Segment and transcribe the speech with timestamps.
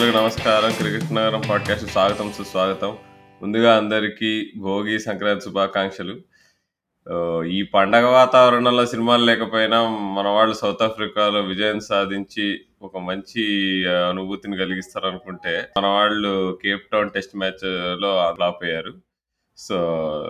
[0.00, 0.72] శ్రోతలకు నమస్కారం.
[0.72, 2.96] క్రికెట్ నగరం పాడ్కాస్ట్ స్వాగతం సుస్వాగతం.
[3.42, 6.20] ముందుగా అందరికీ భోగి సంక్రాంతి శుభాకాంక్షలు.
[7.44, 13.44] ఈ పండగ వాతావరణంలో సినిమాలు లేకపోయినా మన వాళ్ళు సౌత్ ఆఫ్రికాలో విజయం సాధించి ఒక మంచి
[13.88, 18.18] అనుభూతిని కలిగిస్తారు అనుకుంటే మన వాళ్ళు కేప్ టౌన్ టెస్ట్ మ్యాచ్లో
[18.64, 18.94] అయ్యారు.
[19.56, 19.76] సో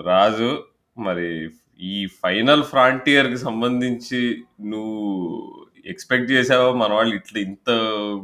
[0.06, 0.62] రాజు
[0.98, 1.48] మరి
[1.80, 6.72] ఈ ఫైనల్ ఫ్రాంటియర్కి సంబంధించి నువ్వు ఎక్స్పెక్ట్ చేసావా?
[6.72, 7.70] మన వాళ్ళు ఇట్లా ఇంత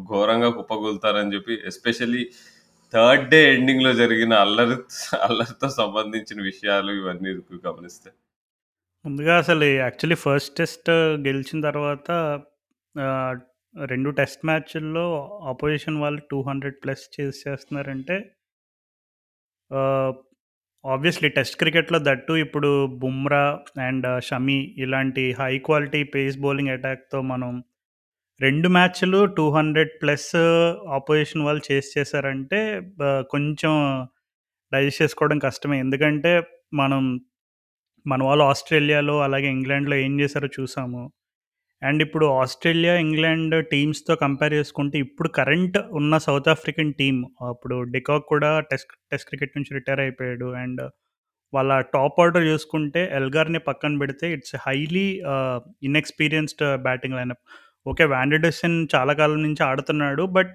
[0.09, 2.31] ఘోరంగా కుప్పగొలుతారని చెప్పి ఎస్పెషల్లీ
[2.95, 4.77] థర్డ్ డే ఎండింగ్లో జరిగిన అల్లరి
[5.17, 7.31] అల్లరితో సంబంధించిన విషయాలు ఇవన్నీ
[7.67, 8.11] గమనిస్తే.
[9.07, 12.11] ముందుగా అసలు యాక్చువల్లీ ఫస్ట్ టెస్ట్ గెలిచిన తర్వాత
[13.85, 18.33] రెండు టెస్ట్ మ్యాచ్ల్లో ఆపోజిషన్ వాళ్ళు టూ హండ్రెడ్ ప్లస్ చేసి చేస్తున్నారంటే
[20.93, 22.71] ఆబ్వియస్లీ టెస్ట్ క్రికెట్లో దట్టు ఇప్పుడు
[23.03, 23.45] బుమ్రా
[23.87, 27.53] అండ్ uh, షమి ఇలాంటి హై క్వాలిటీ పేస్ బౌలింగ్ అటాక్తో మనం
[28.41, 30.29] రెండు మ్యాచ్లు టూ హండ్రెడ్ ప్లస్
[30.99, 32.61] ఆపోజిషన్ వాళ్ళు చేసి చేశారంటే
[33.09, 33.73] uh, కొంచెం
[34.73, 35.79] డైజెస్ట్ చేసుకోవడం కష్టమే.
[35.79, 36.33] ఎందుకంటే
[36.75, 37.03] మనం
[38.07, 41.03] మన వాళ్ళు ఆస్ట్రేలియాలో అలాగే ఇంగ్లాండ్లో ఏం చేశారో చూసాము.
[41.83, 48.25] అండ్ ఇప్పుడు ఆస్ట్రేలియా ఇంగ్లాండ్ టీమ్స్తో కంపేర్ చేసుకుంటే ఇప్పుడు కరెంట్ ఉన్న సౌత్ ఆఫ్రికన్ టీమ్ అప్పుడు డికాక్
[48.29, 50.47] కూడా టెస్ట్ టెస్ట్ క్రికెట్ నుంచి రిటైర్ అయిపోయాడు.
[50.53, 50.81] అండ్
[51.55, 55.07] వాళ్ళ టాప్ ఆర్డర్ చూసుకుంటే ఎల్గార్ని పక్కన పెడితే it's highly
[55.83, 57.43] inexperienced batting lineup
[57.87, 60.55] okay van der Dussen చాలా కాలం నుంచి ఆడుతున్నాడు but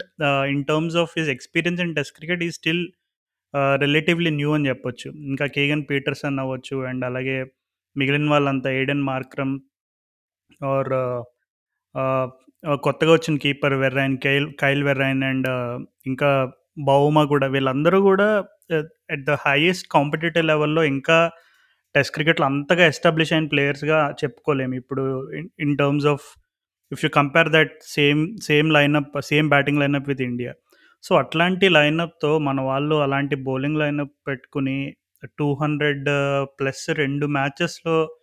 [0.50, 2.84] in terms of his experience in test cricket he still
[3.76, 5.12] relatively new అని చెప్పొచ్చు.
[5.12, 7.38] ఇంకా కేగన్ పీటర్సన్ అవ్వచ్చు అండ్ అలాగే
[7.96, 9.60] మిగిలిన వాళ్ళంతా ఏడెన్ మార్క్రమ్
[10.64, 10.92] ఆర్
[12.76, 15.48] కొత్తగా వచ్చిన keeper Verreynne Kyle Kyle Verreynne and
[16.08, 18.44] ఇంకా బౌమా కూడా వీళ్ళందరూ కూడా
[19.12, 21.32] అట్ ద హైయెస్ట్ కాంపిటేటివ్ లెవెల్లో ఇంకా
[21.96, 24.74] టెస్ట్ క్రికెట్లో అంతగా ఎస్టాబ్లిష్ అయిన ప్లేయర్స్గా చెప్పుకోలేము.
[24.76, 25.28] ఇప్పుడు
[25.60, 26.22] in terms of
[26.92, 30.54] if you compare that same same lineup same batting lineup with India
[31.04, 34.94] so అట్లాంటి లైనప్తో మన వాళ్ళు అలాంటి బౌలింగ్ లైనప్ పెట్టుకుని
[35.40, 36.06] టూ హండ్రెడ్
[36.60, 38.16] ప్లస్ రెండు మ్యాచెస్లో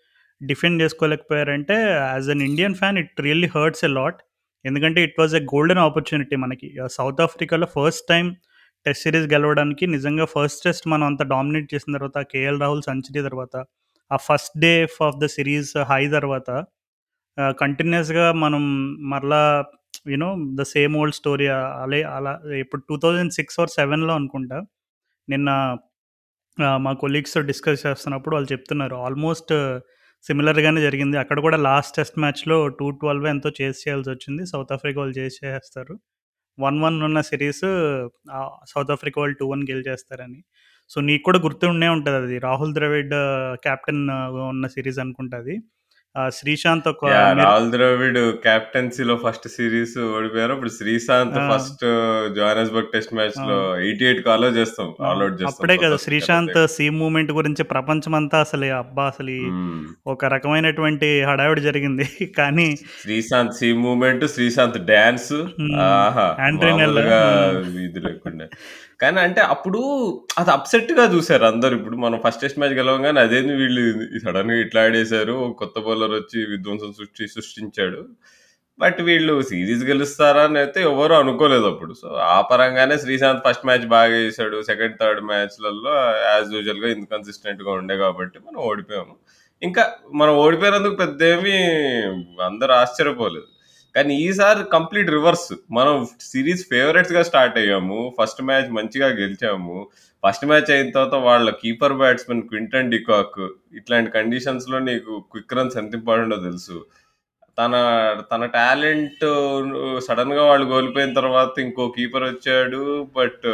[0.43, 1.75] defend చేసుకోలేకపోయారంటే
[2.15, 4.23] as an Indian fan it really hurts a lot
[4.65, 6.77] ఎందుకంటే it was a golden opportunity మనకి.
[6.91, 8.37] సౌత్ ఆఫ్రికాలో ఫస్ట్ టైం
[8.87, 13.65] టెస్ట్ సిరీస్ గెలవడానికి నిజంగా ఫస్ట్ టెస్ట్ మనం అంత డామినేట్ చేసిన తర్వాత కేఎల్ రాహుల్ సెంచరీ తర్వాత
[14.13, 16.65] ఆ first day of the series high తర్వాత
[17.51, 18.63] కంటిన్యూస్గా మనం
[19.11, 19.65] మరలా
[20.09, 21.47] you know the same old story
[21.83, 24.61] అలే అలా ఇప్పుడు టూ థౌజండ్ సిక్స్ ఆర్ సెవెన్లో అనుకుంటా
[25.29, 25.77] నిన్న
[26.77, 29.53] మా కొలీగ్స్ డిస్కస్ చేస్తున్నప్పుడు వాళ్ళు చెప్తున్నారు ఆల్మోస్ట్
[30.25, 31.17] సిమిలర్గానే జరిగింది.
[31.19, 34.47] అక్కడ కూడా లాస్ట్ టెస్ట్ మ్యాచ్లో టూ ట్వెల్వ్ ఎంతో చేసి చేయాల్సి వచ్చింది.
[34.47, 35.95] సౌత్ ఆఫ్రికా వాళ్ళు చేసి చేస్తారు
[36.59, 37.65] వన్ వన్ ఉన్న సిరీస్
[38.73, 40.41] సౌత్ ఆఫ్రికా వాళ్ళు టూ వన్ గెలిచేస్తారని.
[40.91, 42.39] సో నీకు కూడా గుర్తుండే ఉంటుంది అది.
[42.39, 43.15] రాహుల్ ద్రవిడ్
[43.67, 44.03] కెప్టెన్
[44.53, 45.55] ఉన్న సిరీస్ అనుకుంటుంది
[46.37, 47.05] శ్రీశాంత్ ఒక
[47.39, 51.45] రాహుల్ ద్రవిడ్ కెప్టెన్సీలో ఫస్ట్ సిరీస్ ఓడిపోయారు ఇప్పుడు శ్రీశాంత్ ఆ.
[51.51, 51.85] ఫస్ట్
[52.37, 56.59] జోహానస్బర్గ్ టెస్ట్ మ్యాచ్లో ఎయిటీ ఎయిట్ కాలో చేస్తాం ఆల్ అవుట్ చేస్తాం అప్పుడే కదా శ్రీశాంత్.
[56.75, 59.81] సీ మూమెంట్ గురించి ప్రపంచమంతా అసలు అబ్బా అసలు మ్మ్.
[60.07, 62.07] ఒక రకమైనటువంటి హడావిడి జరిగింది
[62.39, 62.69] కానీ
[63.03, 65.75] శ్రీశాంత్ సి మూమెంట్ శ్రీశాంత్ డాన్స్ మ్మ్.
[65.87, 66.29] ఆహా
[67.59, 67.81] మ్మ్.
[67.85, 68.47] ఇది లేకుండా
[69.01, 69.81] కానీ అంటే అప్పుడు
[70.41, 71.75] అది అప్సెట్గా చూసారు అందరు.
[71.79, 73.83] ఇప్పుడు మనం ఫస్ట్ టెస్ట్ మ్యాచ్ గెలవగానే అదేంది వీళ్ళు
[74.25, 78.01] సడన్గా ఇట్లా ఆడేశారు కొత్త బౌలర్ వచ్చి విధ్వంసం సృష్టి సృష్టించాడు.
[78.83, 81.93] బట్ వీళ్ళు సిరీస్ గెలుస్తారా అని అయితే ఎవరు అనుకోలేదు అప్పుడు.
[82.03, 84.59] సో ఆ పరంగానే శ్రీశాంత్ ఫస్ట్ మ్యాచ్ బాగా చేశాడు.
[84.71, 85.95] సెకండ్ థర్డ్ మ్యాచ్లలో
[86.31, 89.15] యాజ్ యూజువల్గా ఇన్కన్సిస్టెంట్గా ఉండే కాబట్టి మనం ఓడిపోయాము.
[89.63, 89.85] ఇంకా
[90.15, 91.57] మనం ఓడిపోయినందుకు పెద్ద ఏమీ
[92.51, 93.49] అందరూ ఆశ్చర్యపోలేదు.
[93.95, 95.49] కానీ ఈసారి కంప్లీట్ రివర్స్.
[95.71, 99.77] మనం సిరీస్ ఫేవరెట్స్గా స్టార్ట్ అయ్యాము ఫస్ట్ మ్యాచ్ మంచిగా గెలిచాము
[100.23, 103.41] ఫస్ట్ మ్యాచ్ అయిన తర్వాత వాళ్ళ కీపర్ బ్యాట్స్మెన్ క్వింటన్ డికాక్
[103.79, 106.79] ఇట్లాంటి కండిషన్స్లో నీకు క్విక్ రన్స్ ఎంత ఇంపార్టెంటో తెలుసు.
[107.59, 107.75] తన
[108.33, 109.25] తన టాలెంట్
[110.07, 112.83] సడన్గా వాళ్ళు కోల్పోయిన తర్వాత ఇంకో కీపర్ వచ్చాడు
[113.17, 113.47] బట్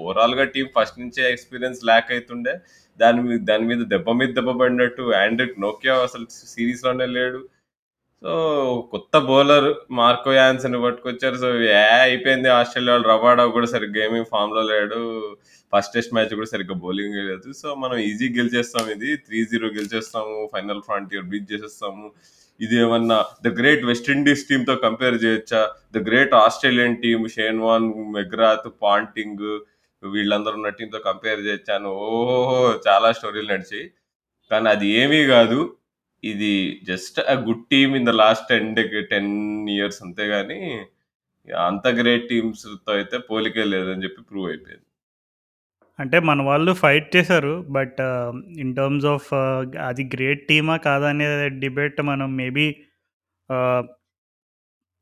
[0.00, 2.54] ఓవరాల్గా టీం ఫస్ట్ నుంచే ఎక్స్పీరియన్స్ ల్యాక్ అవుతుండే
[2.98, 7.40] దాని మీద దాని మీద దెబ్బ మీద దెబ్బ పడినట్టు ఆండ్రిక్ నోకియా అసలు సిరీస్లోనే లేడు.
[8.22, 11.36] సో కొత్త బౌలర్ మార్కో యాన్సన్ పట్టుకొచ్చారు.
[11.36, 15.36] సో ఏ అయిపోయింది ఆస్ట్రేలియా వాళ్ళు రబాడా కూడా సరిగ్గా ఏమీ ఫామ్లో లేడు.
[15.76, 17.52] ఫస్ట్ టెస్ట్ మ్యాచ్ కూడా సరిగ్గా బౌలింగ్ లేదు.
[17.52, 19.16] సో మనం ఈజీ గెలిచేస్తాం ఇది.
[19.16, 20.50] త్రీ జీరో గెలిచేస్తాము.
[20.52, 22.12] ఫైనల్ ఫ్రాంటియర్ బీట్ చేసేస్తాము.
[22.60, 25.70] ఇది ఏమన్నా ద గ్రేట్ వెస్టిండీస్ టీమ్తో కంపేర్ చేయొచ్చా?
[25.96, 29.60] The great Australian team Shane Warne McGrath Ponting
[30.06, 33.90] వీళ్ళందరూ ఉన్న టీంతో కంపేర్ చేయొచ్చాను ఓహో చాలా స్టోరీలు నడిచాయి.
[34.50, 35.74] కానీ అది ఏమీ కాదు.
[36.24, 38.76] ఇది just a good team in the last ten
[39.10, 40.60] ten years అంతేగాని
[41.48, 44.84] అంత గ్రేట్ టీమ్స్తో అయితే పోలికే లేదని చెప్పి ప్రూవ్ అయిపోయింది.
[45.98, 48.00] అంటే మన వాళ్ళు ఫైట్ చేశారు బట్
[48.58, 49.34] ఇన్ టర్మ్స్ ఆఫ్
[49.86, 52.76] అది గ్రేట్ టీమా కాదా అనే డిబేట్ మనం మేబీ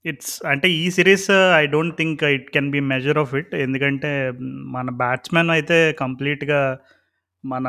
[0.04, 4.90] ఇట్స్ అంటే ఈ series I don't think it can be measure of it ఎందుకంటే మన
[4.90, 6.78] బ్యాట్స్మెన్ అయితే కంప్లీట్గా
[7.44, 7.66] మన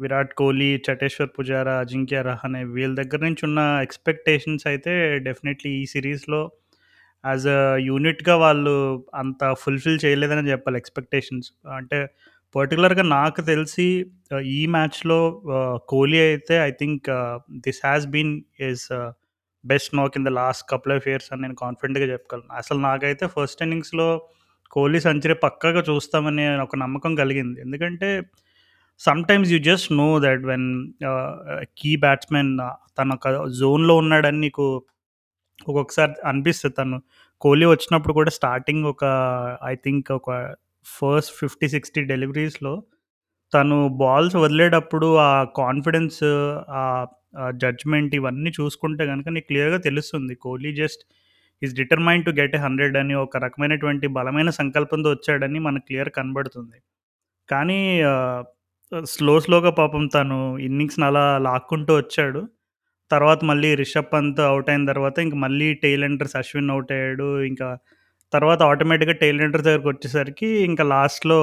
[0.00, 4.92] విరాట్ కోహ్లీ చటేశ్వర్ పుజారా అజింక్య రహానే వీళ్ళ దగ్గర నుంచి ఉన్న ఎక్స్పెక్టేషన్స్ అయితే
[5.28, 6.40] డెఫినెట్లీ ఈ సిరీస్లో
[7.24, 8.74] యాజ్ అ యూనిట్గా వాళ్ళు
[9.14, 11.48] అంత ఫుల్ఫిల్ చేయలేదని చెప్పాలి ఎక్స్పెక్టేషన్స్
[11.78, 11.98] అంటే
[12.54, 13.88] పర్టికులర్గా నాకు తెలిసి
[14.56, 15.18] ఈ మ్యాచ్లో
[15.92, 17.08] కోహ్లీ అయితే I think
[17.66, 18.32] this has been
[18.70, 18.86] his
[19.64, 22.50] best knock in the last couple of years అని నేను కాన్ఫిడెంట్గా చెప్పగలను.
[22.52, 24.08] అసలు నాకైతే ఫస్ట్ ఇన్నింగ్స్లో
[24.70, 27.58] కోహ్లీ సెంచరీ పక్కాగా చూస్తామని ఒక నమ్మకం కలిగింది.
[27.60, 28.08] ఎందుకంటే
[29.28, 30.66] sometimes you just know that when
[31.80, 32.50] key batsmen
[32.98, 33.28] తన ఒక
[33.60, 34.64] జోన్లో ఉన్నాడని నీకు
[35.68, 36.74] ఒక్కొక్కసారి అనిపిస్తుంది.
[36.80, 36.96] తను
[37.40, 39.04] కోహ్లీ వచ్చినప్పుడు కూడా స్టార్టింగ్ ఒక
[39.70, 40.30] ఐ థింక్ ఒక
[40.86, 42.74] ఫస్ట్ ఫిఫ్టీ సిక్స్టీ డెలివరీస్లో
[43.52, 46.20] తను బాల్స్ వదిలేటప్పుడు ఆ కాన్ఫిడెన్స్
[46.80, 46.82] ఆ
[47.62, 50.34] జడ్జ్మెంట్ ఇవన్నీ చూసుకుంటే కనుక నీకు క్లియర్గా తెలుస్తుంది.
[50.44, 51.02] Kohli just
[51.62, 56.78] is determined to get a hundred అని ఒక రకమైనటువంటి బలమైన సంకల్పంతో వచ్చాడని మనకు క్లియర్ కనబడుతుంది.
[57.48, 57.80] కానీ
[59.04, 62.48] స్లో స్లోగా పాపం తను ఇన్నింగ్స్ని అలా లాక్కుంటూ వచ్చాడు.
[63.10, 67.42] తర్వాత మళ్ళీ రిషబ్ పంత్ అవుట్ అయిన తర్వాత ఇంక మళ్ళీ టెయిల్ ఎండర్స్ అశ్విన్ అవుట్ అయ్యాడు.
[67.42, 67.78] ఇంకా
[68.32, 71.38] తర్వాత ఆటోమేటిక్గా టెయిల్ ఎండర్స్ దగ్గరకు వచ్చేసరికి ఇంకా లాస్ట్లో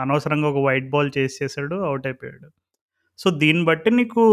[0.00, 2.48] అనవసరంగా ఒక వైట్ బాల్ చేసేసాడు అవుట్ అయిపోయాడు.
[3.18, 4.24] సో దీన్ని బట్టి నీకు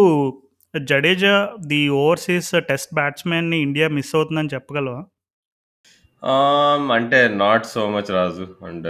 [0.83, 5.03] జడేజా ది ఓవర్సీస్ టెస్ట్ బ్యాట్స్మెన్ని ఇండియా మిస్ అవుతుందని చెప్పగలవా?
[6.93, 8.47] అంటే not so much Raju.
[8.65, 8.89] And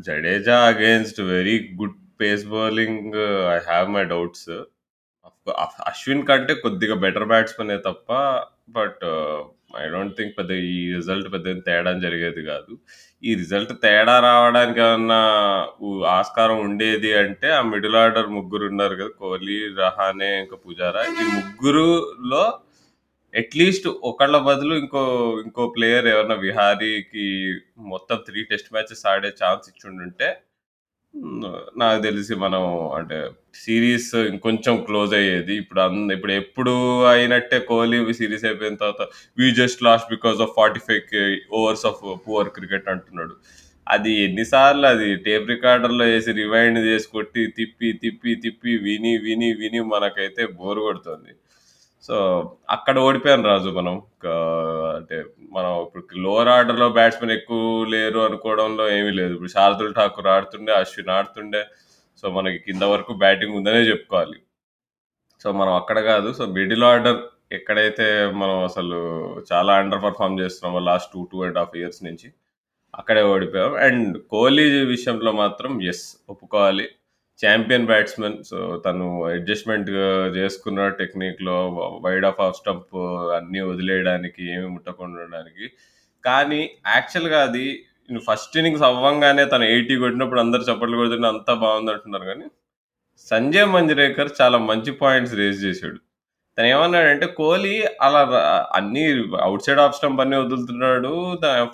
[0.00, 3.16] Jadeja against very good pace bowling
[3.54, 4.48] I have my doubts
[5.90, 8.10] Ashwin కంటే కొద్దిగా బెటర్ బ్యాట్స్మెన్ తప్ప
[8.68, 9.04] బట్
[9.78, 12.72] ఐ డోంట్ థింక్ పెద్ద ఈ రిజల్ట్ పెద్ద తేడా జరిగేది కాదు.
[13.22, 15.20] ఈ రిజల్ట్ తేడా రావడానికి ఏమన్నా
[16.16, 22.44] ఆస్కారం ఉండేది అంటే ఆ మిడిల్ ఆర్డర్ ముగ్గురు ఉన్నారు కదా కోహ్లీ రహానే ఇంకా పుజారా ఈ ముగ్గురులో
[23.34, 25.02] అట్లీస్ట్ ఒకళ్ళ బదులు ఇంకో
[25.44, 27.26] ఇంకో ప్లేయర్ ఎవరన్నా విహారీకి
[27.92, 30.28] మొత్తం త్రీ టెస్ట్ మ్యాచెస్ ఆడే ఛాన్స్ ఇచ్చిండుంటే ఉంటే
[31.78, 35.54] నాకు తెలిసి మనం అంటే సిరీస్ ఇంకొంచెం క్లోజ్ అయ్యేది.
[35.56, 39.02] ఇప్పుడు అంద ఇప్పుడు ఎప్పుడు అయినట్టే కోహ్లీ సిరీస్ అయిపోయిన తర్వాత
[39.38, 41.02] we just lost because of forty five
[41.52, 43.34] overs of poor cricket అంటున్నాడు.
[43.88, 49.80] అది ఎన్నిసార్లు అది టేప్ రికార్డర్లో వేసి రివైండ్ చేసి కొట్టి తిప్పి తిప్పి తిప్పి విని విని విని
[49.80, 51.32] మనకైతే బోర్ కొడుతుంది.
[52.02, 52.16] సో
[52.70, 54.02] అక్కడ ఓడిపోయాను రాజు మనం.
[54.96, 59.32] అంటే మనం ఇప్పుడు లోవర్ ఆర్డర్లో బ్యాట్స్మెన్ ఎక్కువ లేరు అనుకోవడంలో ఏమీ లేదు.
[59.32, 61.64] ఇప్పుడు శారదుల్ ఠాకూర్ ఆడుతుండే అశ్విన్ ఆడుతుండే.
[62.22, 64.38] సో మనకి కింద వరకు బ్యాటింగ్ ఉందనే చెప్పుకోవాలి.
[65.42, 66.32] సో మనం అక్కడ కాదు.
[66.32, 67.20] సో మిడిల్ ఆర్డర్
[67.52, 68.98] ఎక్కడైతే మనం అసలు
[69.52, 72.32] చాలా అండర్ పర్ఫామ్ చేస్తున్నామో last two two and half years నుంచి
[72.94, 73.74] అక్కడే ఓడిపోయాం.
[73.74, 76.88] అండ్ కోహ్లీ విషయంలో మాత్రం ఎస్ ఒప్పుకోవాలి.
[77.42, 78.36] Champion batsmen.
[78.50, 79.88] సో తను అడ్జస్ట్మెంట్
[80.38, 81.56] చేసుకున్న టెక్నిక్లో
[82.06, 82.96] వైడ్ ఆఫ్ ఆఫ్ స్టంప్
[83.38, 85.66] అన్నీ వదిలేయడానికి ఏమి ముట్టకుండా ఉండడానికి
[86.24, 86.60] కానీ
[86.96, 87.64] యాక్చువల్గా అది
[88.28, 92.46] ఫస్ట్ ఇన్నింగ్స్ అవ్వంగానే తను ఎయిటీ కొట్టినప్పుడు అందరు చప్పట్లు కొడుతుంటే అంతా బాగుంది అంటున్నారు కానీ
[93.30, 95.98] సంజయ్ మంజరేకర్ చాలా మంచి పాయింట్స్ రేజ్ చేశాడు.
[96.58, 97.74] తను ఏమన్నాడంటే కోహ్లీ
[98.06, 98.22] అలా
[98.78, 101.12] అన్నీ అన్ని అవుట్ సైడ్ ఆఫ్ స్టంప్ అన్ని వదులుతున్నాడు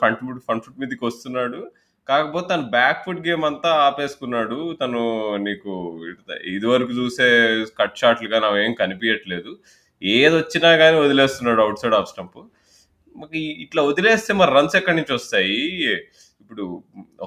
[0.00, 1.60] ఫ్రంట్ ఫుట్ ఫ్రంట్ ఫుట్ మీదకి వస్తున్నాడు.
[2.08, 4.58] కాకపోతే తను బ్యాక్ ఫుట్ గేమ్ అంతా ఆపేసుకున్నాడు.
[4.82, 5.00] తను
[5.46, 5.72] నీకు
[6.56, 7.26] ఇదివరకు చూసే
[7.80, 9.50] కట్ షాట్లు కానీ ఏం కనిపించట్లేదు
[10.02, 12.38] ఏది వచ్చినా కానీ వదిలేస్తున్నాడు అవుట్ సైడ్ ఆఫ్ స్టంప్
[13.16, 15.58] మాకు ఇట్లా వదిలేస్తే మరి రన్స్ ఎక్కడి నుంచి వస్తాయి?
[16.42, 16.64] ఇప్పుడు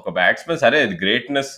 [0.00, 1.56] ఒక బ్యాట్స్మెన్ సరే అది గ్రేట్నెస్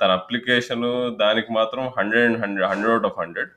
[0.00, 0.86] తన అప్లికేషన్
[1.22, 3.52] దానికి మాత్రం hundred hundred hundred out of hundred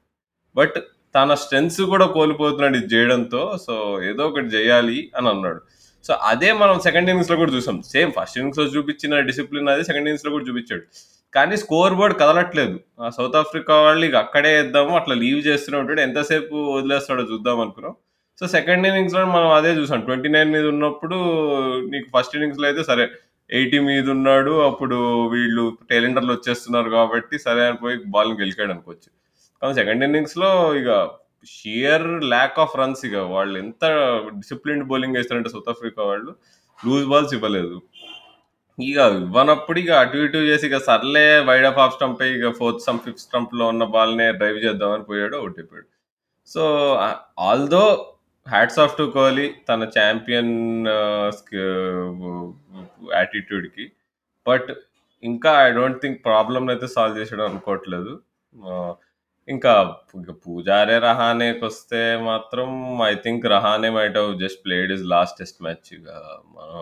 [0.56, 0.78] but
[1.16, 3.76] తన స్ట్రెంగ్స్ కూడా కోల్పోతున్నాడు ఇది చేయడంతో సో
[4.10, 5.62] ఏదో ఒకటి చేయాలి అని అన్నాడు.
[6.08, 7.78] సో అదే మనం సెకండ్ ఇన్నింగ్స్లో కూడా చూసాం.
[7.94, 10.84] సేమ్ ఫస్ట్ ఇన్నింగ్స్లో చూపించిన డిసిప్లిన్ అదే సెకండ్ ఇన్నింగ్స్లో కూడా చూపించాడు.
[11.36, 12.76] కానీ స్కోర్ బోర్డ్ కదలట్లేదు.
[13.02, 16.02] ఆ సౌత్ ఆఫ్రికా వాళ్ళు ఇక అక్కడే వేద్దాము అట్లా లీవ్ చేస్తూనే ఉంటాడు.
[16.08, 17.96] ఎంతసేపు వదిలేస్తాడో చూద్దాం అనుకున్నాం.
[18.40, 20.02] సో సెకండ్ ఇన్నింగ్స్లో మనం అదే చూసాం.
[20.08, 21.18] ట్వంటీ నైన్ మీద ఉన్నప్పుడు
[21.94, 23.06] నీకు ఫస్ట్ ఇన్నింగ్స్లో అయితే సరే
[23.50, 24.54] ఎయిటీ మీద ఉన్నాడు.
[24.70, 24.98] అప్పుడు
[25.34, 29.10] వీళ్ళు టైలెండర్లు వచ్చేస్తున్నారు కాబట్టి సరే అని పోయి బాల్ గెలికాడు అనుకోవచ్చు.
[29.62, 30.50] కానీ సెకండ్ ఇన్నింగ్స్లో
[30.82, 30.90] ఇక
[31.56, 33.18] షియర్ ల్యాక్ ఆఫ్ రన్స్ ఇక.
[33.36, 33.84] వాళ్ళు ఎంత
[34.42, 36.32] డిసిప్లిన్డ్ బౌలింగ్ వేస్తారంటే సౌత్ ఆఫ్రికా వాళ్ళు
[36.80, 37.78] లూజ్ బాల్స్ ఇవ్వలేదు.
[38.78, 43.06] ఇక ఇవ్వనప్పుడు ఇక అటు ఇటు చేసి ఇక సర్లే వైడ్ ఆఫ్ హాఫ్ స్టంప్ ఇక ఫోర్త్ స్టంప్
[43.08, 45.90] ఫిఫ్త్ స్టంప్లో ఉన్న బాల్ నే డ్రైవ్ చేద్దామని పోయాడు అవుట్ అయిపోయాడు
[46.48, 46.64] so
[47.50, 47.84] although
[48.48, 50.54] hats off to Kohli తన ఛాంపియన్
[53.18, 53.86] యాటిట్యూడ్కి
[54.46, 54.70] బట్
[55.24, 58.12] ఇంకా ఐ డోంట్ థింక్ ప్రాబ్లమ్ అయితే సాల్వ్ చేసాడు అనుకోవట్లేదు.
[59.48, 59.74] ఇంకా
[60.20, 62.70] ఇక పూజారే రహానేకి వస్తే మాత్రం
[63.04, 66.08] I think Rahane might just played his last test match ఇక
[66.58, 66.82] మనం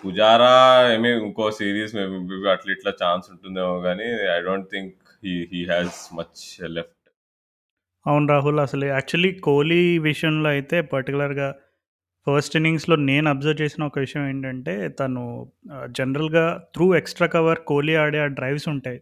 [0.00, 0.54] పుజారా
[0.94, 6.00] ఏమి ఇంకో సిరీస్ మేబీ అట్లా ఇట్లా ఛాన్స్ ఉంటుందేమో కానీ I don't think he he has
[6.14, 6.98] much left
[8.06, 11.48] అవును రాహుల్ అసలు యాక్చువల్లీ కోహ్లీ విషయంలో అయితే పర్టికులర్గా
[12.26, 15.22] ఫస్ట్ ఇన్నింగ్స్‌లో నేను అబ్జర్వ్ చేసిన ఒక విషయం ఏంటంటే, తను
[15.98, 16.44] జనరల్‌గా
[16.74, 18.98] త్రూ ఎక్స్‌ట్రా కవర్ కోహ్లీ ఆడే ఆ డ్రైవ్స్ ఉంటాయి.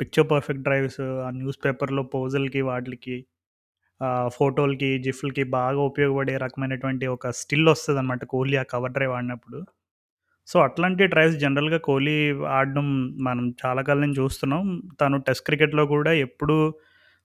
[0.00, 3.16] పిక్చర్ పర్ఫెక్ట్ డ్రైవ్స్ ఆ న్యూస్ పేపర్‌లో పోజులకి వాటికి
[4.36, 9.58] ఫోటోలకి, జిఫ్‌లకి బాగా ఉపయోగపడే రకమైనటువంటి ఒక స్టిల్ వస్తుంది అనమాట కోహ్లీ ఆ కవర్ డ్రైవ్ ఆడినప్పుడు.
[10.48, 12.16] సో, అట్లాంటి డ్రైవ్స్ జనరల్‌గా కోహ్లీ
[12.56, 12.88] ఆడడం
[13.28, 14.64] మనం చాలా కాలం నుంచి చూస్తున్నాం.
[15.02, 16.58] తను టెస్ట్ క్రికెట్‌లో కూడా ఎప్పుడూ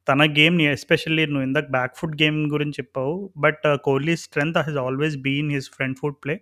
[0.07, 3.15] తన గేమ్‌ని ఎస్పెషల్లీ నువ్వు ఇందాక బ్యాక్ ఫుట్ గేమ్ గురించి చెప్పావు.
[3.39, 6.35] But Kohli strength he's always been his front foot play.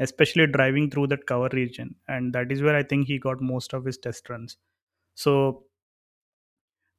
[0.00, 3.74] Especially driving through that cover region and that is where I think he got most
[3.78, 4.54] of his test runs.
[5.18, 5.32] So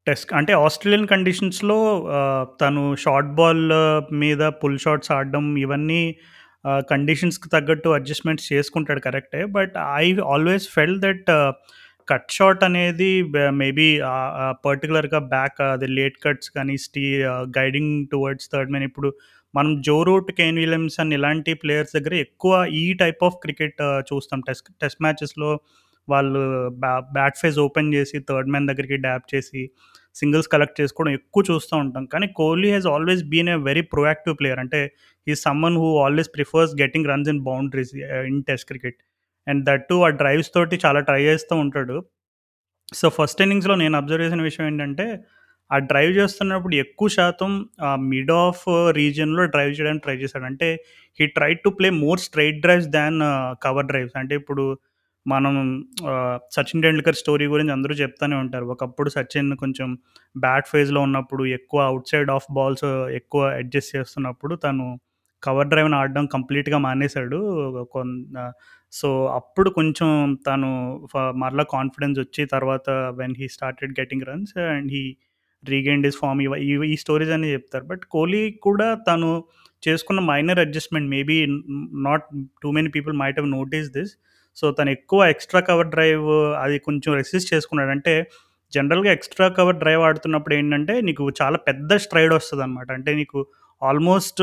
[0.07, 1.77] test అంటే Australian కండిషన్స్‌లో
[2.17, 3.63] ఆహ్, తను short ball
[4.21, 6.01] మీద pull shots ఆడడం ఇవన్నీ
[6.65, 9.41] ఆహ్, కండిషన్స్‌కి తగ్గట్టు అడ్జస్ట్‌మెంట్స్ చేసుకుంటాడు కరెక్టే.
[9.55, 11.29] But I always felt that
[12.07, 17.45] cut shot అనేది బ మేబీ ఆహ్, ఆహ్, పర్టిక్యులర్‌గా బ్యాక్ అది లేట్ కట్స్ కానీ స్టీ ఆహ్,
[17.57, 19.09] గైడింగ్ టువర్డ్స్ థర్డ్ మ్యాన్ ఇప్పుడు
[19.53, 23.77] మనం జో రూట్, కేన్ విలియమ్సన్ ఇలాంటి ప్లేయర్స్ దగ్గర ఎక్కువ ఈ టైప్ ఆఫ్ క్రికెట్
[24.09, 24.39] చూస్తాం.
[24.47, 25.51] టెస్ట్ టెస్ట్ మ్యాచెస్‌లో
[26.07, 26.41] వాళ్ళు
[26.83, 29.61] బ్యా బ్యాట్ ఫేస్ ఓపెన్ చేసి థర్డ్ మ్యాన్ దగ్గరికి డ్యాప్ చేసి
[30.15, 32.03] సింగిల్స్ కలెక్ట్ చేసుకోవడం ఎక్కువ చూస్తూ ఉంటాం.
[32.13, 34.61] కానీ Kohli has always been a very proactive player.
[34.63, 34.81] అంటే
[35.27, 37.93] ఈ someone who always prefers getting runs in boundaries
[38.31, 38.99] in test cricket.
[39.47, 41.97] And that too ఆ డ్రైవ్స్ తోటి చాలా ట్రై చేస్తూ ఉంటాడు.
[42.93, 45.05] సో, ఫస్ట్ ఇన్నింగ్స్‌లో నేను అబ్జర్వ్ చేసిన విషయం ఏంటంటే,
[45.71, 47.51] ఆ డ్రైవ్ చేస్తున్నప్పుడు ఎక్కువ శాతం
[48.11, 48.63] మిడ్ ఆఫ్
[48.99, 50.45] రీజియన్‌లో డ్రైవ్ చేయడానికి ట్రై చేశాడు.
[50.45, 50.67] అంటే
[51.19, 53.17] he tried to play more straight drives than
[53.65, 54.15] cover drives.
[54.21, 54.65] అంటే ఇప్పుడు
[55.25, 55.53] మనం
[56.55, 58.65] సచిన్ టెండూల్కర్ స్టోరీ గురించి అందరూ చెప్తూనే ఉంటారు.
[58.73, 59.89] ఒకప్పుడు సచిన్ కొంచెం
[60.35, 62.87] బ్యాట్ ఫేజ్‌లో ఉన్నప్పుడు ఎక్కువ అవుట్ సైడ్ ఆఫ్ బాల్స్
[63.19, 64.85] ఎక్కువ అడ్జస్ట్ చేస్తున్నప్పుడు తను
[65.43, 67.39] కవర్ డ్రైవ్‌ని ఆడడం కంప్లీట్‌గా మానేశాడు.
[67.93, 68.13] కొన్
[68.93, 70.09] సో, అప్పుడు కొంచెం
[70.47, 70.69] తను
[71.41, 75.03] మరలా కాన్ఫిడెన్స్ వచ్చి తర్వాత when he started getting runs and he
[75.63, 77.85] regained his form ఇవ ఇవి ఈ స్టోరీస్ అని చెప్తారు.
[77.85, 79.29] బట్ కోహ్లీ కూడా తను
[79.83, 81.37] చేసుకున్న minor adjustment maybe
[82.05, 82.25] not
[82.63, 84.13] too many people might have notice this.
[84.57, 86.27] So, తను ఎక్కువ ఎక్స్‌ట్రా కవర్ డ్రైవ్
[86.63, 87.91] అది కొంచెం రెసిస్ట్ చేసుకున్నాడు.
[87.95, 88.13] అంటే
[88.73, 93.39] జనరల్‌గా ఎక్స్‌ట్రా కవర్ డ్రైవ్ ఆడుతున్నప్పుడు ఏంటంటే, నీకు చాలా పెద్ద స్ట్రైడ్ వస్తుంది అనమాట అంటే నీకు
[93.81, 94.41] ఆల్మోస్ట్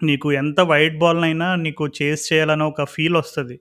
[0.00, 3.56] నీకు ఎంత వైడ్ బాల్‌నైనా నీకు చేస్ చేయాలని ఒక ఫీల్ వస్తుంది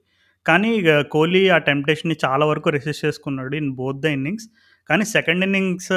[0.46, 0.70] కానీ
[1.12, 4.48] కోహ్లీ ఆ టెంప్టేషన్‌ని చాలా వరకు రెసిస్ట్ చేసుకున్నాడు ఇన్ బోత్ ద ఇన్నింగ్స్.
[4.90, 5.92] కానీ సెకండ్ ఇన్నింగ్స్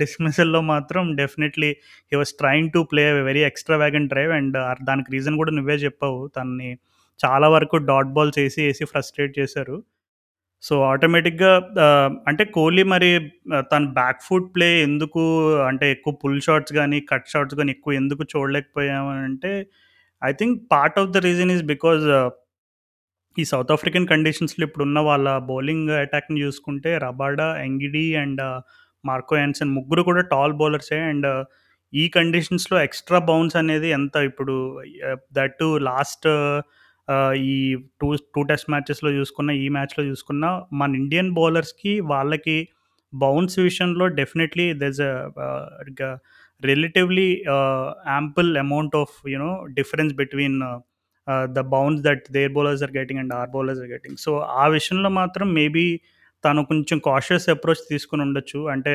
[0.00, 1.70] డిస్మిసల్‌లో మాత్రం definitely
[2.12, 4.56] he was trying to play very extra wagon drive and
[4.88, 6.20] దానికి రీజన్ కూడా నువ్వే చెప్పావు.
[6.36, 6.70] తనని
[7.20, 9.76] చాలా వరకు డాట్ బాల్స్ చేసి వేసి ఫ్రస్ట్రేట్ చేశారు.
[10.62, 11.52] సో, ఆటోమేటిక్‌గా
[12.28, 13.10] అంటే కోహ్లీ మరి
[13.72, 15.22] తన బ్యాక్ ఫుట్ ప్లే ఎందుకు
[15.68, 19.52] అంటే ఎక్కువ పుల్ షాట్స్ కానీ కట్ షాట్స్ కానీ ఎక్కువ ఎందుకు చూడలేకపోయామంటే
[20.22, 22.04] I think part of the reason is because
[23.36, 28.42] ఈ సౌత్ ఆఫ్రికన్ కండిషన్స్‌లో ఇప్పుడున్న వాళ్ళ బౌలింగ్ అటాక్‌ని చూసుకుంటే Rabada, Ngidi and
[29.04, 31.28] Marco Jansen ముగ్గురు కూడా టాల్ బౌలర్సే అండ్
[31.92, 34.54] ఈ కండిషన్స్‌లో ఎక్స్‌ట్రా బౌన్స్ అనేది ఎంత ఇప్పుడు
[35.32, 36.28] దట్ లాస్ట్
[37.44, 37.54] ఈ
[38.00, 40.44] 2, 2 టెస్ట్ మ్యాచెస్‌లో చూసుకున్న, ఈ మ్యాచ్‌లో చూసుకున్న
[40.74, 42.56] మన ఇండియన్ బౌలర్స్‌కి వాళ్ళకి
[43.12, 45.02] బౌన్స్ విషయంలో డెఫినెట్‌లీ దెస్
[45.98, 46.02] గ
[46.62, 47.28] relatively
[48.08, 50.58] ample amount of you know difference between
[51.52, 55.10] the bounce that their bowlers are getting and our bowlers are getting so, ఆ విషయంలో
[55.20, 55.86] మాత్రం మేబీ
[56.44, 58.60] తను కొంచెం కాషియస్ అప్రోచ్ తీసుకుని ఉండొచ్చు.
[58.68, 58.94] అంటే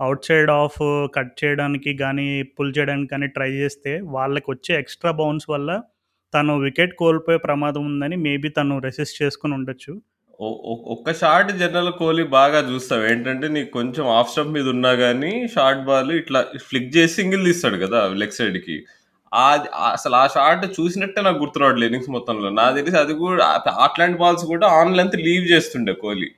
[0.00, 0.78] అవుట్ సైడ్ ఆఫ్
[1.14, 2.26] కట్ చేయడానికి కానీ
[2.56, 5.70] పుల్ చేయడానికి కానీ ట్రై చేస్తే వాళ్ళకొచ్చే ఎక్స్‌ట్రా బౌన్స్ వల్ల
[6.34, 9.92] తను వికెట్ కోల్పోయే ప్రమాదం ఉందని మేబీ తను రెసిస్ట్ చేసుకుని ఉండొచ్చు.
[10.94, 15.82] ఒక్క షాట్ జనరల్ కోహ్లీ బాగా చూస్తావు ఏంటంటే నీకు కొంచెం ఆఫ్ స్టంప్ మీద ఉన్నా కానీ షార్ట్
[15.88, 18.00] బాల్ ఇట్లా ఫ్లిక్ చేసి సింగిల్ తీస్తాడు కదా!
[18.22, 18.76] లెగ్ సైడ్‌కి.
[19.90, 22.48] అసలు ఆ షాట్ చూసినట్టే నాకు గుర్తు ఇన్నింగ్స్ మొత్తంలో.
[22.58, 23.44] నాకు తెలిసి అది కూడా
[23.86, 26.30] అట్లాంటి బాల్స్ కూడా ఆన్ లెంత్ లీవ్ చేస్తుండే కోహ్లీ.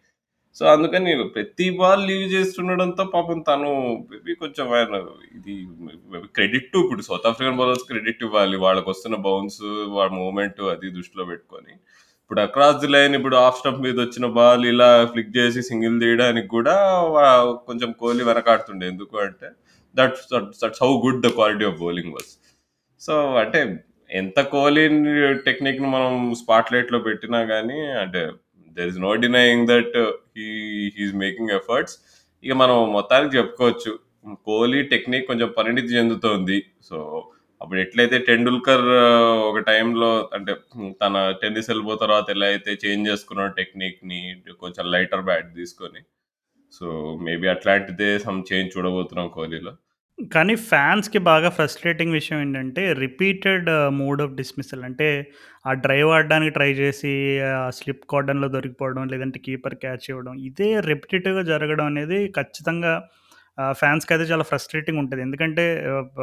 [0.57, 3.69] సో, అందుకని ప్రతి బాల్ లీవ్ చేస్తుండడంతో పాపం తను
[4.11, 4.97] మేబీ కొంచెం ఆయన
[5.39, 5.55] ఇది
[6.37, 8.57] క్రెడిట్ ఇప్పుడు సౌత్ ఆఫ్రికన్ బౌలర్స్ క్రెడిట్ ఇవ్వాలి.
[8.65, 9.63] వాళ్ళకి వస్తున్న బౌన్స్,
[9.97, 11.73] వాళ్ళ మూమెంట్ అది దృష్టిలో పెట్టుకొని.
[12.23, 16.49] ఇప్పుడు అక్రాస్ ది లైన్ ఇప్పుడు ఆఫ్ స్టంప్ మీద వచ్చిన బాల్ ఇలా ఫ్లిక్ చేసి సింగిల్ తీయడానికి
[16.57, 16.77] కూడా
[17.69, 18.87] కొంచెం కోహ్లీ వెనకాడుతుండే.
[18.93, 19.49] ఎందుకు అంటే
[19.97, 20.27] that's
[20.63, 22.33] that's how good the quality of bowling was.
[23.01, 23.61] So, అంటే
[24.11, 24.85] ఎంత కోహ్లీ
[25.47, 28.23] టెక్నిక్‌ని మనం స్పాట్ లైట్‌లో పెట్టినా కానీ అంటే
[28.73, 29.97] there is no denying that
[30.37, 30.47] he
[30.99, 31.99] he's making efforts.
[32.45, 33.99] ఇక మనం మొత్తానికి చెప్పుకోవచ్చు.
[34.45, 36.65] కోహ్లీ టెక్నిక్ కొంచెం పరిణితి చెందుతోంది.
[36.83, 37.29] సో,
[37.63, 38.85] అప్పుడు ఎట్లయితే టెండూల్కర్
[39.51, 40.55] ఒక టైంలో అంటే
[41.03, 46.01] తన టెన్నిస్ ఎల్బో తర్వాత ఎలా అయితే చేంజ్ చేసుకున్నాడో టెక్నిక్‌ని కొంచెం లైటర్ బ్యాట్ తీసుకొని.
[46.73, 49.73] సో, మేబీ అట్లాంటిదే సమ్ చేంజ్ చూడబోతున్నాం కోహ్లీలో.
[50.31, 53.69] కానీ ఫ్యాన్స్‌కి బాగా ఫ్రస్ట్రేటింగ్ విషయం ఏంటంటే రిపీటెడ్
[54.01, 54.83] మోడ్ ఆఫ్ డిస్మిసల్.
[54.89, 55.09] అంటే
[55.65, 57.13] ఆ డ్రైవ్ ఆడడానికి ట్రై చేసి
[57.51, 60.35] ఆహ్, స్లిప్ కార్డన్‌లో దొరికిపోవడం, లేదంటే కీపర్ క్యాచ్ ఇవ్వడం.
[60.49, 62.93] ఇదే రిపిటేటివ్‌గా జరగడం అనేది ఖచ్చితంగా
[63.59, 65.23] ఆహ్, ఫ్యాన్స్‌కైతే చాలా ఫ్రస్ట్రేటింగ్ ఉంటది.
[65.27, 66.21] ఎందుకంటే ఆహ్, బ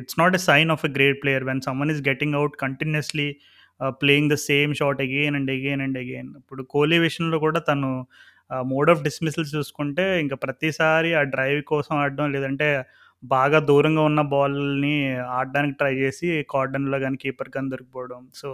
[0.00, 3.28] it's not a sign of a great player when someone is getting out continuously
[3.80, 6.30] ah, playing the same shot again and again and again.
[6.40, 7.90] ఇప్పుడు కోహ్లీ విషయంలో కూడా తను
[8.50, 12.68] ఆహ్, మోడ్ ఆఫ్ డిస్మిసల్స్ చూసుకుంటే ఇంక ప్రతిసారి ఆ డ్రైవ్ కోసం ఆడడం లేదంటే
[13.22, 14.94] బాగా దూరంగా ఉన్న బాల్‌ని
[15.32, 18.20] ఆడడానికి ట్రై చేసి కార్డన్‌లో కానీ కీపర్ కానీ దొరికిపోవడం.
[18.34, 18.48] సో,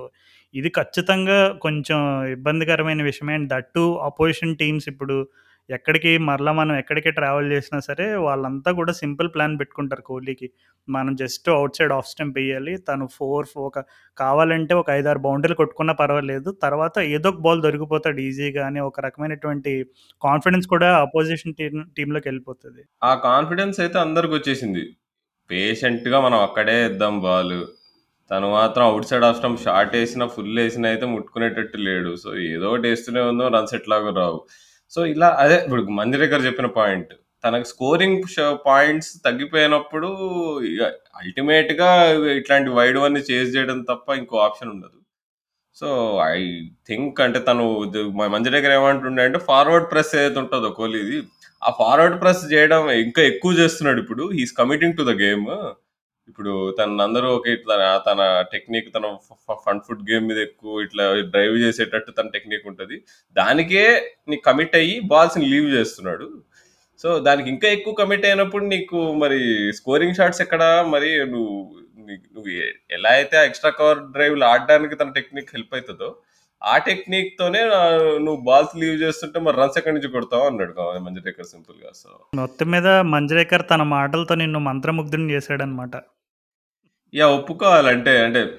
[0.54, 1.98] ఇది ఖచ్చితంగా కొంచెం
[2.30, 3.34] ఇబ్బందికరమైన విషయమే.
[3.34, 5.16] And that to opposition teams ఇప్పుడు
[5.70, 10.48] ఎక్కడికి మరలా మనం ఎక్కడికి ట్రావెల్ చేసినా సరే వాళ్ళంతా కూడా సింపుల్ ప్లాన్ పెట్టుకుంటారు కోహ్లీకి.
[10.88, 13.78] మనం just outside off stump వేయాలి తను ఫోర్ ఒక
[14.18, 16.50] కావాలంటే ఒక 5, 6 బౌండరీలు కొట్టుకున్నా పర్వాలేదు.
[16.64, 19.72] తర్వాత ఏదో ఒక బాల్ దొరికిపోతాడు ఈజీగా అని ఒక రకమైనటువంటి
[20.22, 21.56] కాన్ఫిడెన్స్ కూడా అపోజిషన్
[21.96, 24.84] టీంలోకి వెళ్ళిపోతుంది ఆ కాన్ఫిడెన్స్ అయితే అందరికి వచ్చేసింది
[25.50, 27.56] పేషెంట్‌గా మనం అక్కడే ఇద్దాం బాల్
[28.30, 32.12] తను మాత్రం outside off stump short వేసినా ఫుల్ వేసినా అయితే ముట్టుకునేటట్టు లేడు.
[32.22, 34.38] సో, ఏదో ఒకటి ఏస్తూనే ఉందో రన్స్ ఎట్లాగో రావు.
[34.94, 37.12] సో, ఇలా అదే ఇప్పుడు మంజ్రేకర్ చెప్పిన పాయింట్.
[37.44, 38.22] తనకు స్కోరింగ్
[38.66, 40.08] పాయింట్స్ తగ్గిపోయినప్పుడు
[40.80, 40.86] అల్టిమేట్
[41.16, 41.88] అల్టిమేట్‌గా
[42.36, 44.98] ఇట్లాంటి వైడ్ వన్ చేజ్ చేయడం తప్ప ఇంకో ఆప్షన్ ఉండదు.
[45.76, 45.88] సో,
[46.30, 46.38] ఐ
[46.88, 47.64] థింక్ అంటే తను
[48.34, 51.18] మంచి దగ్గర ఏమంటుండే అంటే ఫార్వర్డ్ ప్రెస్ ఏదైతే ఉంటుందో కోహ్లీది,
[51.62, 54.24] ఆ ఫార్వర్డ్ ప్రెస్ చేయడం ఇంకా ఎక్కువ చేస్తున్నాడు ఇప్పుడు.
[54.32, 55.46] He's is committing to the game.
[56.28, 57.74] ఇప్పుడు తననందరూ ఒక ఇట్లా
[58.06, 58.20] తన
[58.52, 62.96] టెక్నిక్ తన ఫ ఫ ఫ్రంట్ ఫుట్ గేమ్ మీద ఎక్కువ ఇట్లా డ్రైవ్ చేసేటట్టు తన టెక్నిక్ ఉంటుంది
[63.36, 63.84] దానికే
[64.28, 66.26] నీ కమిట్ అయ్యి బాల్స్‌ని లీవ్ చేస్తున్నాడు.
[67.04, 69.40] సో, దానికి ఇంకా ఎక్కువ కమిట్ అయినప్పుడు నీకు మరి
[69.78, 70.62] స్కోరింగ్ షాట్స్ ఎక్కడ?
[70.94, 71.54] మరి నువ్వు
[72.34, 72.50] నువ్వు
[72.96, 76.08] ఎలా అయితే ఎక్స్‌ట్రా కవర్ డ్రైవ్‌లు ఆడడానికి తన టెక్నిక్ హెల్ప్ అవుతుందో
[76.62, 77.60] ఆ టెక్నిక్ తోనే
[78.24, 80.74] నువ్వు బాల్స్ లీవ్ చేస్తుంటే మరి రన్స్ ఎక్కడి నుంచి కొడతావు అన్నాడు
[81.06, 85.94] మంజరేకర్ సింపుల్గా సో మొత్తం మీద మంజరేకర్ తన మాటలతో నిన్ను మంత్రముగ్ధుని చేశాడనమాట.
[87.14, 87.32] యాహ్!
[87.36, 87.88] ఒప్పుకోవాలి.
[87.92, 88.12] అంటే,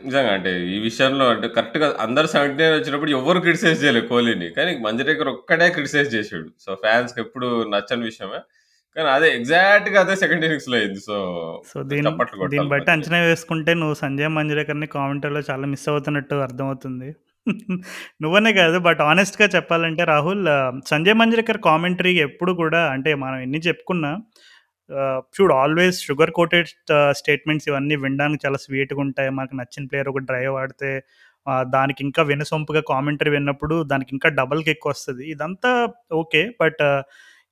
[0.06, 4.48] నిజంగా అంటే ఈ విషయంలో అంటే కరెక్ట్‌గా అందరూ 79 వచ్చినప్పుడు ఎవ్వరు క్రిటిసైజ్ చేయలే కోహ్లీని.
[4.58, 6.48] కానీ మంజ్రేకర్ ఒక్కడే క్రిటిసైజ్ చేసాడు.
[6.64, 8.40] సో, ఫ్యాన్స్‌కి ఎప్పుడు నచ్చని విషయమే.
[8.96, 11.02] కానీ అదే ఎగ్జాక్ట్‌గా అదే సెకండ్ ఇన్నింగ్స్‌లో అయింది.
[11.08, 11.16] సో,
[11.66, 12.90] సో, చప్పట్లు దీన్ని కొట్టాలి బట్టి.
[12.96, 17.10] అంచనా వేసుకుంటే నువ్వు సంజయ్ మంజ్రేకర్‌ని కామెంటరీలో చాలా మిస్ అవుతున్నట్టు అర్థమవుతుంది.
[18.24, 20.46] నువ్వనే కాదు బట్ హానెస్ట్‌గా చెప్పాలంటే రాహుల్
[20.92, 24.12] సంజయ్ మంజ్రేకర్ కామెంటరీ ఎప్పుడు కూడా అంటే మనం ఎన్ని చెప్పుకున్నా
[25.36, 26.70] చూడు ఆల్వేస్ షుగర్ కోటెడ్
[27.20, 29.30] స్టేట్మెంట్స్ ఇవన్నీ వినడానికి చాలా స్వీట్‌గా ఉంటాయి.
[29.38, 30.92] మనకు నచ్చిన ప్లేయర్ ఒక డ్రైవ్ ఆడితే
[31.74, 35.72] దానికి ఇంకా వినసొంపుగా కామెంటరీ విన్నప్పుడు దానికి ఇంకా డబుల్ కిక్ వస్తుంది ఇదంతా
[36.22, 36.44] ఓకే.
[36.62, 36.84] బట్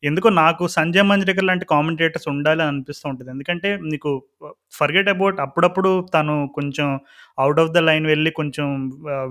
[0.03, 4.09] ఎందుకో నాకు సంజయ్ మంజ్రికర్ లాంటి కామెంటేటర్స్ ఉండాలి అనిపిస్తూ ఉంటుంది ఎందుకంటే నీకు
[4.73, 6.87] ఫర్గెట్ అబౌట్ అప్పుడప్పుడు తను కొంచెం
[7.37, 8.65] అవుట్ ఆఫ్ ద లైన్ వెళ్ళి కొంచెం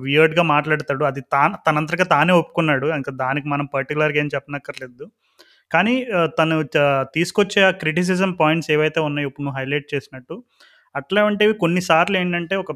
[0.05, 1.05] వియర్డ్‌గా మాట్లాడతాడు.
[1.11, 2.89] అది తా తనంతటగా తానే ఒప్పుకున్నాడు.
[2.99, 5.05] ఇంకా దానికి మనం పర్టిక్యులర్‌గా ఏం చెప్పనక్కర్లేదు.
[5.73, 5.95] కానీ
[6.39, 6.57] తను
[7.17, 10.37] తీసుకొచ్చే ఆ క్రిటిసిజం పాయింట్స్ ఏవైతే ఉన్నాయో ఇప్పుడు నువ్వు హైలైట్ చేసినట్టు,
[10.95, 12.73] అట్లాంటివి కొన్నిసార్లు ఏంటంటే ఒక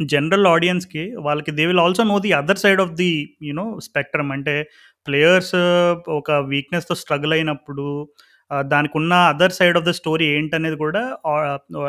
[0.00, 3.10] జనరల్ ఆడియన్స్‌కి వాళ్ళకి they will also know the other side of the
[3.48, 4.30] you know spectrum.
[4.36, 4.54] అంటే
[5.06, 5.56] ప్లేయర్స్
[6.18, 7.86] ఒక వీక్‌నెస్‌తో స్ట్రగుల్ అయినప్పుడు
[8.50, 11.02] దానికి దానికున్న other side of the story ఏంటనేది కూడా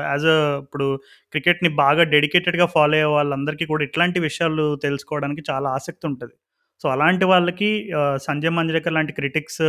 [0.05, 0.87] యాజ్ అ ఇప్పుడు
[1.33, 6.35] క్రికెట్‌ని బాగా డెడికేటెడ్‌గా ఫాలో అయ్యే వాళ్ళందరికీ కూడా ఇట్లాంటి విషయాలు తెలుసుకోవడానికి చాలా ఆసక్తి ఉంటుంది
[6.81, 9.61] సో, అలాంటి వాళ్ళకి ఆహ్, సంజయ్ మంజ్రేకర్ లాంటి క్రిటిక్స్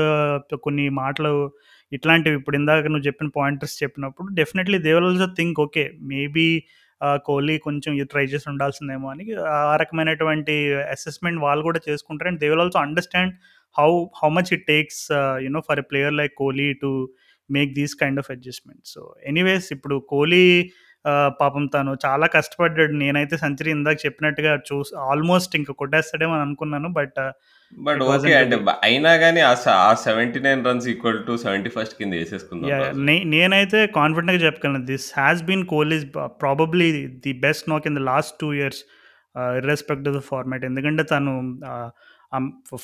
[0.63, 1.33] కొన్ని మాటలు
[1.93, 5.85] ఇట్లాంటివి ఇప్పుడు ఇందాక నువ్వు చెప్పిన పాయింటర్స్ చెప్పినప్పుడు definitely they will also think okay.
[6.13, 6.47] Maybe
[7.01, 10.55] ah, Kohli కొంచెం ఇది ట్రై చేసి ఉండాల్సిందేమో అని ఆ రకమైనటువంటి
[10.95, 12.31] అసెస్మెంట్ వాళ్ళు కూడా చేసుకుంటారు.
[12.31, 13.35] And they will also understand
[13.77, 13.91] how
[14.21, 15.03] how much it takes
[15.45, 16.91] you know for a player like Kohli to
[17.51, 18.93] make these kind of adjustments.
[18.95, 20.45] So, anyways ఇప్పుడు కోహ్లీ
[21.41, 22.95] పాపం తను చాలా కష్టపడ్డాడు.
[23.01, 26.91] నేనైతే సెంచరీ ఇందాక చెప్పినట్టుగా చూసి ఆల్మోస్ట్ ఇంక కొట్టేస్తాడేమో అని అనుకున్నాను.
[26.95, 27.19] But
[27.73, 28.33] but it okay.
[28.33, 30.37] To అంటే అయినా గాని ఆ స ఆ 79
[30.69, 31.69] రన్స్ ఈక్వల్ టు 71
[32.01, 32.83] కింద ఏసేసుకుందాం యాహ్!
[32.83, 33.03] రాజు.
[33.07, 34.81] నే నేనైతే కాన్ఫిడెంట్‌గా చెప్పగలను.
[34.91, 36.05] This has been Kohli's
[36.43, 36.89] probably
[37.25, 38.81] the best knock in the last 2 years
[39.59, 40.65] irrespective of the format.
[40.71, 41.33] ఎందుకంటే తను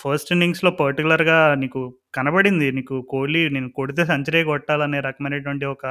[0.00, 1.80] ఫస్ట్ ఇన్నింగ్స్‌లో పర్టిక్యులర్‌గా నీకు
[2.14, 2.68] కనబడింది.
[2.72, 5.84] నీకు కోహ్లీ నేను కొడితే సెంచరీ కొట్టాలనే రకమైనటువంటి ఒక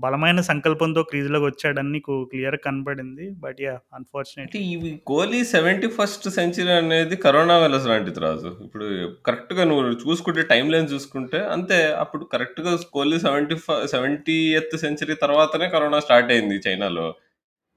[0.00, 3.24] బలమైన సంకల్పంతో క్రీజ్‌లోకి వచ్చాడని నీకు క్లియర్‌గా కనపడింది.
[3.40, 3.78] But yeah!
[3.78, 8.50] అంటే అన్‌ఫార్చునేట్‌లీ ఇవి కోహ్లీ 71స్ట్ సెంచరీ అనేది కరోనా వైరస్ లాంటిది రాజు.
[8.66, 8.86] ఇప్పుడు
[9.28, 11.80] కరెక్ట్‌గా నువ్వు చూసుకుంటే టైమ్ లైన్ చూసుకుంటే అంతే.
[12.02, 14.38] అప్పుడు కరెక్ట్‌గా కోహ్లీ 70 ఫ 70థ్
[14.84, 17.08] సెంచరీ తర్వాతనే కరోనా స్టార్ట్ అయింది చైనాలో.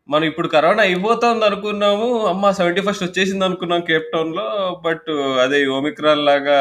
[0.09, 2.07] మనం ఇప్పుడు కరోనా అయిపోతుంది అనుకున్నాము.
[2.27, 4.45] అమ్మ 71st వచ్చేసింది అనుకున్నాం కేప్ టౌన్‌లో.
[4.85, 5.07] బట్
[5.43, 6.57] అదే ఒమిక్రాన్ లాగా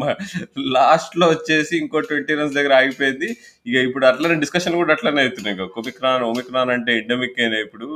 [0.00, 3.28] లాస్ట్ లాస్ట్‌లో వచ్చేసి ఇంకో 20 రన్స్ దగ్గర ఆగిపోయింది.
[3.66, 6.92] ఇక ఇప్పుడు అట్లనే డిస్కషన్ కూడా అట్లనే అవుతున్నాయి ఇగ ఒమిక్రాన్, ఒమిక్రాన్ అంటే
[7.38, 7.88] అయినా ఇప్పుడు.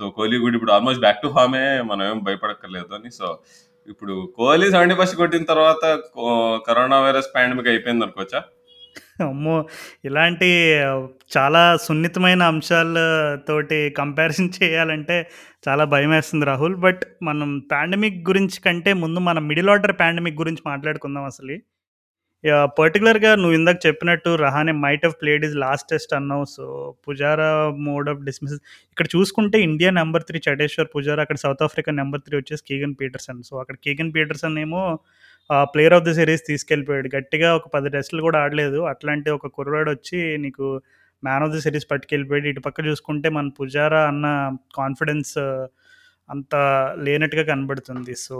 [0.00, 3.10] సో, కోహ్లీ కూడా ఇప్పుడు ఆల్మోస్ట్ బ్యాక్ టు ఫార్మే మనం ఏం భయపడక్కర్లేదు అని.
[3.10, 3.26] సో,
[3.88, 5.84] ఇప్పుడు కోహ్లీ 71st కొట్టిన తర్వాత
[6.66, 8.40] కరోనా వైరస్ పాండమిక్ అయిపోయింది అనుకోవచ్చా?
[9.24, 9.56] అమ్మో!
[10.04, 10.48] ఇలాంటి
[11.36, 15.16] చాలా సున్నితమైన అంశాలతోటి కంపారిజన్ చేయాలంటే
[15.66, 16.76] చాలా భయమేస్తుంది రాహుల్.
[16.78, 21.56] బట్ మనం పాండమిక్ గురించి కంటే ముందు మనం మిడిల్ ఆర్డర్ పాండమిక్ గురించి మాట్లాడుకుందాం అసలు
[22.44, 22.66] యాహ్!
[22.78, 26.44] పర్టిక్యులర్‌గా నువ్వు ఇందాక చెప్పినట్టు Rahane might have played his last test అన్నావు.
[26.54, 26.64] So,
[27.06, 27.48] Pujara
[27.86, 28.56] mode of dismiss
[28.92, 33.40] ఇక్కడ చూసుకుంటే ఇండియా నంబర్ 3 చటేశ్వర్ పుజారా, అక్కడ సౌత్ ఆఫ్రికా నంబర్ 3 వచ్చేసి కీగన్ పీటర్సన్.
[33.48, 34.82] సో, అక్కడ కీగన్ పీటర్సన్ ఏమో
[35.50, 37.08] ఆహ్, ప్లేయర్ ఆఫ్ ది సీరీస్ తీసుకెళ్ళిపోయాడు.
[37.14, 38.80] గట్టిగా ఒక 10 టెస్టులు కూడా ఆడలేదు.
[38.92, 40.66] అట్లాంటి ఒక కుర్రాడొచ్చి నీకు
[41.22, 42.46] మ్యాన్ ఆఫ్ ది సీరీస్ పట్టుకెళ్ళిపోయాడు.
[42.52, 44.26] ఇటు పక్క చూసుకుంటే మన పుజారా అన్న
[44.78, 45.34] కాన్ఫిడెన్స్
[46.28, 46.54] అంత
[47.06, 48.14] లేనట్టుగా కనబడుతుంది.
[48.26, 48.36] సో,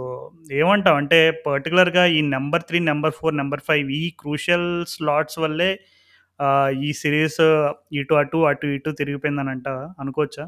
[0.61, 5.71] ఏమంటాం అంటే పర్టికులర్గా ఈ number three number four number five ఈ క్రూషియల్ స్లాట్స్ వల్లే
[6.85, 7.41] ఈ సిరీస్
[8.01, 9.69] ఇటు అటు, అటు ఇటు తిరిగిపోయిందని అంట
[10.03, 10.45] అనుకోవచ్చా?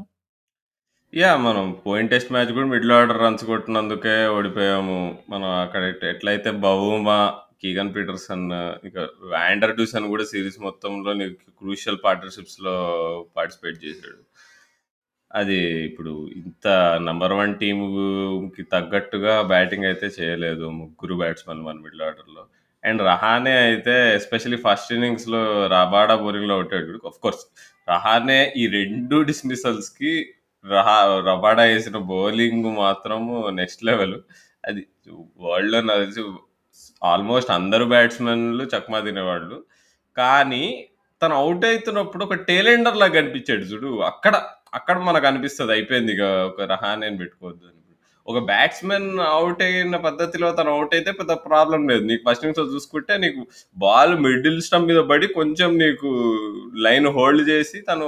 [1.13, 4.97] యా మనం పోయిన టెస్ట్ మ్యాచ్ కూడా మిడిల్ ఆర్డర్ రన్స్ కొట్టినందుకే ఓడిపోయాము.
[5.29, 5.81] మనం అక్కడ
[6.13, 7.17] ఎట్లయితే బహుమా
[7.61, 8.47] కీగన్ పీటర్సన్,
[8.89, 8.97] ఇక
[9.31, 12.73] వ్యాండర్ డ్యూసన్ కూడా సిరీస్ మొత్తంలో నీకు క్రూషియల్ పార్ట్నర్‌షిప్స్‌లో
[13.37, 14.19] పార్టిసిపేట్ చేశాడు.
[15.31, 15.57] అది
[15.87, 16.67] ఇప్పుడు ఇంత
[17.07, 20.65] నంబర్ 1 టీమ్‌కి తగ్గట్టుగా బ్యాటింగ్ అయితే చేయలేదు.
[20.79, 22.43] ముగ్గురు బ్యాట్స్మెన్ మన మిడిల్ ఆర్డర్‌లో.
[22.83, 25.41] అండ్ రహానే అయితే ఎస్పెషల్లీ ఫస్ట్ ఇన్నింగ్స్‌లో
[25.73, 27.01] రబాడా బౌలింగ్‌లో కొట్టాడు చూడు.
[27.11, 27.43] ఆఫ్‌కోర్స్
[27.87, 30.11] రహానే ఈ 2 డిస్మిసల్స్‌కి
[30.65, 30.97] రహా
[31.29, 34.15] రబాడా ఏసిన బౌలింగ్ మాత్రము నెక్స్ట్ లెవెల్.
[34.63, 34.81] అది
[35.45, 36.23] వరల్డ్‌లో నాకు తెలిసి
[37.05, 39.57] ఆల్మోస్ట్ అందరు బ్యాట్స్‌మెన్‌లు చక్మా తినేవాళ్ళు.
[40.17, 40.63] కానీ
[41.21, 43.89] తను ఔట్ అయితున్నప్పుడు ఒక టెయిల్ ఎండర్ లాగా కనిపించాడు చూడు.
[44.11, 44.35] అక్కడ
[44.75, 47.81] అక్కడ మనకు అనిపిస్తుంది అయిపోయింది ఇక ఒక రహానెని పెట్టుకోవద్దు అని.
[48.27, 52.03] ఒక బ్యాట్స్‌మెన్ అవుట్ అయిన పద్ధతిలో తను అవుట్ అయితే పెద్ద ప్రాబ్లమ్ లేదు.
[52.09, 53.41] నీకు ఫస్ట్ ఇన్నింగ్స్ చూసుకుంటే నీకు
[53.77, 56.09] బాల్ మిడిల్ స్టంప్ మీద పడి కొంచెం నీకు
[56.85, 58.07] లైన్ హోల్డ్ చేసి తను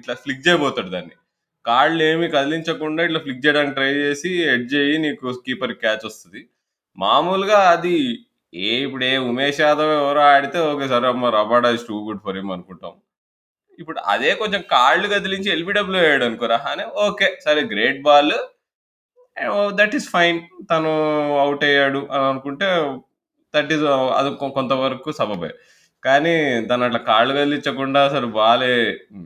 [0.00, 1.14] ఇట్లా ఫ్లిక్ చేయబోతాడు దాన్ని.
[1.64, 6.42] కాళ్ళు ఏమి కదిలించకుండా ఇట్లా ఫ్లిక్ చేయడానికి ట్రై చేసి ఎడ్జ్ చేయి నీకు కీపర్ క్యాచ్ వస్తుంది
[6.98, 7.96] మామూలుగా అది
[8.52, 10.86] ఏ ఇప్పుడు ఏ ఉమేష్ యాదవ్ ఎవరో ఆడితే ఓకే.
[10.94, 12.94] సరే అమ్మ Rabada is too good for him అనుకుంటాం.
[13.78, 17.28] ఇప్పుడు అదే కొంచెం కాళ్ళు కదిలించి ఎల్బిడబ్ల్యూ అయ్యాడు అనుకో రహానె ఓకే.
[17.46, 18.34] సరే great ball.
[19.80, 20.38] That is fine.
[20.70, 20.92] తను
[21.44, 22.68] అవుట్ అయ్యాడు అని అనుకుంటే
[23.54, 23.84] దట్ ఈస్
[24.18, 25.50] అది కొంతవరకు సబబే.
[26.02, 26.34] కానీ
[26.70, 28.72] తను అట్లా కాళ్ళు కదిలించకుండా అసలు బాలే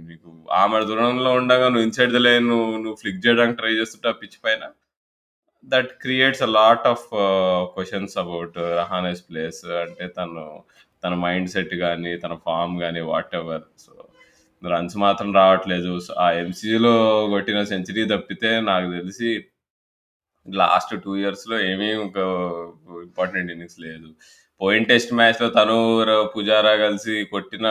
[0.09, 0.29] నీకు
[0.61, 4.63] ఆమె దూరంలో ఉండగా నువ్వు ఇన్సైడ్ ద నువ్వు నువ్వు ఫ్లిక్ చేయడానికి ట్రై చేస్తుంటే ఆ పిచ్ పైన
[5.65, 7.07] that creates a lot of
[7.75, 9.63] questions about Rahane's place.
[9.85, 10.45] అంటే తను
[11.05, 12.77] తన మైండ్ సెట్ కానీ తన form
[13.13, 13.93] whatever so,
[14.63, 15.93] runs మాత్రం రావట్లేదు.
[16.19, 16.95] ఆ ఎంసీలో
[17.33, 19.31] కొట్టిన సెంచరీ తప్పితే నాకు తెలిసి
[20.47, 22.25] లాస్ట్ టూ ఇయర్స్‌లో ఏమీ ఇంకా
[23.05, 24.09] ఇంపార్టెంట్ ఇన్నింగ్స్ లేదు.
[24.61, 25.77] పోయిన టెస్ట్ మ్యాచ్‌లో తను,
[26.35, 27.67] పుజారా కలిసి కొట్టిన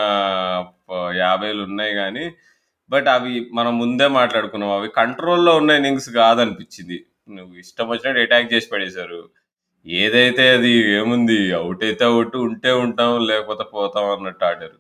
[1.21, 2.25] యాభైలు ఉన్నాయి కానీ
[2.91, 4.71] బట్ అవి మనం ముందే మాట్లాడుకున్నాం.
[4.77, 6.97] అవి కంట్రోల్‌లో ఉన్న ఇన్నింగ్స్ కాదనిపించింది.
[7.37, 9.21] నువ్వు ఇష్టం వచ్చినట్టు అటాక్ చేసి పడేశారు.
[9.85, 14.79] ఏదైతే అది ఏముంది అవుట్ అయితే ఔట్, ఉంటే ఉంటాం లేకపోతే పోతాం అన్నట్టు ఆడారు.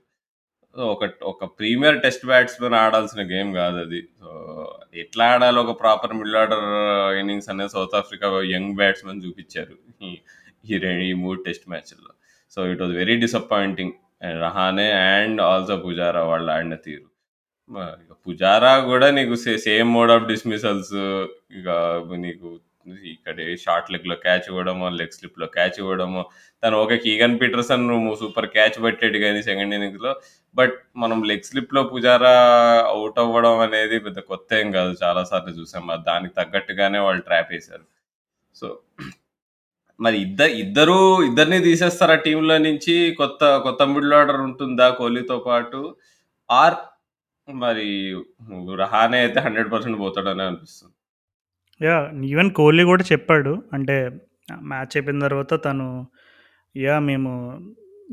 [0.73, 3.99] ఒక ఒక ప్రీమియర్ టెస్ట్ బ్యాట్స్‌మెన్ ఆడాల్సిన గేమ్ కాదది.
[4.19, 4.29] సో,
[4.95, 6.65] ఎట్లా ఆడాలో ఒక ప్రాపర్ మిడిల్ ఆర్డర్
[7.21, 9.75] ఇన్నింగ్స్ అనేది సౌత్ ఆఫ్రికా యంగ్ బ్యాట్స్‌మెన్ చూపించారు.
[10.01, 10.11] ఈ
[10.65, 12.11] ఈ మూడు ఈ 3 టెస్ట్ మ్యాచ్‌ల్లో.
[12.57, 13.95] So, it was very disappointing.
[14.41, 17.05] Rahane and also Pujara వాళ్ళు ఆడిన తీరు.
[18.27, 20.95] పుజారా కూడా నీకు సే సేమ్ మోడ్ ఆఫ్ డిస్మిసల్స్
[21.59, 21.67] ఇక
[22.25, 22.47] నీకు
[23.13, 26.21] ఇక్కడ షార్ట్ లెగ్లో క్యాచ్ ఇవ్వడము లెగ్ స్లిప్లో క్యాచ్ ఇవ్వడము
[26.63, 26.97] తను okay.
[27.05, 27.85] Keegan Petersen
[28.21, 30.11] super catch పట్టాడు కానీ సెకండ్ ఇన్నింగ్స్‌లో.
[30.55, 32.33] బట్ మనం లెగ్ స్లిప్లో పుజారా
[32.93, 34.93] అవుట్ అవ్వడం అనేది పెద్ద కొత్త ఏం కాదు.
[35.03, 35.83] చాలా సార్లు చూసాం.
[35.91, 37.85] మరి దానికి తగ్గట్టుగానే వాళ్ళు ట్రాప్ వేశారు
[38.55, 38.67] సో,
[39.99, 40.97] మరి ఇద్ద ఇద్దరు
[41.29, 42.95] ఇద్దరిని తీసేస్తారా టీంలో నుంచి?
[43.21, 45.81] కొత్త కొత్త మిడిల్ ఆర్డర్ ఉంటుందా కోహ్లీతో పాటు?
[46.49, 46.77] ఆర్
[47.47, 47.87] మరి
[48.81, 50.93] రహానే అయితే 100% పోతాడనే అనిపిస్తుంది.
[51.81, 51.95] యా
[52.29, 53.53] ఈవెన్ కోహ్లీ కూడా చెప్పాడు.
[53.73, 53.95] అంటే
[54.69, 55.87] మ్యాచ్ అయిపోయిన తర్వాత తను
[56.75, 57.31] యా మేము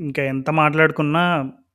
[0.00, 1.22] ఇంకా ఎంత మాట్లాడుకున్నా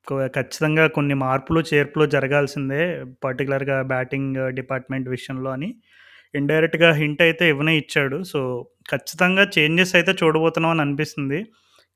[0.08, 2.84] కొ ఖచ్చితంగా కొన్ని మార్పులు, చేర్పులు జరగాల్సిందే.
[3.24, 5.70] పర్టికులర్గా బ్యాటింగ్ డిపార్ట్‌మెంట్ విషయంలో అని
[6.34, 8.18] ఇండైరెక్ట్‌గా హింట్ అయితే ఇవ్వనే ఇచ్చాడు.
[8.32, 8.40] సో,
[8.90, 11.40] ఖచ్చితంగా చేంజెస్ అయితే చూడబోతున్నాం అని అనిపిస్తుంది.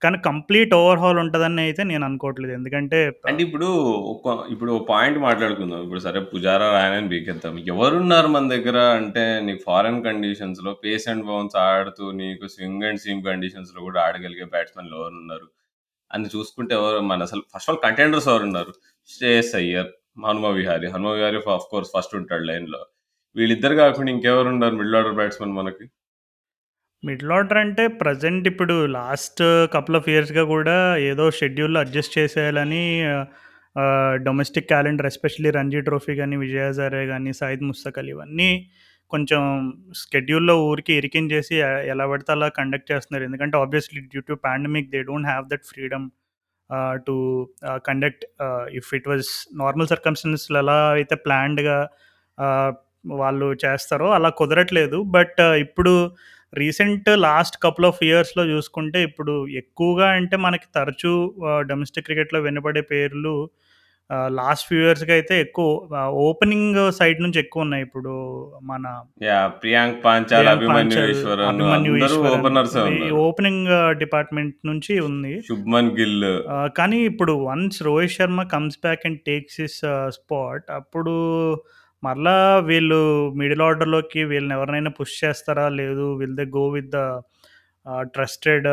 [0.05, 2.53] కానీ కంప్లీట్ ఓవర్‌హాల్ ఉంటుందని అయితే నేను అనుకోవట్లేదు.
[2.53, 3.67] ఎందుకంటే అంటే ఇప్పుడు
[4.13, 5.81] ఒక ఇప్పుడు ఓ పాయింట్ మాట్లాడుకుందాం.
[5.85, 11.57] ఇప్పుడు సరే పుజారా, రాయనని బీకెత్తాం ఎవరున్నారు మన దగ్గర అంటే నీకు ఫారెన్ కండిషన్స్‌లో పేస్ అండ్ బౌన్స్
[11.65, 15.47] ఆడుతూ నీకు స్వింగ్ అండ్ సీమ్ కండిషన్స్‌లో కూడా ఆడగలిగే బ్యాట్స్‌మెన్‌లు ఎవరున్నారు?
[16.11, 18.71] అని చూసుకుంటే ఎవరు మన అసలు ఫస్ట్ ఆల్ కంటెండర్స్ ఎవరున్నారు?
[19.09, 19.89] Shreyas Iyer,
[20.25, 20.87] Hanuma Vihari.
[20.87, 22.81] Hanuma Vihari of course first ఉంటాడు లైన్‌లో.
[23.35, 25.85] వీళ్ళిద్దరు కాకుండా ఇంకెవరున్నారు మిడిల్ ఆర్డర్ బ్యాట్స్‌మెన్ మనకి?
[27.05, 29.41] మిడిల్ ఆర్డర్ అంటే ప్రెజెంట్ ఇప్పుడు లాస్ట్
[29.73, 32.83] కపుల్ ఆఫ్ ఇయర్స్‌గా కూడా ఏదో షెడ్యూల్‌లో adjust చేసేయాలని
[34.23, 36.73] domestic calendar especially Ranji trophy కానీ విజయ్
[37.07, 38.49] కానీ సాయిద్ సయీద్ ముస్తక్ అలీ ఇవన్నీ
[39.11, 39.41] కొంచెం
[39.93, 41.55] స్కెడ్యూల్‌లో ఊరికి ఇరికించేసి
[41.87, 43.23] ఎలా పడితే అలా కండక్ట్ చేస్తున్నారు.
[43.23, 46.05] ఎందుకంటే obviously due to pandemic they don't have that freedom
[47.07, 47.15] to
[47.85, 48.25] conduct
[48.73, 51.77] if it was normal సర్కమ్‌స్టాన్సెస్‌లో ఎలా అయితే ప్లాన్డ్‌గా
[53.15, 54.97] వాళ్ళు చేస్తారో అలా కుదరట్లేదు.
[55.09, 55.93] బట్ ఇప్పుడు
[56.55, 61.13] రీసెంట్ లాస్ట్ కపుల్ ఆఫ్ ఇయర్స్‌లో చూసుకుంటే ఇప్పుడు ఎక్కువగా అంటే మనకి తరచూ
[61.69, 63.35] డొమెస్టిక్ క్రికెట్‌లో వినపడే పేర్లు
[64.35, 65.67] లాస్ట్ ఫ్యూ ఇయర్స్‌గా అయితే ఎక్కువ
[66.25, 67.83] ఓపెనింగ్ సైడ్ నుంచి ఎక్కువున్నాయి.
[67.83, 68.11] ఇప్పుడు
[68.63, 68.83] మన!
[69.61, 70.49] ప్రియాంక్ పాంచాల్,
[72.35, 72.83] ఓపెనర్సే.
[73.23, 75.33] ఓపెనింగ్ డిపార్ట్‌మెంట్ నుంచి ఉంది.
[75.47, 76.27] శుభ్మన్ గిల్.
[76.77, 81.15] కానీ ఇప్పుడు once Rohit Sharma comes back and takes his ah, spot అప్పుడు
[82.05, 82.37] మరలా
[82.69, 82.99] వీళ్ళు
[83.39, 85.65] మిడిల్ ఆర్డర్‌లోకి వీళ్ళని ఎవరినైనా పుష్ చేస్తారా?
[85.79, 87.01] లేదు will they go with the
[87.85, 88.67] ah, trusted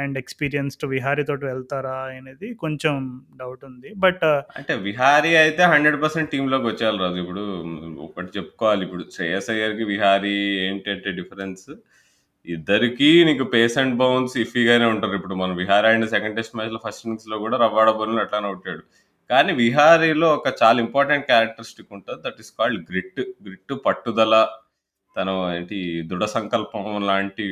[0.00, 1.94] and experienced Vihari తోటి వెళ్తారా?
[2.12, 2.94] అనేది కొంచెం
[3.40, 3.90] డౌట్ ఉంది.
[4.02, 4.24] బట్
[4.58, 7.18] అంటే విహారీ అయితే 100% టీమ్‌లోకి వచ్చేయాలి రాజు.
[7.24, 7.44] ఇప్పుడు
[8.06, 11.64] ఒకటి చెప్పుకోవాలి ఇప్పుడు శ్రేయస్ అయ్యర్‌కి, విహారీ ఏంటంటే డిఫరెన్స్
[12.46, 15.14] ఇద్దరికీ నీకు పేస్ అండ్ బౌన్స్ ఇఫీగానే ఉంటారు.
[15.18, 18.82] ఇప్పుడు మన విహారీ ఆడిన సెకండ్ టెస్ట్ మ్యాచ్‌లో ఫస్ట్ ఇన్నింగ్స్‌లో కూడా రబాడ బౌలింగ్‌లో అట్లానే కొట్టాడు.
[19.30, 23.20] కానీ విహారీలో ఒక చాలా ఇంపార్టెంట్ క్యారెక్టరిస్టిక్ ఉంటుంది that is called grit.
[23.44, 24.34] Grit పట్టుదల,
[25.16, 27.46] తను ఏంటి దృఢ సంకల్పం లాంటి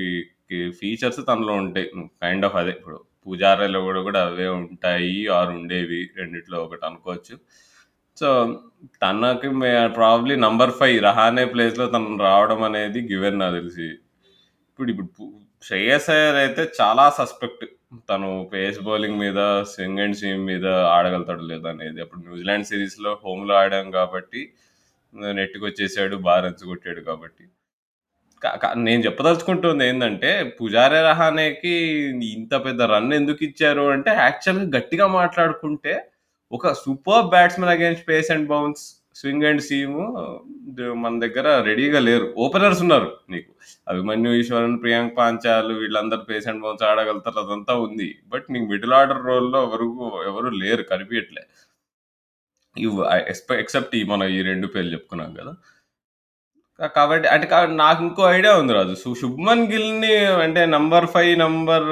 [0.70, 1.90] ఫీచర్స్ తనలో ఉంటాయి.
[2.22, 6.10] కైండ్ ఆఫ్ అదే ఇప్పుడు పుజారాలో కూడా కూడా అవే ఉంటాయి ఆరు ఉండేవి.
[6.16, 7.34] రెండిట్లో ఒకటి అనుకోవచ్చు.
[8.16, 8.28] సో,
[9.02, 9.72] తనకి మే
[10.36, 13.88] నంబర్ ఫైవ్ రహానే ప్లేస్‌లో తను రావడం అనేది గివెన్ నాకు తెలిసి.
[14.70, 15.08] ఇప్పుడు ఇప్పుడు
[15.62, 17.64] శ్రేయస్ అయ్యర్ అయితే చాలా సస్పెక్ట్.
[18.08, 19.40] తను పేస్ బౌలింగ్ మీద,
[19.70, 20.66] స్వింగ్ అండ్ సీమ్ మీద
[20.96, 24.40] ఆడగలుగుతాడు లేదనేది అప్పుడు న్యూజిలాండ్ సిరీస్‌లో హోమ్‌లో ఆడాం కాబట్టి
[25.38, 26.16] నెట్‌కొచ్చేసాడు.
[26.26, 27.44] బాగా రన్స్ కొట్టాడు కాబట్టి.
[28.86, 31.74] నేను చెప్పదలుచుకుంటుంది ఏంటంటే పుజారే రహానేకి
[32.34, 35.94] ఇంత పెద్ద రన్ ఎందుకు ఇచ్చారు అంటే యాక్చువల్‌గా గట్టిగా మాట్లాడుకుంటే
[36.52, 38.84] ఒక super batsmen against pace and bounce,
[39.18, 40.02] swing and seam
[41.02, 42.26] మన దగ్గర రెడీగా లేరు.
[42.44, 43.50] ఓపెనర్స్ ఉన్నారు నీకు.
[43.86, 48.08] అభిమన్యు ఈశ్వరన్, ప్రియాంక్ పాంచాలు వీళ్ళందరూ పేస్ అండ్ బౌన్స్ ఆడగలుగుతారు అదంతా ఉంది.
[48.34, 49.88] బట్ నీకు మిడిల్ ఆర్డర్ రోల్‌లో ఎవరు
[50.30, 51.44] ఎవరు లేరు కనిపించట్లే
[52.76, 52.96] ఇవ్
[53.58, 55.52] ఎక్సెప్ట్ ఈ మనం ఈ రెండు పేర్లు చెప్పుకున్నాం కదా!
[56.94, 57.46] కాబట్టి అంటే
[57.80, 58.94] నాకు ఇంకో ఐడియా ఉంది రాజు.
[59.22, 60.12] శుభ్మన్ గిల్‌ని
[60.44, 61.88] అంటే number five number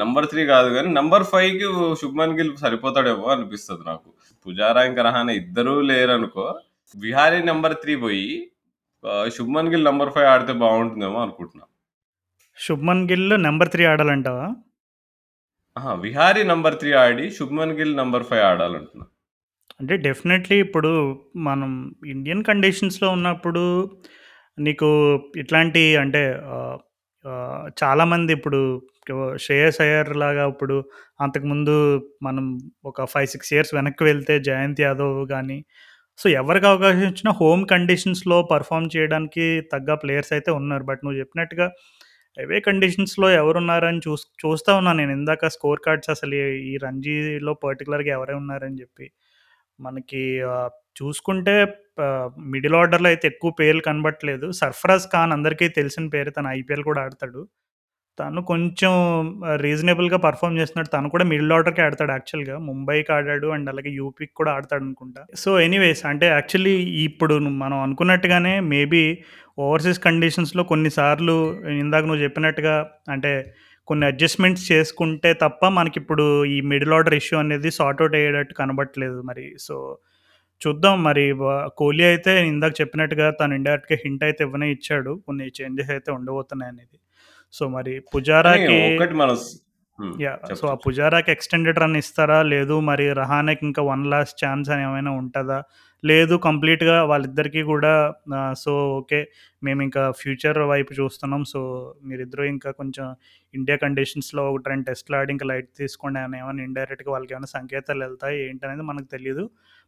[0.00, 1.68] number three కాదు కానీ నంబర్ ఫైవ్కి
[2.02, 4.08] శుభ్మన్ గిల్ సరిపోతాడేమో అనిపిస్తుంది నాకు.
[4.46, 6.46] పుజారా ఇంకా రహానే ఇద్దరూ లేరనుకో
[6.94, 8.28] విహారీ నంబర్ 3 పోయి
[9.36, 11.64] శుభ్మన్ గిల్ నంబర్ 5 ఆడితే బావుంటుందేమో అనుకుంటున్నా.
[12.58, 14.46] శుభ్మన్ గిల్ నంబర్ 3 ఆడాలంటావా?
[16.04, 19.04] విహారీ నంబర్ 3 ఆడి శుభ్మన్ గిల్ నంబర్ 5 ఆడాలంటున్నా.
[19.80, 20.92] అంటే డెఫినెట్‌లీ ఇప్పుడు
[21.48, 21.70] మనం
[22.14, 23.64] ఇండియన్ కండిషన్స్‌లో ఉన్నప్పుడు
[24.58, 24.88] నీకు
[25.42, 26.22] ఇట్లాంటి అంటే
[27.28, 28.60] ఆహ్, చాలామంది ఇప్పుడు
[29.38, 30.76] శ్రేయస్ అయ్యర్ లాగా ఇప్పుడు
[31.20, 31.74] అంతకుముందు
[32.22, 32.46] మనం
[32.84, 35.58] ఒక 5, 6 ఇయర్స్ వెనక్కి వెళ్తే జయంత్ యాదవ్ గానీ,
[36.18, 40.84] సో ఎవరికి అవకాశం ఇచ్చినా హోమ్ కండిషన్స్‌లో పెర్ఫార్మ్ చేయడానికి తగ్గ ప్లేయర్స్ అయితే ఉన్నారు.
[40.90, 41.68] బట్ నువ్వు చెప్పినట్టుగా
[42.36, 46.36] అవే కండిషన్స్‌లో ఎవరున్నారని చూస్ చూస్తా ఉన్నాను నేను ఇందాక స్కోర్ కార్డ్స్ అసలు
[46.66, 49.06] ఈ రంజీలో పర్టిక్యులర్‌గా ఎవరే ఉన్నారని చెప్పి.
[49.78, 50.22] మనకి
[51.00, 51.54] చూసుకుంటే
[52.52, 54.46] మిడిల్ ఆర్డర్‌లో అయితే ఎక్కువ పేర్లు కనబడట్లేదు.
[54.60, 57.40] సర్ఫరాజ్ ఖాన్ అందరికీ తెలిసిన పేరు తను ఐపీఎల్ కూడా ఆడతాడు.
[58.18, 58.92] తను కొంచెం
[59.62, 60.90] రీజనబుల్‌గా పర్ఫామ్ చేస్తున్నాడు.
[60.94, 62.56] తను కూడా మిడిల్ ఆర్డర్‌కే ఆడతాడు యాక్చువల్‌గా.
[62.68, 68.54] ముంబైకి ఆడాడు అండ్ అలాగే యూపీకి కూడా ఆడతాడు అనుకుంటా సో, ఎనీవేస్ అంటే యాక్చువల్లీ ఇప్పుడు మనం అనుకున్నట్టుగానే
[68.72, 69.04] మేబీ
[69.58, 71.36] ఓవర్‌సీస్ కండిషన్స్‌లో కొన్నిసార్లు
[71.80, 72.74] ఇందాక నువ్వు చెప్పినట్టుగా
[73.10, 73.32] అంటే
[73.88, 79.46] కొన్ని అడ్జస్ట్‌మెంట్స్ చేసుకుంటే తప్ప మనకిప్పుడు ఈ మిడిల్ ఆర్డర్ ఇష్యూ అనేది సార్ట్ ఔట్ అయ్యేటట్టు కనబడట్లేదు మరి.
[79.58, 79.76] సో,
[80.62, 81.24] చూద్దాం మరి
[81.78, 85.12] కోహ్లీ అయితే ఇందాక చెప్పినట్టుగా తను ఇండైరెక్ట్‌గా హింట్ అయితే ఇవ్వనే ఇచ్చాడు.
[85.26, 86.98] కొన్ని చేంజెస్ అయితే ఉండబోతున్నాయనేది.
[87.54, 88.78] సో, మరి పుజారాకి
[89.16, 89.48] మన స్
[89.98, 90.08] ఆ.
[90.84, 92.38] పుజారాకి ఎక్స్‌టెండెడ్ రన్ ఇస్తారా?
[92.52, 95.58] లేదు మరి రహానేకి ఇంకా వన్ లాస్ట్ ఛాన్స్ అని ఏమైనా ఉంటదా?
[96.04, 97.92] లేదు కంప్లీట్‌గా వాళ్ళిద్దరికీ కూడా
[98.38, 99.20] ఆహ్, సో, ఓకే.
[99.62, 101.42] మేమింకా ఫ్యూచర్ వైపు చూస్తున్నాం.
[101.52, 101.60] సో,
[102.04, 103.06] మీరిద్దరూ ఇంకా కొంచెం
[103.54, 108.38] ఇండియా కండిషన్స్‌లో ఒకటి రెండు టెస్ట్‌లు ఆడి ఇంకా లైట్ తీసుకోండి అని ఏమైనా ఇండైరెక్ట్‌గా వాళ్ళకేమైనా సంకేతాలు ఎళ్తాయి
[108.46, 109.44] ఏంటనేది మనకు తెలీదు.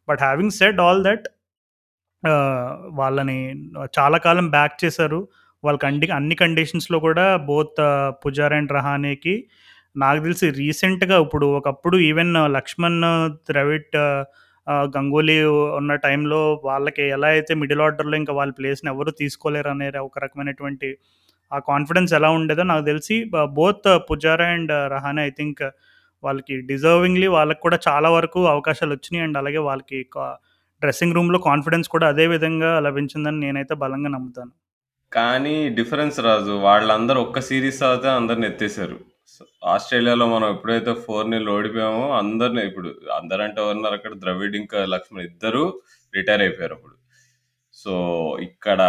[0.09, 1.27] But having said all that
[2.23, 3.39] ah, వాళ్ళని
[3.95, 5.21] చాలా కాలం బ్యాక్ చేశారు.
[5.65, 7.81] వాళ్ళకి అండి అన్ని కండిషన్స్‌లో కూడా బోత్
[8.23, 9.35] పుజారా అండ్ రహానేకి
[9.97, 13.01] నాకు తెలిసి రీసెంట్‌గా ఇప్పుడు ఒకప్పుడు ఈవెన్ లక్ష్మణ్
[13.49, 13.97] ద్రవిడ్
[14.97, 15.37] గంగూలీ
[15.77, 20.91] ఉన్న టైంలో వాళ్ళకి ఎలా అయితే మిడిల్ ఆర్డర్‌లో ఇంకా వాళ్ళ ప్లేస్‌ని ఎవరు తీసుకోలేరు అనే ఒక రకమైనటువంటి
[21.53, 23.17] ఆ కాన్ఫిడెన్స్ ఎలా ఉండేదో నాకు తెలిసి
[23.55, 25.63] both Pujara and Rahane I think
[26.25, 30.01] వాళ్ళకి డిజర్వింగ్‌లీ వాళ్ళకి కూడా చాలా వరకు అవకాశాలు వచ్చినాయి అండ్ అలాగే వాళ్ళకి
[30.83, 34.53] డ్రెస్సింగ్ రూమ్‌లో కాన్ఫిడెన్స్ కూడా అదే విధంగా లభించిందని నేనైతే బలంగా నమ్ముతాను.
[35.13, 38.99] కానీ డిఫరెన్స్ రాజు వాళ్ళందరూ ఒక్క సీరీస్ తర్వాత అందరిని ఎత్తేసారు.
[39.73, 45.65] ఆస్ట్రేలియాలో మనం ఎప్పుడైతే 4-0 ఓడిపోయామో అందరిని ఇప్పుడు అందరంటే ఎవరున్నారు అక్కడ ద్రవిడ్ ఇంకా లక్ష్మణ్ ఇద్దరు
[46.15, 46.95] రిటైర్ అయిపోయారు అప్పుడు
[47.77, 47.93] సో,
[48.49, 48.81] ఇక్కడ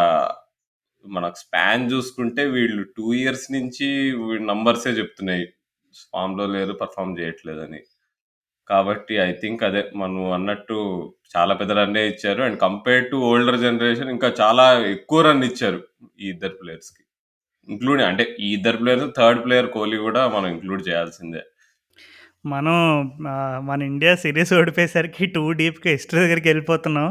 [1.06, 3.88] మనకు స్పాన్ చూసుకుంటే వీళ్ళు టూ ఇయర్స్ నుంచి
[4.22, 5.46] వీళ్ళ నంబర్సే చెప్తున్నాయి.
[6.06, 7.82] ఫామ్‌లో లేరు, పర్ఫామ్ చేయట్లేదని.
[8.68, 10.78] కాబట్టి ఐ థింక్ అదే మనం అన్నట్టు
[11.36, 12.42] చాలా పెద్ద రన్నే ఇచ్చారు.
[12.48, 15.82] And compare to older generation ఇంకా చాలా ఎక్కువ రన్ ఇచ్చారు
[16.22, 17.04] ఈ ఇద్దరు ప్లేయర్స్‌కి.
[17.67, 21.41] ఇంక్లూడింగ్ అంటే ఈ ఇద్దరు ప్లేయర్స్ థర్డ్ ప్లేయర్ కోహ్లీ కూడా మనం ఇంక్లూడ్ చేయాల్సిందే
[22.45, 22.76] మనం
[23.32, 27.10] ఆహ్, మన ఇండియా సీరీస్ ఓడిపోయేసరికి టూ డీప్‌గా హిస్టరీ దగ్గరికి వెళ్ళిపోతున్నాం.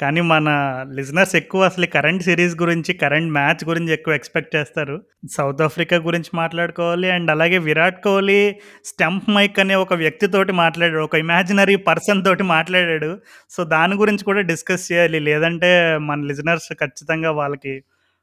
[0.00, 0.48] కానీ మన
[0.92, 4.96] లిజనర్స్ ఎక్కువ అసలు కరెంట్ సీరీస్ గురించి, కరెంట్ మ్యాచ్ గురించి ఎక్కువ ఎక్స్‌పెక్ట్ చేస్తారు.
[5.34, 8.40] సౌత్ ఆఫ్రికా గురించి మాట్లాడుకోవాలి అండ్ అలాగే విరాట్ కోహ్లీ
[8.84, 11.04] స్టంప్ మైక్ అనే ఒక వ్యక్తితోటి మాట్లాడాడు.
[11.04, 13.12] ఒక ఇమాజినరీ పర్సన్ తోటి మాట్లాడాడు.
[13.50, 15.20] సో, దాని గురించి కూడా డిస్కస్ చేయాలి.
[15.28, 15.72] లేదంటే
[16.08, 17.74] మన లిజనర్స్ ఖచ్చితంగా వాళ్ళకి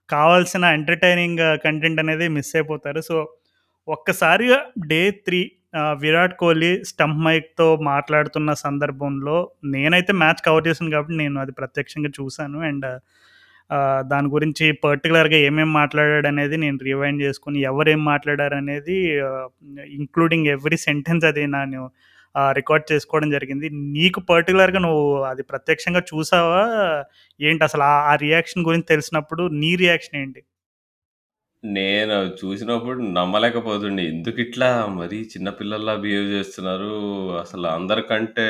[0.10, 3.02] కావాల్సిన ఎంటర్‌టైనింగ్ కంటెంట్ uh, అనేది మిస్ అయిపోతారు.
[3.02, 3.15] సో,
[3.88, 5.41] ఒక్కసారిగా day three
[5.80, 9.38] uh, Virat Kohli stump మైక్‌తో మాట్లాడుతున్న సందర్భంలో
[9.76, 12.88] నేనైతే మ్యాచ్ కవర్ చేశాను కాబట్టి నేను అది ప్రత్యక్షంగా చూశాను అండ్
[13.69, 18.98] uh, దాని గురించి పర్టికులర్గా ఏమేమి మాట్లాడాడు మాట్లాడాడనేది నేను రివైండ్ చేసుకుని ఎవరేం మాట్లాడారు అనేది
[20.00, 21.82] ఇంక్లూడింగ్ ఎవ్రీ సెంటెన్స్ అది నేను
[22.54, 23.68] రికార్డ్ చేసుకోవడం జరిగింది.
[23.96, 26.63] నీకు పర్టికులర్గా నువ్వు అది ప్రత్యక్షంగా చూసావా?
[27.39, 30.42] ఏంటి అసలు ఆ రియాక్షన్ గురించి తెలిసినప్పుడు నీ రియాక్షన్ ఏంటి?
[31.63, 34.04] నేను చూసినప్పుడు చూసినప్పుడు నమ్మలేకపోతుండే.
[34.12, 34.68] ఎందుకిట్లా
[35.00, 36.92] మరీ చిన్న పిల్లల్లా బిహేవ్ చేస్తున్నారు.
[37.42, 38.46] అసలు అందరికంటే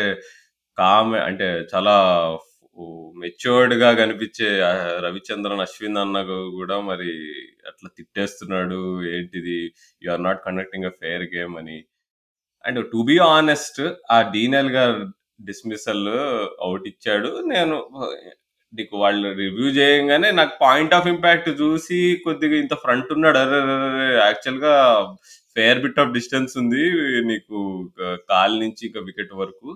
[0.77, 1.93] కామ్ అంటే చాలా
[3.15, 4.49] మెచ్యూర్డ్‌గా కనిపించే
[5.05, 6.17] 'రవిచంద్రన్ అశ్విన్' అన్న
[6.57, 7.09] కూడా మరి
[7.69, 8.79] అట్లా తిట్టేస్తున్నాడు.
[9.13, 9.57] ఏంటిది
[10.01, 11.77] you are not conducting a fair game అని.
[12.65, 14.95] అండ్ టు బి హానెస్ట్ ఆ డీనెల్ గారు
[15.41, 16.07] డిస్మిసల్
[16.61, 17.29] అవుట్ ఇచ్చాడు.
[17.47, 17.75] నేను
[18.73, 23.39] నీకు వాళ్ళు రివ్యూ చేయంగానే నాకు పాయింట్ ఆఫ్ ఇంపాక్ట్ చూసి కొద్దిగా ఇంత ఫ్రంట్ ఉన్నాడు.
[23.45, 23.59] అరే
[24.21, 24.73] యాక్చువల్‌గా
[25.55, 26.83] ఫేర్ బిట్ ఆఫ్ డిస్టెన్స్ ఉంది.
[27.31, 27.57] నీకు
[28.31, 29.69] కాల్ నుంచి ఇంకా వికెట్ వరకు.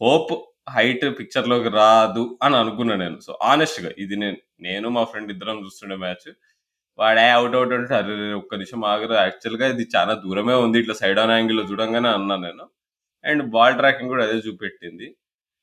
[0.00, 0.32] హోప్
[0.70, 3.18] హైట్ పిక్చర్‌లోకి రాదు అని అనుకున్నా నేను.
[3.26, 6.28] సో, ఆనెస్ట్గా ఇది నేను నేను మా ఫ్రెండ్ ఇద్దరం చూస్తుండే మ్యాచ్.
[6.98, 10.76] వాడే అవుట్ అవుట్ అంటే అరే ఒక్క నిమిషం ఆగురా యాక్చువల్‌గా ఇది చాలా దూరమే ఉంది.
[10.82, 12.64] ఇట్లా సైడ్ ఆన్ యాంగిల్‌లో చూడంగానే అన్నా నేను.
[13.24, 15.06] అండ్ బాల్ ట్రాకింగ్ కూడా అదే చూపెట్టింది.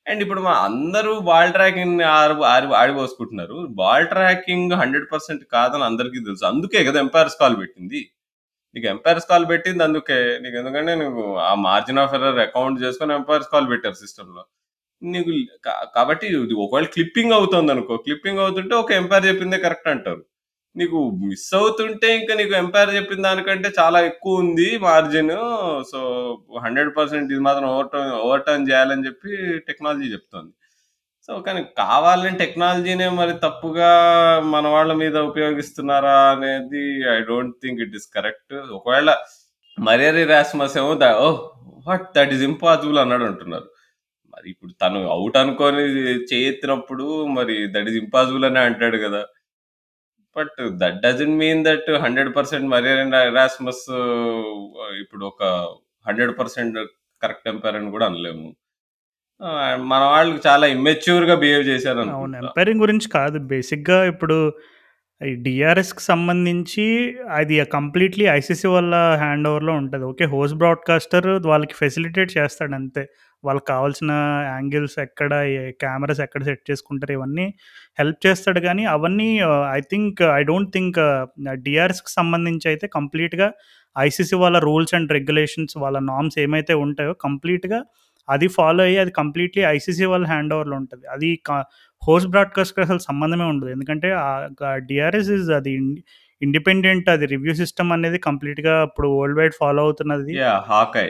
[0.06, 3.58] అండ్ ఇప్పుడు మా అందరూ బాల్ ట్రాకింగ్ ఆరు ఆరి ఆడిపోసుకుంటున్నారు.
[3.80, 5.04] బాల్ ట్రాకింగ్ 100%
[5.56, 6.44] కాదని అందరికీ తెలుసు.
[6.52, 8.00] అందుకే కదా ఎంపైర్స్ కాల్ పెట్టింది.
[8.76, 10.18] నీకు ఎంపైర్స్ కాల్ పెట్టింది అందుకే.
[10.44, 14.44] నీకు ఎందుకంటే నువ్వు ఆ మార్జిన్ ఆఫ్ ఎర్రర్ అకౌంట్ చేసుకొని ఎంపైర్స్ కాల్ పెట్టారు సిస్టంలో
[15.02, 15.32] నీకు
[15.96, 20.22] కాబట్టి ఇది ఒకవేళ క్లిప్పింగ్ అవుతుందనుకో, క్లిప్పింగ్ అవుతుంటే ఒక ఎంపైర్ చెప్పిందే కరెక్ట్ అంటారు.
[20.76, 25.34] నీకు మిస్ అవుతుంటే ఇంకా నీకు ఎంపైర్ చెప్పిన దానికంటే చాలా ఎక్కువ ఉంది మార్జిన్.
[25.90, 25.98] సో,
[26.58, 26.92] 100%
[27.28, 29.32] ఇది మాత్రం ఓవర్ టర్న్ ఓవర్ టర్న్ చేయాలని చెప్పి
[29.68, 30.52] టెక్నాలజీ చెప్తోంది.
[31.28, 33.90] సో, కానీ కావాలని టెక్నాలజీనే మరి తప్పుగా
[34.54, 38.56] మన వాళ్ళ మీద ఉపయోగిస్తున్నారా అనేది I don't think it is correct.
[38.78, 39.10] ఒకవేళ
[39.78, 41.08] మర్యారి రాస్మస్ ఏమో the
[41.86, 43.68] what that is impossible అన్నాడు అంటున్నారు.
[44.34, 45.84] మరి ఇప్పుడు తను అవుట్ అనుకొని
[46.32, 47.06] చేయెత్తినప్పుడు
[47.38, 49.22] మరి దట్ ఈస్ ఇంపాసిబుల్ అనే అంటాడు కదా!
[50.36, 53.84] But that doesn't mean that hundred percent Marais Erasmus
[55.02, 55.42] ఇప్పుడు ఒక
[56.06, 56.76] 100%
[57.22, 58.46] కరెక్ట్ ఎంపైర్ అని కూడా అనలేము.
[59.84, 61.64] మన వాళ్ళు చాలా ఇమ్మెచ్యూర్‌గా బిహేవ్
[62.10, 62.36] అవును.
[62.42, 63.38] ఎంపైరింగ్ గురించి కాదు.
[63.46, 64.36] బేసిక్‌గా ఇప్పుడు
[65.20, 66.84] డిఆర్ఎస్ డీఆర్ఎస్‌కి సంబంధించి
[67.30, 70.24] అది కంప్లీట్‌లీ ఐసీసీ వాళ్ళ హ్యాండ్ ఓవర్‌లో ఉంటుంది ఓకే.
[70.26, 73.04] హోస్ట్ బ్రాడ్‌కాస్టర్ వాళ్ళకి ఫెసిలిటేట్ చేస్తాడు అంతే.
[73.44, 74.12] వాళ్ళకి కావాల్సిన
[74.48, 75.30] యాంగిల్స్ ఎక్కడ,
[75.80, 77.46] కెమెరాస్ ఎక్కడ సెట్ చేసుకుంటారు ఇవన్నీ
[77.98, 79.28] హెల్ప్ చేస్తాడు గానీ, అవన్నీ
[79.72, 80.98] I think I don't think
[81.62, 83.48] డీఆర్ఎస్‌కి సంబంధించి అయితే కంప్లీట్‌గా
[83.96, 87.80] ఐసీసీ వాళ్ళ రూల్స్ అండ్ రెగ్యులేషన్స్ వాళ్ళ నార్మ్స్ ఏమైతే ఉంటాయో కంప్లీట్‌గా
[88.28, 91.04] అది ఫాలో అయ్యి అది కంప్లీట్‌లీ ఐసీసీ వాళ్ళ హ్యాండ్ ఓవర్‌లో ఉంటది.
[91.08, 91.52] అది క
[92.02, 93.70] హోస్ట్ బ్రాడ్‌కాస్ట్‌కి అసలు సంబంధమే ఉండదు.
[93.70, 94.08] ఎందుకంటే
[94.88, 95.72] డీఆర్ఎస్ ఇస్ అది
[96.42, 100.32] ఇండిపెండెంట్ అది రివ్యూ సిస్టమ్ అనేది కంప్లీట్‌గా ఇప్పుడు వరల్డ్ వైడ్ ఫాలో అవుతున్నది.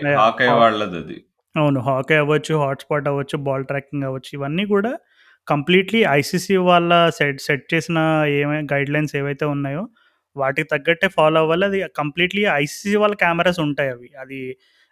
[0.09, 1.32] యాహ్!
[1.55, 1.81] అవును.
[1.87, 4.31] హాకీ అవ్వచ్చు, హాట్‌స్పాట్ అవ్వచ్చు, బాల్ ట్రాకింగ్ అవ్వచ్చు.
[4.35, 4.93] ఇవన్నీ కూడా
[5.49, 7.99] కంప్లీట్‌లీ ఐసీసీ వాళ్ళ సెట్ సెట్ చేసిన
[8.37, 9.83] ఏవై గైడ్‌లైన్స్ ఏవైతే ఉన్నాయో
[10.37, 11.65] వాటికి తగ్గట్టే ఫాలో అవ్వాలి.
[11.71, 14.09] అది కంప్లీట్‌లీ ఐసీసీ వాళ్ళ కెమెరాస్ ఉంటాయి అవి.
[14.23, 14.41] అది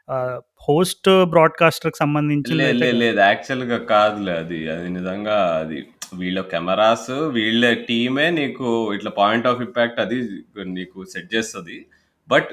[0.08, 2.98] ఆహ్, హోస్ట్ బ్రాడ్‌కాస్టర్‌కి లేదు, సంబంధించిందైతే లేదు, కాదు.
[3.02, 3.20] లేదు.
[3.26, 4.60] యాక్చువల్‌గా కాదులే అది.
[4.74, 5.78] అది నిజంగా అది
[6.20, 10.18] వీళ్ళ కెమెరాస్ వీళ్ళ టీమే నీకు ఇట్లా పాయింట్ ఆఫ్ ఇంపాక్ట్ అది
[10.74, 11.76] నీకు సెట్ చేస్తది.
[12.28, 12.50] బట్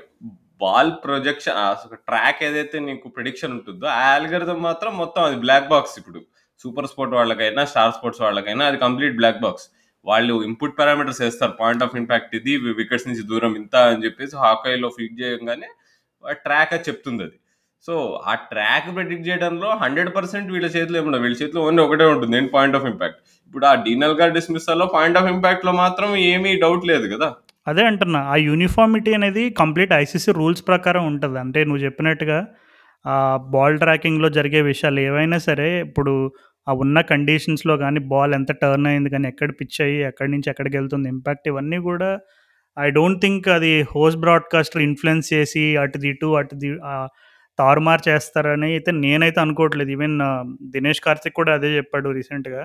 [0.62, 5.96] బాల్ ప్రొజెక్షన్ అసలు ట్రాక్ ఏదైతే నీకు ప్రిడిక్షన్ ఉంటుందో ఆ ఆల్గోరిథం మాత్రం మొత్తం అది బ్లాక్ బాక్స్
[6.02, 6.20] ఇప్పుడు.
[6.62, 9.66] సూపర్ స్పోర్ట్ వాళ్ళకైనా, స్టార్ స్పోర్ట్స్ వాళ్ళకైనా అది కంప్లీట్ బ్లాక్ బాక్స్.
[10.06, 14.90] వాళ్ళు ఇన్‌పుట్ పారామీటర్స్ వేస్తారు పాయింట్ ఆఫ్ ఇంపాక్ట్ ఇది, వికెట్స్ నుంచి దూరం ఇంత అని చెప్పేసి హాకైలో
[14.98, 15.70] ఫీడ్ చేయగానే
[16.46, 17.36] ట్రాక్ అది చెప్తుందది.
[17.86, 17.94] సో,
[18.26, 21.24] ఆ ట్రాక్ ప్రెడిక్ట్ చేయడంలో 100% వీళ్ళ చేతిలో ఏముండదు.
[21.26, 22.36] వీళ్ళ చేతిలో ఓన్లీ ఒకటే ఉంటుంది.
[22.40, 23.20] ఏంటి పాయింట్ ఆఫ్ ఇంపాక్ట్.
[23.48, 27.30] ఇప్పుడు ఆ డీనల్ గారి డిస్మిస్సల్‌లో పాయింట్ ఆఫ్ ఇంపాక్ట్‌లో మాత్రం ఏమీ డౌట్ లేదు కదా!
[27.68, 28.20] అదే అంటున్నా.
[28.28, 32.38] ఆ యూనిఫార్మిటీ అనేది కంప్లీట్ ఐసీసీ రూల్స్ ప్రకారం ఉంటుంది అంటే నువ్వు చెప్పినట్టుగా
[33.06, 33.16] ఆ
[33.54, 36.14] బాల్ ట్రాకింగ్‌లో జరిగే విషయాలు ఏవైనా సరే ఇప్పుడు
[36.68, 40.76] ఆ ఉన్న కండిషన్స్‌లో కానీ బాల్ ఎంత టర్న్ అయింది కానీ ఎక్కడ పిచ్ అయ్యి, ఎక్కడి నుంచి ఎక్కడికి
[40.80, 42.10] వెళ్తుంది ఇంపాక్ట్ ఇవన్నీ కూడా
[42.78, 46.72] ఐ డోంట్ థింక్ అది హోస్ట్ బ్రాడ్‌కాస్టర్ ఇన్‌ఫ్లుయెన్స్ చేసి అటుది ఇటు, అటుది ది
[47.60, 49.92] తారుమారు చేస్తారని అయితే నేనైతే అనుకోవట్లేదు.
[49.96, 50.18] ఈవెన్
[50.74, 52.64] దినేష్ కార్తిక్ కూడా అదే చెప్పాడు రీసెంట్‌గా.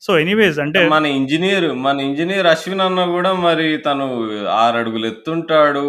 [0.00, 4.04] సో ఎనీవేస్ అంటే మన ఇంజనీర్ మన ఇంజనీర్ అశ్విన్ అన్న కూడా మరి తను
[4.48, 5.82] ఆరు అడుగులు ఎత్తుంటాడు.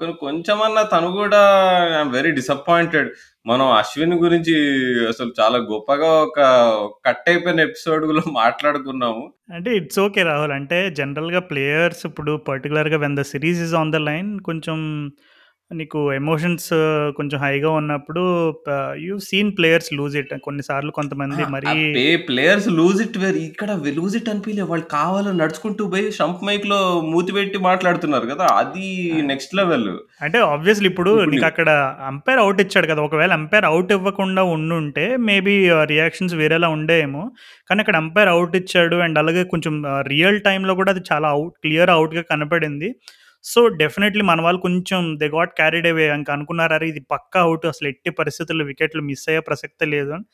[0.00, 1.40] కానీ కొంచెమన్నా తను కూడా
[1.96, 3.08] ఐఎమ్ వెరీ డిసప్పాయింటెడ్
[3.46, 4.54] మనం అశ్విన్ గురించి
[5.08, 6.40] అసలు చాలా గొప్పగా ఒక
[7.06, 9.32] కట్ అయిపోయిన ఎపిసోడ్లో మాట్లాడుకున్నాము.
[9.52, 10.52] అంటే ఇట్స్ ఓకే రాహుల్.
[10.52, 14.78] అంటే జనరల్గా ప్లేయర్స్ ఇప్పుడు పర్టికులర్గా when the series is on the line కొంచెం
[15.70, 16.68] నీకు ఎమోషన్స్
[17.16, 18.22] కొంచెం హైగా ఉన్నప్పుడు
[19.04, 21.72] you seen players lose it కొన్నిసార్లు కొంతమంది మరి
[22.28, 26.78] ప్లేయర్స్ లూజ్ ఇట్ వేరు ఇక్కడ లూజ్ ఇట్ అనిపించలే వాళ్ళు కావాలని నడుచుకుంటూ పోయి షంప్ మైక్లో
[27.12, 28.46] మూతి పెట్టి మాట్లాడుతున్నారు కదా.
[28.60, 28.86] అది
[29.32, 29.88] నెక్స్ట్ లెవెల్
[30.26, 31.68] అంటే ఆబ్వియస్లీ ఇప్పుడు నీకు అక్కడ
[32.12, 33.02] అంపైర్ అవుట్ ఇచ్చాడు కదా.
[33.08, 35.56] ఒకవేళ అంపైర్ అవుట్ ఇవ్వకుండా ఉండుంటే మేబీ
[35.94, 37.24] రియాక్షన్స్ వేరేలా ఉండేమో.
[37.70, 39.76] కానీ అక్కడ అంపైర్ అవుట్ ఇచ్చాడు అండ్ అలాగే కొంచెం
[40.14, 42.90] రియల్ టైంలో కూడా అది చాలా అవుట్ క్లియర్ అవుట్గా కనపడింది.
[43.44, 46.06] సో డెఫినెట్లీ మన వాళ్ళు కొంచెం దే గాట్ క్యారీడ్ అవే.
[46.18, 50.26] ఇంకా అనుకున్నారు ఇది పక్కా అవుట్ అసలు ఎట్టి పరిస్థితుల్లో వికెట్లు మిస్ అయ్యే ప్రసక్తే లేదు అని.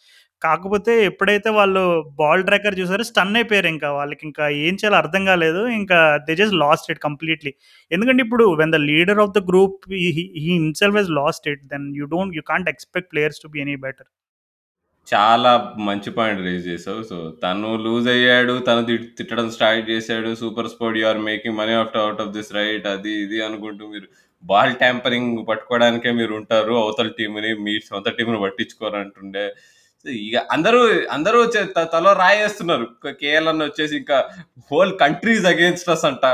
[0.43, 1.83] కాకపోతే ఎప్పుడైతే వాళ్ళు
[2.21, 4.23] బాల్ ట్రాకర్ చూసారో స్టన్ అయిపోయారు ఇంకా వాళ్ళకి.
[4.29, 5.61] ఇంకా ఏం చేయాలో అర్థం కాలేదు.
[5.81, 5.99] ఇంకా
[6.29, 7.53] they just lost it completely.
[7.91, 12.07] ఎందుకంటే ఇప్పుడు when the leader of the group he himself he's lost it then you
[12.17, 14.09] don't you can't expect players to be any better
[15.09, 15.53] చాలా
[15.87, 17.01] మంచి పాయింట్ రేజ్ చేసావు.
[17.11, 18.83] సో తను లూజ్ అయ్యాడు తను
[19.19, 20.31] తిట్టడం start చేశాడు.
[20.41, 24.07] Super sport you are making money after out of this right అది ఇది అనుకుంటూ మీరు
[24.45, 26.73] బాల్ ట్యాంపరింగ్ పట్టుకోవడానికే మీరు ఉంటారు.
[26.83, 29.47] అవతల టీంని మీ సొంత టీంని పట్టించుకోరు అంటుండే.
[30.29, 30.81] ఇక అందరూ
[31.17, 31.41] అందరూ
[31.95, 32.87] తలో రాయేస్తున్నారు.
[33.21, 34.19] కేఎల్ అన్న వచ్చేసి ఇంకా
[34.71, 36.25] హోల్ కంట్రీస్ అగేన్స్ట్ అస్ అంట.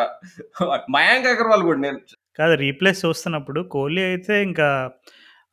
[0.96, 2.00] మయాంక్ అగర్వాల్ కూడా నేను
[2.40, 4.68] కాదు రీప్లేస్ చూస్తున్నప్పుడు కోహ్లీ అయితే ఇంకా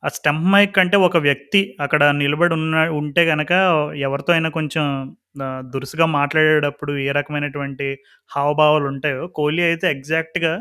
[0.02, 3.52] ఆ స్టంప్ మైక్ అంటే ఒక వ్యక్తి అక్కడ నిలబడి ఉన్న ఉంటే గనక
[4.06, 4.84] ఎవరితో అయినా కొంచెం
[5.72, 7.86] దురుసుగా మాట్లాడేటప్పుడు ఏ రకమైనటువంటి
[8.30, 10.52] హావభావాలు ఉంటాయో కోహ్లీ అయితే ఎగ్జాక్ట్గా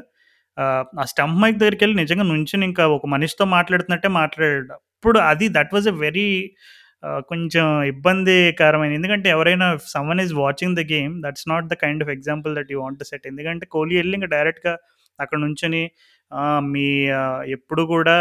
[0.97, 4.73] ఆ స్టంప్ మైక్ దగ్గరికి వెళ్ళి నిజంగా నుంచి ఇంకా ఒక మనిషితో మాట్లాడుతున్నట్టే మాట్లాడాడు.
[4.73, 6.27] అప్పుడు అది దట్ వాజ్ ఎ వెరీ
[7.29, 12.53] కొంచెం ఇబ్బందికరమైన ఎందుకంటే ఎవరైనా someone is watching the game that's not the kind of example
[12.55, 14.73] that you want set ఎందుకంటే కోహ్లీ వెళ్ళి ఇంకా డైరెక్ట్గా
[15.19, 15.83] అక్కడ నుంచొని
[16.73, 16.87] మీ
[17.55, 18.15] ఎప్పుడు కూడా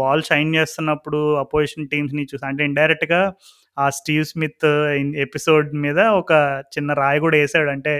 [0.00, 3.20] బాల్ షైన్ చేస్తున్నప్పుడు అపోజిషన్ టీమ్స్ని చూసి అంటే ఇండైరెక్ట్గా
[3.78, 4.66] ఆ స్టీవ్ స్మిత్
[5.26, 6.32] ఎపిసోడ్ మీద ఒక
[6.74, 7.70] చిన్న రాయి కూడా వేసాడు.
[7.70, 7.94] అంటే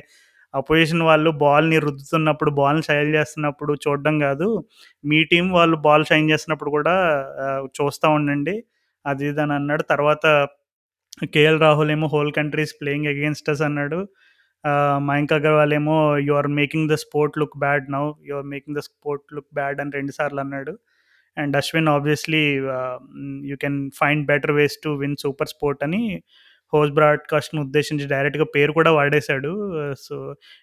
[0.55, 4.49] అపోజిషన్ వాళ్ళు బాల్ని రుద్దుతున్నప్పుడు బాల్ని షైన్ చేస్తున్నప్పుడు చూడడం కాదు.
[5.05, 6.95] మీ టీం వాళ్ళు బాల్ షైన్ చేస్తున్నప్పుడు కూడా
[7.79, 8.57] చూస్తూ ఉండండి.
[9.07, 9.83] అది ఇది అని అన్నాడు.
[9.93, 10.27] తర్వాత
[11.35, 13.99] కేఎల్ రాహుల్ ఏమో whole countries playing against us అన్నాడు.
[15.09, 15.97] మయాంక్ అగర్వాల్ ఏమో
[16.27, 19.81] you are making the sport look bad now you are making the sport look bad
[19.83, 20.75] అని రెండు సార్లు అన్నాడు.
[21.37, 22.45] And Ashwin obviously
[23.51, 26.03] you can find better ways to win super sport అని
[26.73, 29.53] host బ్రాడ్కాస్ట్ను ఉద్దేశించి డైరెక్ట్గా పేరు కూడా వాడేశాడు.
[30.07, 30.17] సో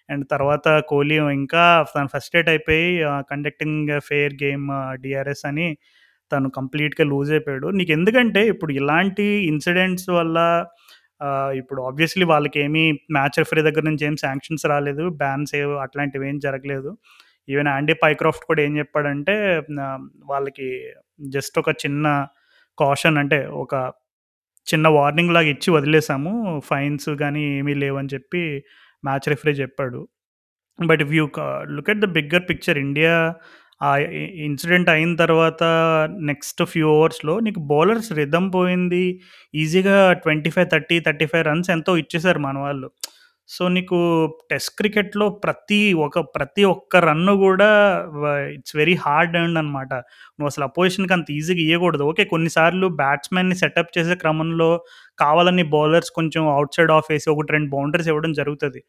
[0.08, 1.62] అండ్ తర్వాత కోహ్లీ ఇంకా
[1.94, 2.86] తను ఫస్ట్ ఎయిట్ అయిపోయి
[3.30, 4.66] కండక్టింగ్ ఫెయిర్ గేమ్
[5.04, 5.68] డిఆర్ఎస్ అని
[6.30, 7.68] తను కంప్లీట్గా లూజ్ అయిపోయాడు.
[7.78, 10.38] నీకు ఎందుకంటే ఇప్పుడు ఇలాంటి ఇన్సిడెంట్స్ వల్ల
[11.56, 16.38] ఇప్పుడు ఆబ్వియస్లీ వాళ్ళకి ఏమీ మ్యాచ్ రెఫరీ దగ్గర నుంచి ఏం శాంక్షన్స్ రాలేదు బ్యాన్స్ ఏవో అట్లాంటివి ఏం
[16.38, 16.90] జరగలేదు.
[17.48, 19.34] ఈవెన్ యాండీ పైక్రాఫ్ట్ కూడా ఏం చెప్పాడంటే
[20.24, 20.68] వాళ్ళకి
[21.28, 22.26] జస్ట్ ఒక చిన్న
[22.78, 23.74] కాషన్ అంటే ఒక
[24.66, 26.32] చిన్న వార్నింగ్ లాగా ఇచ్చి వదిలేసాము
[26.64, 28.42] ఫైన్స్ కానీ ఏమీ లేవని చెప్పి
[29.04, 30.00] మ్యాచ్ రెఫరీ చెప్పాడు.
[30.78, 31.24] But if you
[31.76, 33.14] look at the bigger picture India
[33.82, 33.90] ఆ
[34.46, 35.62] ఇన్సిడెంట్ అయిన తర్వాత
[36.30, 39.04] నెక్స్ట్ ఫ్యూ ఓవర్స్లో నీకు బౌలర్స్ రిధమ్ పోయింది.
[39.54, 42.88] ఈజీగా twenty five thirty thirty five runs ఎంతో ఇచ్చేసారు మన వాళ్ళు
[43.48, 43.98] సో నీకు
[44.50, 47.68] టెస్ట్ క్రికెట్లో ప్రతి ఒక ప్రతి ఒక్క రన్ను కూడా
[48.56, 49.92] ఇట్స్ వెరీ హార్డ్ అండ్ అనమాట
[50.36, 54.70] నువ్వు అసలు అపోజిషన్కి అంత ఈజీగా ఇవ్వకూడదు ఓకే కొన్నిసార్లు బ్యాట్స్మెన్ని సెటప్ చేసే క్రమంలో
[55.18, 58.82] కావాలని బౌలర్స్ కొంచెం అవుట్ సైడ్ ఆఫ్ వేసి ఒకటి రెండు బౌండరీస్ ఇవ్వడం జరుగుతుంది.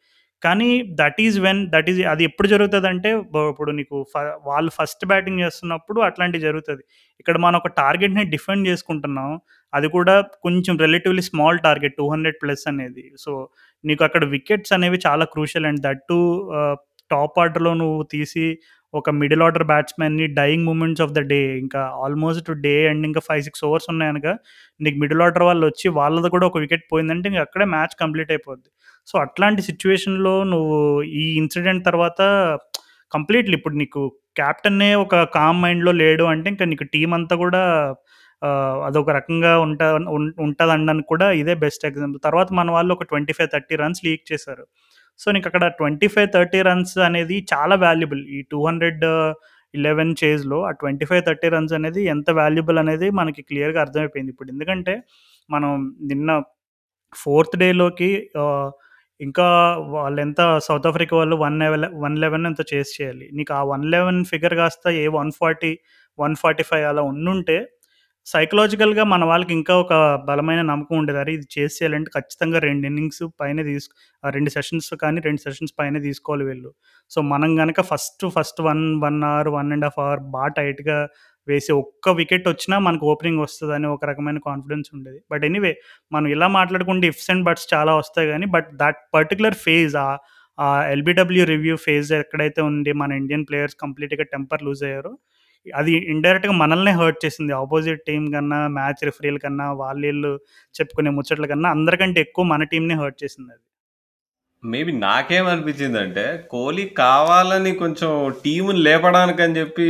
[0.43, 0.69] కానీ
[0.99, 3.09] that is when that is అది ఎప్పుడు జరుగుతుంది అంటే
[3.51, 6.83] ఇప్పుడు నీకు ఫ వాళ్ళు ఫస్ట్ బ్యాటింగ్ చేస్తున్నప్పుడు అట్లాంటివి జరుగుతుంది.
[7.19, 9.29] ఇక్కడ మనం ఒక టార్గెట్ని డిఫెండ్ చేసుకుంటున్నాం
[9.73, 10.15] అది కూడా
[10.45, 13.05] కొంచెం relatively small target two hundred plus అనేది.
[13.23, 13.31] సో
[13.83, 16.19] నీకు అక్కడ వికెట్స్ అనేవి చాలా crucial and that to
[17.11, 18.45] top ఆర్డర్లో నువ్వు తీసి
[18.93, 23.43] ఒక middle order బ్యాట్స్మెన్ని dying moments of the day ఇంకా ఆల్మోస్ట్ డే అండ్ ఇంకా ఫైవ్
[23.43, 24.27] సిక్స్ ఓవర్స్ ఉన్నాయనక
[24.81, 28.69] నీకు మిడిల్ ఆర్డర్ వాళ్ళు వచ్చి వాళ్ళది కూడా ఒక వికెట్ పోయిందంటే ఇంక అక్కడే మ్యాచ్ కంప్లీట్ అయిపోద్ది.
[29.07, 30.77] సో అట్లాంటి సిచ్యువేషన్లో నువ్వు
[31.21, 32.21] ఈ ఇన్సిడెంట్ తర్వాత
[33.11, 34.01] కంప్లీట్లీ ఇప్పుడు నీకు
[34.39, 37.61] క్యాప్టెన్నే ఒక కామ్ మైండ్లో లేడు అంటే ఇంకా నీకు టీం అంతా కూడా
[38.87, 39.85] అదొక రకంగా ఉంటా
[40.45, 44.23] ఉంటుంది అనడానికి కూడా ఇదే బెస్ట్ ఎగ్జాంపుల్ తర్వాత మన వాళ్ళు ఒక twenty five thirty runs leak
[44.31, 44.65] చేశారు.
[45.19, 48.23] సో నీకు అక్కడ ట్వంటీ ఫైవ్ థర్టీ రన్స్ అనేది చాలా వాల్యుబుల్.
[48.35, 49.03] ఈ టూ హండ్రెడ్
[49.73, 54.31] ఇలెవెన్ చేజ్లో ఆ ట్వంటీ ఫైవ్ థర్టీ రన్స్ అనేది ఎంత వాల్యుబుల్ అనేది మనకి క్లియర్గా అర్థమైపోయింది.
[54.33, 54.95] ఇప్పుడు ఎందుకంటే
[55.49, 55.71] మనం
[56.11, 56.29] నిన్న
[57.13, 58.11] ఫోర్త్ డేలోకి
[59.19, 59.47] ఇంకా
[59.95, 63.25] వాళ్ళు ఎంత సౌత్ ఆఫ్రికా వాళ్ళు వన్ లెవెన్ వన్ లెవెన్ ఎంత చేసి చేయాలి.
[63.37, 65.71] నీకు ఆ వన్ లెవెన్ ఫిగర్ కాస్త a one forty
[66.19, 67.57] one forty five అలా ఉండుంటే
[68.27, 69.93] సైకలాజికల్‌గా మన వాళ్ళకి ఇంకా ఒక
[70.27, 71.19] బలమైన నమ్మకం ఉండేది.
[71.19, 71.31] అరే!
[71.37, 73.87] ఇది చేసేయాలంటే ఖచ్చితంగా 2 ఇన్నింగ్స్ పైనే తీసు
[74.23, 76.69] రెండు 2 సెషన్స్ కానీ 2 సెషన్స్ పైనే తీసుకోవాలి వీళ్ళు.
[77.11, 80.97] సో, మనం గనక ఫస్ట్ ఫస్ట్ 1, 1 అవర్, 1 ½ అవర్ బా టైట్‌గా
[81.47, 85.19] వేసి ఒక్క వికెట్ వచ్చినా మనకు ఓపెనింగ్ వస్తదని ఒక రకమైన కాన్ఫిడెన్స్ ఉండేది.
[85.31, 85.73] బట్ ఎనీవే
[86.11, 90.17] మనం ఇలా మాట్లాడుకుంటే ఇఫ్స్ అండ్ బట్స్ చాలా వస్తాయి గానీ, బట్ దట్ పర్టిక్యులర్ ఫేజ్ ఆహ్,
[90.57, 95.13] ఆ ఎల్‌బిడబ్ల్యూ రివ్యూ ఫేజ్ ఎక్కడైతే ఉంది మన ఇండియన్ ప్లేయర్స్ కంప్లీట్‌గా టెంపర్ లూజ్ అయ్యారో,
[95.65, 97.53] అది ఇండైరెక్ట్‌గా మనల్నే హర్ట్ చేసింది.
[97.61, 100.31] ఆపోజిట్ టీం కన్నా, మ్యాచ్ రిఫరీల కన్నా, వాళ్ళు
[100.75, 103.59] చెప్పుకునే ముచ్చట్ల కన్నా అందరికంటే ఎక్కువ మన టీంనే హర్ట్ చేసిందది.
[104.63, 108.11] మేబీ నాకేమనిపించిందంటే, కోహ్లీ కావాలని కొంచెం
[108.43, 109.87] టీమ్‌ని లేపడానికని చెప్పి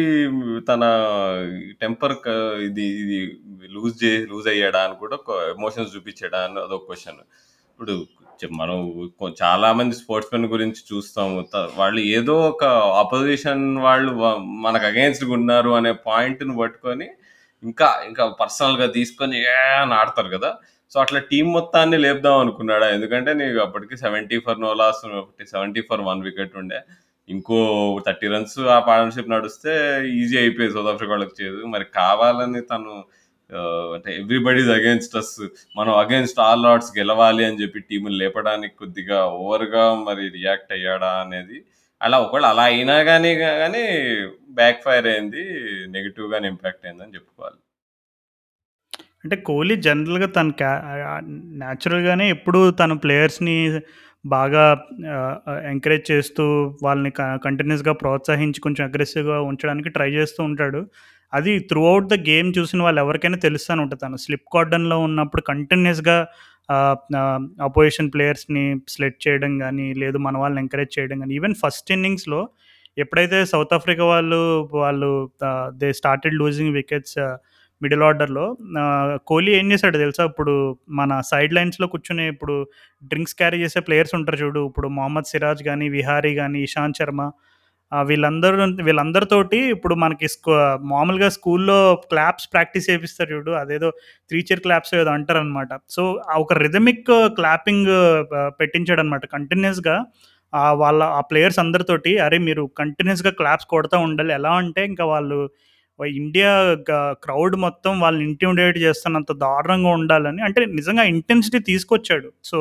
[0.69, 0.83] తన
[1.81, 2.15] టెంపర్
[2.67, 3.19] ఇది ఇది
[3.75, 5.17] లూజ్ చే లూజ్ అయ్యాడా అని కూడా
[5.51, 7.21] ఎమోషన్స్ చూపించాడా అని అదొక క్వశ్చన్
[7.69, 7.95] ఇప్పుడు
[8.53, 8.77] మనం
[9.39, 11.37] చాలా మంది స్పోర్ట్స్ మెన్ గురించి చూస్తాము.
[11.77, 12.63] వాళ్ళు ఏదో ఒక
[13.01, 14.11] అపోజిషన్ వాళ్ళు
[14.65, 17.07] మనకు అగేన్స్ట్ ఉన్నారు అనే పాయింట్‌ని పట్టుకొని,
[17.63, 20.51] ఇంకా ఇంకా పర్సనల్‌గా తీసుకొని ఏ అని ఆడతారు కదా
[20.91, 22.87] సో, అట్లా టీం మొత్తాన్ని లేపుదాం అనుకున్నాడా?
[22.95, 25.01] ఎందుకంటే నీకు అప్పటికి 70 for no loss
[25.47, 26.79] 70 for one wicket ఉండే.
[27.29, 27.57] ఇంకో
[27.97, 29.73] 30 రన్స్ ఆ పార్ట్నర్‌షిప్ నడిస్తే
[30.19, 31.61] ఈజీ అయిపోయేది సౌత్ ఆఫ్రికా వాళ్ళకి చేదు.
[31.73, 32.93] మరి కావాలని తను
[33.95, 35.33] అంటే ఎవ్రీబడీస్ అగేన్స్ట్ అస్
[35.77, 41.59] మనం అగేన్స్ట్ ఆల్ ఆర్ట్స్ గెలవాలి అని చెప్పి టీములు లేపడానికి కొద్దిగా ఓవర్‌గా మరి రియాక్ట్ అయ్యాడా అనేది
[42.01, 43.29] అలా ఒకవేళ అలా అయినా కానీ
[43.61, 43.83] కానీ
[44.53, 45.43] బ్యాక్ ఫైర్ అయింది.
[45.89, 47.59] నెగెటివ్‌గానే ఇంపాక్ట్ అయిందని చెప్పుకోవాలి.
[49.25, 50.71] అంటే కోహ్లీ జనరల్‌గా తన క్యా
[51.57, 53.57] న్యాచురల్‌గానే ఎప్పుడూ తన ప్లేయర్స్‌ని
[54.25, 54.63] బాగా
[55.69, 56.43] ఎంకరేజ్ చేస్తూ
[56.83, 57.11] వాళ్ళని
[57.43, 60.81] కంటిన్యూస్గా ప్రోత్సహించి కొంచెం అగ్రెసివ్‌గా ఉంచడానికి ట్రై చేస్తూ ఉంటాడు.
[61.33, 66.17] అది త్రూ అవుట్ ద గేమ్ చూసిన వాళ్ళు ఎవరికైనా తెలుస్తూనే ఉంటుంది తను స్లిప్ కార్డన్‌లో ఉన్నప్పుడు కంటిన్యూస్గా
[67.67, 72.41] అపోజిషన్ ప్లేయర్స్‌ని స్లెట్ చేయడం కానీ లేదు మన వాళ్ళని ఎంకరేజ్ చేయడం కానీ ఈవెన్ ఫస్ట్ ఇన్నింగ్స్‌లో
[72.97, 74.39] ఎప్పుడైతే సౌత్ ఆఫ్రికా వాళ్ళు
[74.75, 75.09] వాళ్ళు
[75.81, 77.17] they started losing wickets
[77.81, 78.43] middle ఆర్డర్‌లో
[79.27, 80.23] కోహ్లీ ఏం చేశాడు తెలుసా?
[80.25, 80.53] ఇప్పుడు
[80.99, 82.55] మన సైడ్ లైన్స్‌లో కూర్చొని ఇప్పుడు
[83.03, 84.61] డ్రింక్స్ క్యారీ చేసే ప్లేయర్స్ ఉంటారు చూడు.
[84.69, 87.23] ఇప్పుడు మొహమ్మద్ సిరాజ్ కానీ విహారీ కానీ ఇషాంత్ శర్మ
[88.03, 90.51] వీళ్ళందరూ వీళ్ళందరితోటి ఇప్పుడు మనకి స్కూ
[90.91, 93.51] మామూలుగా స్కూల్‌లో క్లాప్స్ ప్రాక్టీస్ చేపిస్తారు చూడు.
[93.61, 93.89] అదేదో
[94.31, 97.91] త్రీచర్ క్లాప్స్ ఏదో అంటారు అనమాట సో, ఆ ఒక రిథమిక్ క్లాపింగ్
[98.61, 99.97] పెట్టించాడు అనమాట కంటిన్యూస్గా
[100.79, 102.37] వాళ్ళ ఆ ప్లేయర్స్ అందరితోటి అరే!
[102.43, 104.31] మీరు కంటిన్యూస్గా క్లాప్స్ కొడతా ఉండాలి.
[104.33, 105.37] ఎలా అంటే ఇంకా వాళ్ళు
[106.17, 106.51] ఇండియా
[107.23, 112.29] క్రౌడ్ మొత్తం వాళ్ళని ఇంటిమిడేట్ చేస్తున్నంత దారుణంగా ఉండాలని అంటే నిజంగా ఇంటెన్సిటీ తీసుకొచ్చాడు.
[112.43, 112.57] సో,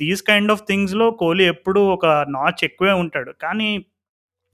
[0.00, 3.32] దీస్ కైండ్ ఆఫ్ థింగ్స్‌లో కోహ్లీ ఎప్పుడూ ఒక నాచ్ ఎక్కువే ఉంటాడు.
[3.42, 3.68] కానీ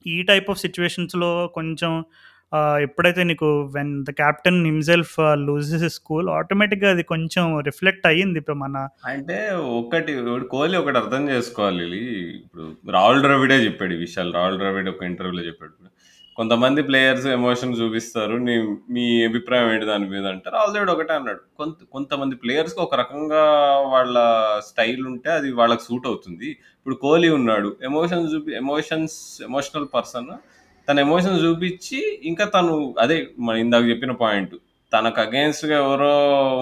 [0.07, 1.93] ఈ టైప్ ఆఫ్ సిచ్యువేషన్స్‌లో కొంచెం
[2.53, 8.39] ఆహ్, ఎప్పుడైతే నీకు when the captain himself loses his cool ఆటోమేటిక్‌గా అది కొంచెం రిఫ్లెక్ట్ అయ్యింది.
[8.39, 8.77] ఇప్పుడు మన
[9.11, 9.39] అంటే
[9.79, 12.01] ఒకటి ఇప్పుడు కోహ్లీ ఒకటి అర్థం చేసుకోవాలి
[12.37, 14.33] ఇప్పుడు రాహుల్ ద్రవిడే చెప్పాడు ఈ విషయాలు.
[14.39, 15.75] రాహుల్ ద్రవిడ్ ఒక ఇంటర్వ్యూలో చెప్పాడు.
[16.39, 18.35] కొంతమంది ప్లేయర్స్ ఎమోషన్ చూపిస్తారు.
[18.47, 18.55] నీ
[18.91, 21.41] మీ అభిప్రాయం ఏంటి దాని మీద అంటారు ఆల్రెడీ ఒకటే అన్నాడు.
[21.59, 23.43] కొంత కొంతమంది ప్లేయర్స్‌కి ఒక రకంగా
[23.95, 24.17] వాళ్ళ
[24.69, 26.49] స్టైల్ ఉంటే అది వాళ్ళకి సూట్ అవుతుంది.
[26.79, 27.71] ఇప్పుడు కోహ్లీ ఉన్నాడు.
[27.83, 30.31] ఎమోషన్స్ చూపి ఎమోషన్స్ ఎమోషనల్ పర్సన్.
[30.89, 32.75] తన ఎమోషన్స్ చూపించి ఇంకా తను
[33.05, 33.17] అదే
[33.47, 34.55] మన ఇందాక చెప్పిన పాయింట్.
[34.93, 36.13] తనకు అగేన్స్ట్గా ఎవరో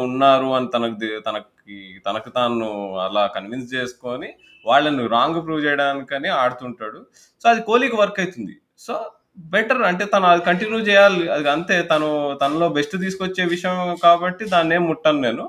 [0.04, 0.96] ఉన్నారు అని తనకు
[1.26, 2.68] తనకి తనకు తాను
[3.04, 4.30] అలా కన్విన్స్ చేసుకొని
[4.66, 7.00] వాళ్ళని రాంగ్ ప్రూవ్ చేయడానికని ఆడుతుంటాడు.
[7.42, 8.94] సో, అది కోహ్లీకి వర్క్ అవుతుంది సో,
[9.39, 11.24] బెటర్ అంటే తను అది కంటిన్యూ చేయాలి.
[11.37, 12.09] అది అంతే తను
[12.43, 15.45] తనలో బెస్ట్ తీసుకొచ్చే విషయం కాబట్టి దాన్నేం ముట్టను నేను.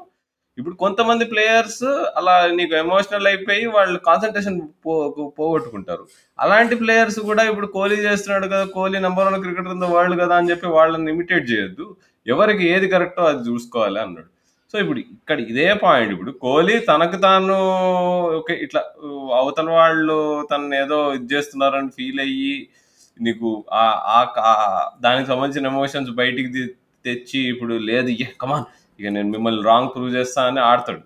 [0.58, 1.86] ఇప్పుడు కొంతమంది ప్లేయర్స్
[2.20, 4.94] అలా నీకు ఎమోషనల్ అయిపోయి వాళ్ళు కాన్సన్ట్రేషన్ పో
[5.40, 6.04] పోగొట్టుకుంటారు.
[6.40, 8.66] అలాంటి ప్లేయర్స్ కూడా ఇప్పుడు కోహ్లీ చేస్తున్నాడు కదా!
[8.76, 10.36] Kohli number one cricketer in the world కదా!
[10.40, 11.88] అని చెప్పి వాళ్ళని ఇమిటేట్ చేయొద్దు.
[12.26, 14.30] ఎవరికి ఏది కరెక్టో అది చూసుకోవాలి అన్నాడు.
[14.74, 17.58] సో, ఇప్పుడు ఇక్కడ ఇదే పాయింట్ ఇప్పుడు కోహ్లీ తనకు తాను
[18.40, 18.56] ఓకే.
[18.66, 18.82] ఇట్లా
[19.40, 20.18] అవతల వాళ్ళు
[20.52, 22.56] తన ఏదో ఇది చేస్తున్నారని ఫీల్ అయ్యి
[23.20, 23.86] నీకు ఆ
[25.02, 26.64] దానికి సంబంధించిన ఎమోషన్స్ బయటికి
[27.06, 28.12] తెచ్చి ఇప్పుడు లేదు
[28.44, 28.66] కమాన్
[29.00, 31.02] ఇక నేను మిమ్మల్ని రాంగ్ ప్రూవ్ చేస్తా అని ఆడతాడు.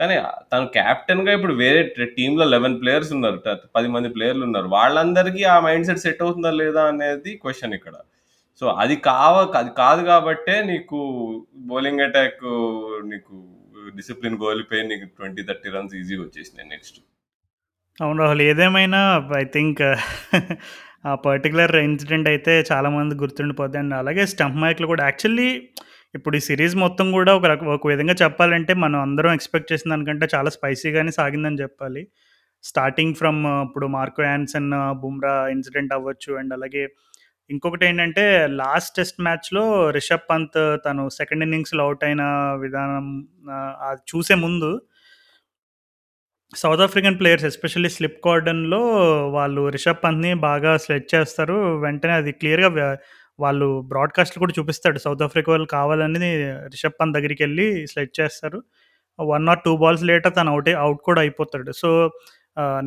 [0.00, 0.16] కానీ
[0.52, 1.80] తను కెప్టెన్‌గా ఇప్పుడు వేరే
[2.16, 3.38] టీంలో లెవెన్ ప్లేయర్స్ ఉన్నారు.
[3.76, 4.68] పది మంది ప్లేయర్లు ఉన్నారు.
[4.76, 7.94] వాళ్ళందరికీ ఆ మైండ్ సెట్ సెట్ అవుతుందా లేదా అనేది క్వశ్చన్ ఇక్కడ.
[8.62, 10.98] సో, అది కావ అది కాదు కాబట్టే నీకు
[11.70, 12.44] బౌలింగ్ అటాక్
[13.12, 13.34] నీకు
[13.96, 16.98] డిసిప్లిన్ కోల్పోయి నీకు 20, 30 రన్స్ ఈజీగా వచ్చేసినాయి నెక్స్ట్.
[17.98, 18.42] అవును రాహుల్.
[18.50, 19.02] ఏదేమైనా
[19.42, 19.82] ఐ థింక్
[21.04, 23.78] ఆ పర్టిక్యులర్ ఇన్సిడెంట్ అయితే చాలామంది గుర్తుండిపోద్ది.
[23.78, 25.48] అండ్ అలాగే స్టంప్ మైక్‌లు కూడా యాక్చువల్లీ
[26.14, 30.26] ఇప్పుడు ఈ సిరీస్ మొత్తం కూడా ఒక రక ఒక విధంగా చెప్పాలంటే మనం అందరం ఎక్స్‌పెక్ట్ చేసిన దానికంటే
[30.34, 32.02] చాలా స్పైసీగానే సాగిందని చెప్పాలి.
[32.64, 34.70] స్టార్టింగ్ ఫ్రమ్ ఇప్పుడు మార్కో యాన్సన్,
[35.02, 36.30] బుమ్రా ఇన్సిడెంట్ అవ్వచ్చు.
[36.40, 36.84] అండ్ అలాగే
[37.50, 38.24] ఇంకొకటి ఏంటంటే
[38.60, 42.22] లాస్ట్ టెస్ట్ మ్యాచ్‌లో రిషబ్ పంత్ తను సెకండ్ ఇన్నింగ్స్‌లో అవుట్ అయిన
[42.64, 43.06] విధానం
[43.88, 44.70] అది చూసే ముందు
[46.58, 48.80] South African players especially slip కార్డన్‌లో
[49.36, 51.56] వాళ్ళు రిషబ్ పంత్‌ని బాగా స్లెడ్ చేస్తారు.
[51.84, 52.70] వెంటనే అది క్లియర్‌గా
[53.38, 54.98] వాళ్ళు బ్రాడ్కాస్ట్లు కూడా చూపిస్తాడు.
[55.04, 56.30] సౌత్ ఆఫ్రికా వాళ్ళు కావాలని
[56.74, 58.58] రిషబ్ పంత్ దగ్గరికి వెళ్ళి స్లెడ్ చేస్తారు.
[59.18, 61.70] One or two balls later తను అవుట్ అవుట్ కూడా అయిపోతాడు.
[61.80, 61.90] సో,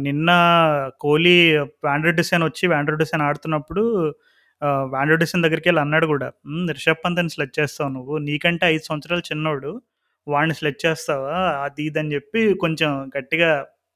[0.04, 0.30] నిన్న
[1.02, 1.36] కోహ్లీ
[1.86, 3.84] వాండర్ డిసైన్ వచ్చి వాండర్ డిసైన్ ఆడుతున్నప్పుడు
[4.62, 4.86] ఆహ్,
[5.22, 8.16] డిసైన్ దగ్గరికి వెళ్ళి అన్నాడు కూడా రిషబ్ రిషబ్ పంత్‌ని స్లెడ్ చేస్తావు నువ్వు.
[8.28, 9.72] నీకంటే ఐదు సంవత్సరాలు చిన్నోడు.
[10.28, 11.36] వాడిని స్లెడ్జ్ చేస్తావా?
[11.66, 13.50] అది ఇది అని జెప్పి కొంచెం గట్టిగా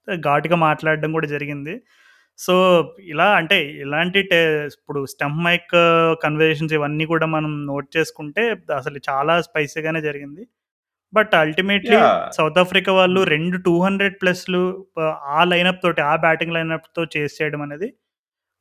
[0.07, 1.75] ఘాటుగా మాట్లాడడం గూడా జరిగింది.
[2.39, 2.53] సో,
[3.07, 4.39] ఇలా అంటే ఇలాంటి టే
[4.75, 5.75] ఇప్పుడు స్టంప్ మైక్
[6.23, 8.43] కన్వర్జేషన్స్ ఇవన్నీ కూడా మనం నోట్ చేసుకుంటే
[8.79, 10.43] అసలు చాలా స్పైసీగానే జరిగింది.
[11.13, 11.97] But ultimately!
[12.37, 14.63] సౌత్ ఆఫ్రికా వాళ్ళు 2 200 ప్లస్‌లు
[15.03, 17.89] ఆహ్, ఆ లైనప్ తోటి ఆ బ్యాటింగ్ లైనప్‌తో చేజ్ చేయడం అనేది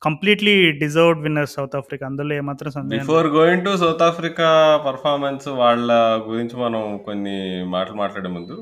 [0.02, 2.04] completely deserved winner South Africa.
[2.06, 4.48] అందులో ఏమాత్రం సందేహం before going to South Africa
[4.88, 5.88] performance వాళ్ళ
[6.28, 7.36] గురించి మనం కొన్ని
[7.74, 8.56] మాటలు మాట్లాడే ముందు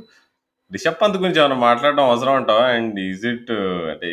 [0.71, 2.67] రిషబ్ పంత్ గురించి ఏమైనా మాట్లాడడం అవసరం అంటావా?
[2.77, 3.51] అండ్ ఈజ్ ఇట్
[3.93, 4.11] అంటే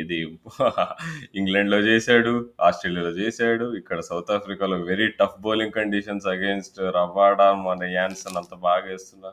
[0.00, 0.18] ఇది
[1.40, 8.40] ఇంగ్లాండ్‌లో చేశాడు, ఆస్ట్రేలియాలో చేశాడు, ఇక్కడ సౌత్ ఆఫ్రికాలో very tough bowling conditions against Rabada మన యాన్సన్
[8.42, 9.30] అంత బాగా వేస్తున్నా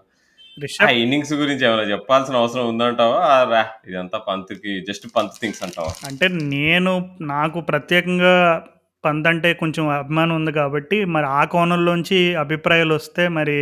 [0.58, 3.18] ఆ రిషబ్ ఇన్నింగ్స్ గురించి ఏమైనా చెప్పాల్సిన అవసరం ఉందంటావా?
[3.34, 5.92] ఆరా ఇదంతా పంత్‌కి జస్ట్ పంత్ థింగ్స్ అంటావా?
[6.08, 6.94] అంటే నేను
[7.30, 8.34] నాకు ప్రత్యేకంగా
[9.04, 13.58] పంత్ అంటే కొంచెం అభిమానం ఉంది కాబట్టి మరి ఆ కోణంలోంచి అభిప్రాయాలొస్తే మరి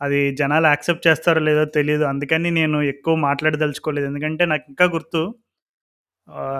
[0.00, 2.04] అది జనాలు యాక్సెప్ట్ చేస్తారో లేదో తెలీదు.
[2.04, 4.06] అందుకని నేను ఎక్కువ మాట్లాడదలుచుకోలేదు.
[4.06, 5.22] ఎందుకంటే నాకు ఇంకా గుర్తు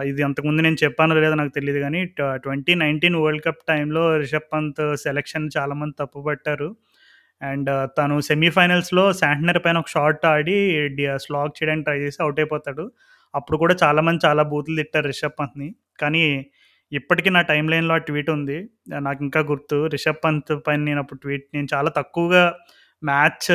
[0.08, 2.90] ఇది అంతకుముందు నేను చెప్పానో లేదో నాకు తెలీదు గానీ ట 2019
[3.22, 6.68] వరల్డ్ కప్ టైమ్‌లో రిషబ్ పంత్ సెలక్షన్ చాలామంది తప్పుపట్టారు.
[7.40, 10.56] అండ్ తను సెమీఫైనల్స్‌లో శాంటనర్ పైన ఒక షాట్ ఆడి
[11.24, 12.84] స్లాగ్ చేయడానికి ట్రై చేసి అవుట్ అయిపోతాడు.
[13.34, 15.68] అప్పుడు కూడా చాలామంది చాలా బూతులు తిట్టారు రిషబ్ పంత్‌ని.
[15.98, 16.24] కానీ
[16.92, 18.58] ఇప్పటికీ నా టైం లైన్‌లో ఆ ట్వీట్ ఉంది.
[19.00, 19.78] నాకు ఇంకా గుర్తు.
[19.88, 22.44] రిషబ్ పంత్ పైన నేను అప్పుడు ట్వీట్ నేను చాలా తక్కువగా
[23.02, 23.48] మ్యాచ్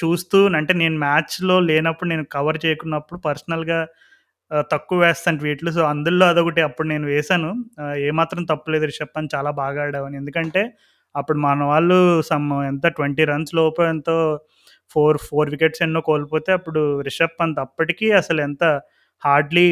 [0.00, 3.80] చూస్తూ అంటే నేను మ్యాచ్‌లో లేనప్పుడు నేను కవర్ చేయకున్నప్పుడు పర్సనల్‌గా
[4.70, 5.70] తక్కువ వేస్తాను ట్వీట్లు.
[5.72, 7.50] సో, అందులో అదొకటి అప్పుడు నేను వేశాను.
[8.08, 10.16] ఏమాత్రం తప్పులేదు రిషబ్ పంత్ చాలా బాగా ఆడావని.
[10.16, 10.62] ఎందుకంటే
[11.14, 14.16] అప్పుడు మన వాళ్ళు సమ్ ఎంత 20 రన్స్ లోపు ఎంతో
[14.96, 18.64] 4, 4 వికెట్స్ ఎన్నో కోల్పోతే అప్పుడు రిషబ్ పంత్ అప్పటికీ అసలు ఎంత
[19.22, 19.68] హార్డ్‌లీ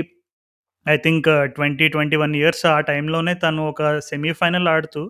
[0.86, 5.02] ఐ థింక్ 20, 21 ఇయర్స్ ఆ టైంలోనే తను ఒక సెమీఫైనల్ ఆడుతూ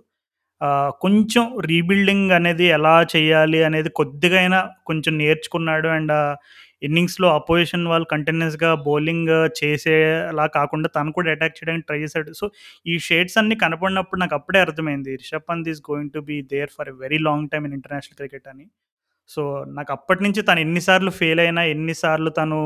[1.00, 5.88] కొంచెం రీబిల్డింగ్ అనేది ఎలా చేయాలి అనేది కొద్దిగా అయినా కొంచెం నేర్చుకున్నాడు.
[5.88, 6.14] అండ్
[6.86, 12.32] ఇన్నింగ్స్‌లో అపోజిషన్ వాళ్ళు కంటిన్యూయస్‌గా బౌలింగ్ చేసేలా కాకుండా తను కూడా అటాక్ చేయడానికి ట్రై చేశాడు.
[12.40, 12.46] సో,
[12.86, 15.14] ఈ షేడ్స్ అన్నీ కనపడినప్పుడు నాకు అప్పుడే అర్థమైంది.
[15.16, 18.48] Rishabh Pant is going to be there for a very long time in international cricket
[18.54, 18.66] అని.
[19.30, 19.42] సో,
[19.74, 22.58] నాకు అప్పటినుంచి తను ఎన్ని సార్లు ఫెయిల్ అయినా, ఎన్ని సార్లు తను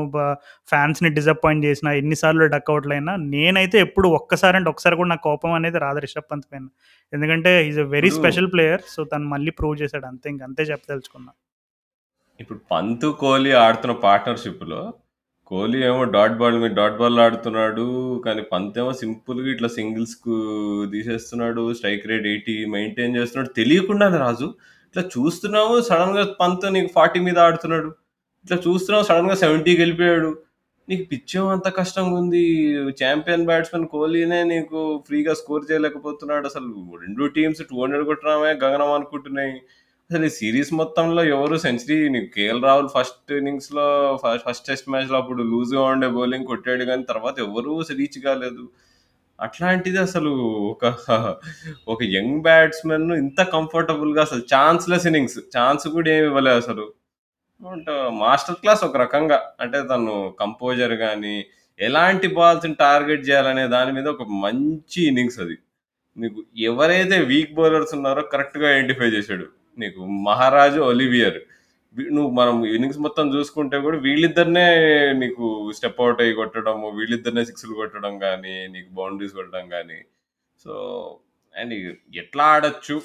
[0.69, 5.79] ఫ్యాన్స్‌ని డిసప్పాయింట్ చేసినా, ఎన్ని సార్లు డకౌట్‌లయినా నేనైతే ఎప్పుడు ఒక్కసారి అంటే ఒక్కసారి కూడా నాకు కోపం అనేది
[5.79, 6.65] రాదు రిషబ్ పంత్ పైన.
[7.13, 8.83] ఎందుకంటే is a very special player.
[8.87, 10.29] So, తను మళ్ళీ ప్రూవ్ చేశాడు అంతే.
[10.29, 11.31] ఇంక అంతే చెప్పదలుచుకున్నా.
[12.41, 14.81] ఇప్పుడు పంతు కోహ్లీ ఆడుతున్న పార్ట్నర్‌షిప్‌లో
[15.51, 17.85] కోహ్లీ ఏమో డాట్ బాల్ మీద డాట్ బాల్ ఆడుతున్నాడు.
[18.25, 20.35] కానీ పంత్ ఏమో సింపుల్‌గా ఇట్లా సింగిల్స్‌కు
[20.93, 21.63] తీసేస్తున్నాడు.
[21.77, 23.51] స్ట్రైక్ రేట్ 80 మెయింటైన్ చేస్తున్నాడు.
[23.59, 24.47] తెలియకుండా రాజు
[24.95, 27.89] ఇట్లా చూస్తున్నాము సడన్గా పంత్ నీకు 40 మీద ఆడుతున్నాడు.
[28.45, 30.31] ఇట్లా చూస్తున్నావు సడన్గా సెవెంటీకి వెళ్ళిపోయాడు.
[30.87, 32.43] నీకు పిచ్చేమో అంత కష్టంగా ఉంది.
[33.01, 36.45] ఛాంపియన్ బ్యాట్స్మెన్ కోహ్లీనే నీకు ఫ్రీగా స్కోర్ చేయలేకపోతున్నాడు.
[36.51, 36.69] అసలు
[37.03, 39.53] రెండు టీమ్స్ 200 కొట్టడమే గగనం అనుకుంటున్నాయి.
[40.11, 45.17] అసలు ఈ సిరీస్ మొత్తంలో ఎవరు సెంచరీ నీకు కేఎల్ రాహుల్ ఫస్ట్ ఇన్నింగ్స్‌లో లో ఫస్ట్ టెస్ట్ మ్యాచ్‌లో
[45.19, 48.63] అప్పుడు లూజ్‌గా ఉండే బౌలింగ్ కొట్టాడు కానీ తర్వాత ఎవరు రీచ్ కాలేదు.
[49.39, 50.31] అట్లాంటిది అసలు
[50.71, 50.83] ఒక
[51.87, 55.39] ఒక యంగ్ బ్యాట్స్మెన్ ఇంత కంఫర్టబుల్‌గా అసలు ఛాన్స్‌లెస్ ఇన్నింగ్స్.
[55.55, 56.85] ఛాన్స్ కూడా ఏమి ఇవ్వలేదు అసలు.
[58.21, 59.39] మాస్టర్ క్లాస్ ఒక రకంగా.
[59.61, 61.35] అంటే తను కంపోజర్ కానీ
[61.79, 65.57] ఎలాంటి బాల్స్‌ని టార్గెట్ చేయాలనే దాని మీద ఒక మంచి ఇన్నింగ్స్ అది.
[66.17, 66.39] నీకు
[66.69, 69.47] ఎవరైతే వీక్ బౌలర్స్ ఉన్నారో కరెక్ట్‌గా ఐడెంటిఫై చేశాడు.
[69.83, 71.39] నీకు మహారాజు, ఒలివియర్.
[72.15, 74.67] నువ్వు మనం ఇన్నింగ్స్ మొత్తం చూసుకుంటే కూడా వీళ్ళిద్దరినే
[75.21, 75.45] నీకు
[75.77, 79.99] స్టెప్ అవుట్ అయ్యి కొట్టడము, వీళ్ళిద్దరినే సిక్స్‌లు కొట్టడం కానీ నీకు బౌండరీస్ కొట్టడం కానీ
[80.65, 80.73] సో,
[81.55, 81.73] అండ్
[82.23, 82.95] ఎట్లా ఆడచ్చు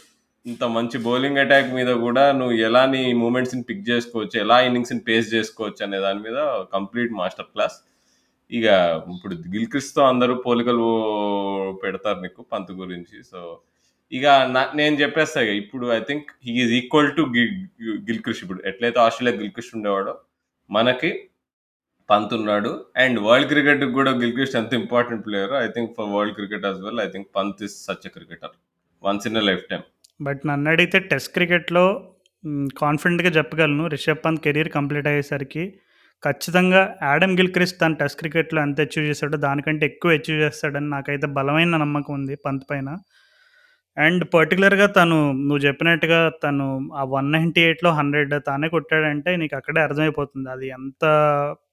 [0.47, 5.29] ఇంత మంచి బౌలింగ్ అటాక్ మీద కూడా నువ్వు ఎలా నీ మూమెంట్స్‌ని పిక్ చేసుకోవచ్చు, ఎలా ఇన్నింగ్స్‌ని పేస్
[5.35, 6.39] చేసుకోవచ్చు అనే దాని మీద
[6.77, 7.79] కంప్లీట్ మాస్టర్ క్లాస్.
[8.51, 8.67] ఇక
[9.15, 10.87] ఇప్పుడు గిల్క్రిస్తో అందరూ పోలికలు
[11.85, 13.17] పెడతారు నీకు పంత్ గురించి.
[13.33, 13.41] సో,
[14.13, 14.27] ఇక
[14.79, 17.45] నేను చెప్పేస్తా ఇక ఇప్పుడు I think he's equal to గి
[18.09, 18.61] గిల్‌క్రిస్ట్ ఇప్పుడు.
[18.71, 20.13] ఎట్లయితే ఆస్ట్రేలియా గిల్‌క్రిస్ట్ ఉండేవాడో,
[20.71, 21.11] మనకి
[22.09, 22.71] పంత్ ఉన్నాడు.
[23.05, 27.01] అండ్ వరల్డ్ క్రికెట్ కూడా గిల్క్రిష్ ఎంత important player I think for world cricket as well
[27.07, 28.55] I think Pant is such a cricketer.
[29.03, 29.85] Once in a lifetime.
[30.21, 31.85] But నన్ను అడిగితే టెస్ట్ క్రికెట్‌లో
[32.81, 33.85] కాన్ఫిడెంట్‌గా చెప్పగలను.
[33.95, 35.65] రిషబ్ పంత్ కెరీర్ కంప్లీట్ అయ్యేసరికి
[36.23, 41.77] ఖచ్చితంగా యాడమ్ గిల్‌క్రిస్ట్ తన టెస్ట్ క్రికెట్‌లో ఎంత అచీవ్ చేశాడో దానికంటే ఎక్కువ అచీవ్ చేస్తాడని నాకైతే బలమైన
[41.85, 42.89] నమ్మకం ఉంది పంత్ పైన.
[43.97, 50.49] అండ్ పర్టిక్యులర్‌గా తను నువ్వు చెప్పినట్టుగా తను ఆ 198లో 100 తానే కొట్టాడంటే నీకు అక్కడే అర్థమైపోతుంది.
[50.51, 51.05] అది ఎంత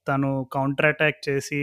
[0.08, 1.62] తను కౌంటర్ అటాక్ చేసి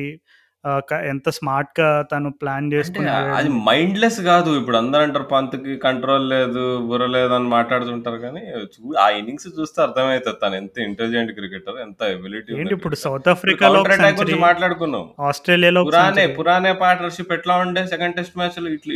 [1.07, 3.51] ఎంత స్మార్ట్‌గా తను ప్లాన్ అంటే అది ఆడాడని.
[3.67, 4.51] మైండ్‌లెస్ గాదు.
[4.59, 8.43] ఇప్పుడు అందరూ అంటారు పంత్‌కి కంట్రోల్ లేదు, బుర్ర లేదని మాట్లాడుతుంటారు గానీ,
[8.73, 13.03] చూ ఆ ఇన్నింగ్స్ చూస్తే అర్థమైతది తను ఎంత ఇంటెలిజెంట్ క్రికెటర్, ఎంత ఎబిలిటీ ఉన్న ఏంటి ఇప్పుడు క్రికెటర్.
[13.05, 15.05] సౌత్ ఇప్పుడు ఆఫ్రికాలో ఒక కౌంటర్ అటాక్ సెంచరీ, గురించి మాట్లాడుకున్నాం.
[15.29, 16.35] ఆస్ట్రేలియాలో ఒక పురానే సెంచరీ.
[16.39, 18.95] పురానే పార్ట్నర్‌షిప్ ఎట్లా ఉండే సెకండ్ టెస్ట్ మ్యాచ్‌లో ఇట్లా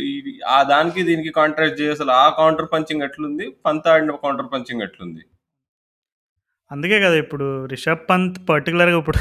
[0.50, 3.48] ఆ దానికి దీనికి కాంట్రాస్ట్ చేయి అసలు ఆ కౌంటర్ పంచింగ్ ఎట్లుంది?
[3.66, 5.22] పంత్ ఆడిన కౌంటర్ పంచింగ్ ఎట్లుంది?
[6.70, 9.18] అందుకే కదా ఇప్పుడు రిషబ్ పంత్ పర్టిక్యులర్‌గా ఇప్పుడు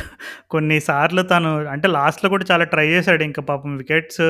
[0.50, 3.24] కొన్నిసార్లు తను అంటే లాస్ట్‌లో కూడా చాలా ట్రై చేశాడు.
[3.24, 4.24] ఇంకా పాపం వికెట్స్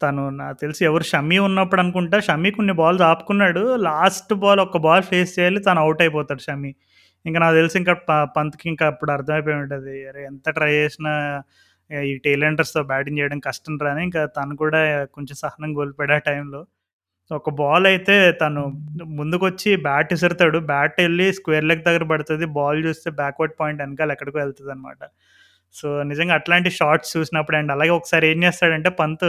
[0.00, 3.62] తను నాకు తెలిసి ఎవరు షమీ ఉన్నప్పుడు అనుకుంటా షమీ కొన్ని బాల్స్ ఆపుకున్నాడు.
[3.82, 6.72] లాస్ట్ బాల్ ఒక బాల్ ఫేస్ చేయాలి తను అవుట్ అయిపోతాడు షమీ.
[7.24, 11.12] ఇంకా నాకు తెలిసి ఇంకా ప పంత్‌కి ఇంకా అప్పుడు అర్థమైపోయి ఉంటుంది అరే ఎంత ట్రై చేసినా
[11.90, 12.44] ఈ టెయిల్
[12.88, 14.80] బ్యాటింగ్ చేయడం కష్టం రాని ఇంకా తను కూడా
[15.14, 16.62] కొంచెం సహనం కోల్పోయాడు ఆ టైంలో.
[17.38, 18.62] ఒక బాల్ అయితే తను
[19.18, 20.58] ముందుకొచ్చి బ్యాట్ ఇసురుతాడు.
[20.70, 24.40] బ్యాట్ వెళ్ళి స్క్వేర్ లెగ్ దగ్గర పడుతుంది బాల్ చూస్తే బ్యాక్వర్డ్ పాయింట్ ఎనకాల ఎక్కడికో
[24.74, 25.00] అనమాట
[25.74, 29.26] సో, నిజంగా అట్లాంటి షార్ట్స్ చూసినప్పుడు అండ్ అలాగే ఒకసారి ఏం చేస్తాడంటే పంత్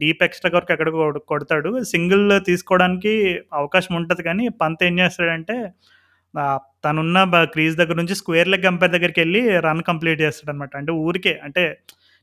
[0.00, 1.70] డీప్ ఎక్స్ట్రా వరకు ఎక్కడికో కొడతాడు.
[1.92, 3.12] సింగిల్ తీసుకోవడానికి
[3.60, 5.56] అవకాశం ఉంటుంది కానీ పంత్ ఏం చేస్తాడంటే
[6.84, 7.18] తనున్న
[7.54, 10.72] క్రీజ్ దగ్గర నుంచి స్క్వేర్ లెగ్ అంపైర్ దగ్గరికెళ్ళి రన్ కంప్లీట్ చేస్తాడనమాట.
[10.80, 11.64] అంటే ఊరికే అంటే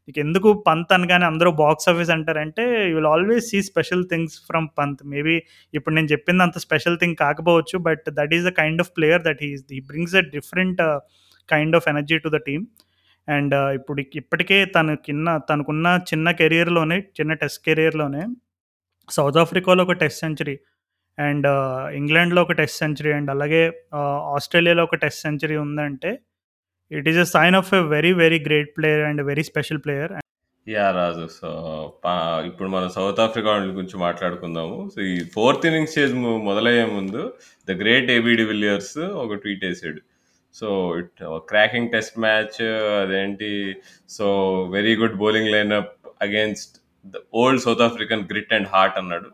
[0.08, 4.68] నీకు ఎందుకు పంత్ అనగానే అందరూ బాక్స్ ఆఫీస్ అంటారంటే you will always see special things from
[4.78, 5.02] Pant.
[5.14, 5.36] Maybe
[5.74, 7.78] ఇప్పుడు నేను చెప్పింది అంత స్పెషల్ థింగ్ కాకపోవచ్చు.
[7.88, 9.62] But that is the kind of player that is.
[9.72, 10.82] He brings a different
[11.50, 12.66] kind of energy to the team.
[13.28, 18.24] And ఇప్పుడు ఇప్పటికే తనకిన్న తనకున్న చిన్న కెరియర్‌లోనే చిన్న టెస్ట్ కెరియర్‌లోనే
[19.10, 20.56] సౌత్ ఆఫ్రికాలో ఒక టెస్ట్ సెంచరీ
[21.18, 21.48] అండ్
[21.94, 23.62] ఇంగ్లాండ్‌లో ఒక టెస్ట్ సెంచరీ అండ్ అలాగే
[23.98, 26.12] uh, ఆస్ట్రేలియాలో ఒక టెస్ట్ సెంచరీ ఉందంటే
[26.92, 30.12] it is a sign of a very very great player and very special player.
[30.70, 31.28] Yeah Raju.
[31.28, 31.50] So,
[32.46, 34.90] ఇప్పుడు మనం సౌత్ ఆఫ్రికా గురించి మాట్లాడుకుందాము.
[34.96, 37.34] సో, ఈ ఫోర్త్ ఇన్నింగ్స్ స్టేజ్ మొదలయ్యే ముందు
[37.70, 40.02] the great ABD de Villiers ఒక ట్వీట్ వేసాడు
[40.54, 42.62] so, it cracking test match
[43.02, 43.76] అదేంటి
[44.10, 44.26] so,
[44.72, 46.78] very good bowling lineup against
[47.08, 49.30] the old South African grit and heart అన్నాడు.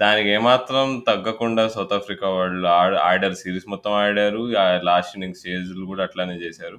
[0.00, 3.36] దానికి ఏమాత్రం తగ్గకుండా సౌత్ ఆఫ్రికా వాళ్ళు ఆడ్ ఆడారు.
[3.42, 4.42] సిరీస్ మొత్తం ఆడారు.
[4.62, 6.78] ఆ లాస్ట్ ఇన్నింగ్స్ స్టేజ్‌లు కూడా అట్లానే చేశారు.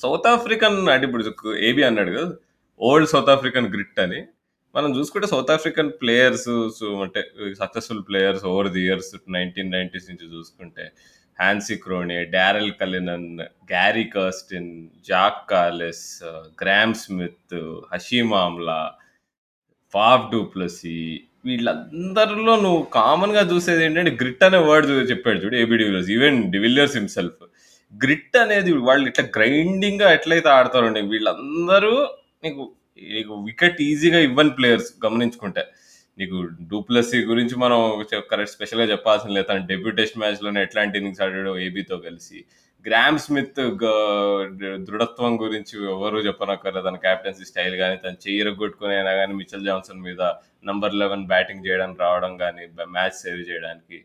[0.00, 1.24] సౌత్ ఆఫ్రికన్ అంటే ఇప్పుడు
[1.68, 2.30] ఏబీ అన్నాడు కదా!
[2.80, 4.20] ఓల్డ్ సౌత్ ఆఫ్రికన్ గ్రిట్ అని.
[4.74, 6.48] మనం చూసుకుంటే సౌత్ ఆఫ్రికన్ ప్లేయర్స్
[7.04, 7.20] అంటే
[7.60, 10.84] successful players over the years 1990స్ నుంచి చూసుకుంటే
[11.38, 13.28] Hansie Cronje, Daryll Cullinan,
[13.72, 14.70] Gary Kirsten,
[15.08, 16.06] Jacques Kallis
[16.62, 17.56] Graeme Smith,
[17.92, 18.78] Hashim Amla,
[19.94, 20.98] Faf du Plessis
[21.46, 26.10] వీళ్ళందరిలో నువ్వు కామన్‌గా చూసేది ఏంటంటే గ్రిట్ అనే వర్డ్ చెప్పాడు చూడు AB de Villiers.
[26.16, 27.42] Even de Villiers himself.
[27.94, 31.92] Grit అనేది వాళ్ళు ఇట్లా గ్రైండింగ్‌గా ఎట్లయితే ఆడతారండి వీళ్ళందరూ
[32.44, 32.62] నీకు
[33.12, 35.62] నీకు వికెట్ ఈజీగా ఇవ్వని ప్లేయర్స్ గమనించుకుంటే.
[36.18, 36.36] నీకు
[36.70, 37.80] డూప్లసీ గురించి మనం
[38.30, 39.46] కరెక్ట్ స్పెషల్‌గా చెప్పాల్సిన లేదు.
[39.50, 42.38] తన డెబ్యూ టెస్ట్ మ్యాచ్‌లోనే ఎట్లాంటి ఇన్నింగ్స్ ఆడాడో ఏబీతో కలిసి.
[42.86, 43.60] గ్రామ్ స్మిత్
[44.88, 46.86] దృఢత్వం గురించి ఎవరు చెప్పనక్కర్లేదు.
[46.88, 50.22] తన కెప్టెన్సీ స్టైల్ కానీ తను చెయ్యి ఇరగ్గొట్టుకొని కానీ మిచల్ జాన్సన్ మీద
[50.70, 52.64] నంబర్ 11 బ్యాటింగ్ చేయడానికి రావడం కానీ
[52.96, 53.98] మ్యాచ్ సేవ్ చేయడానికి.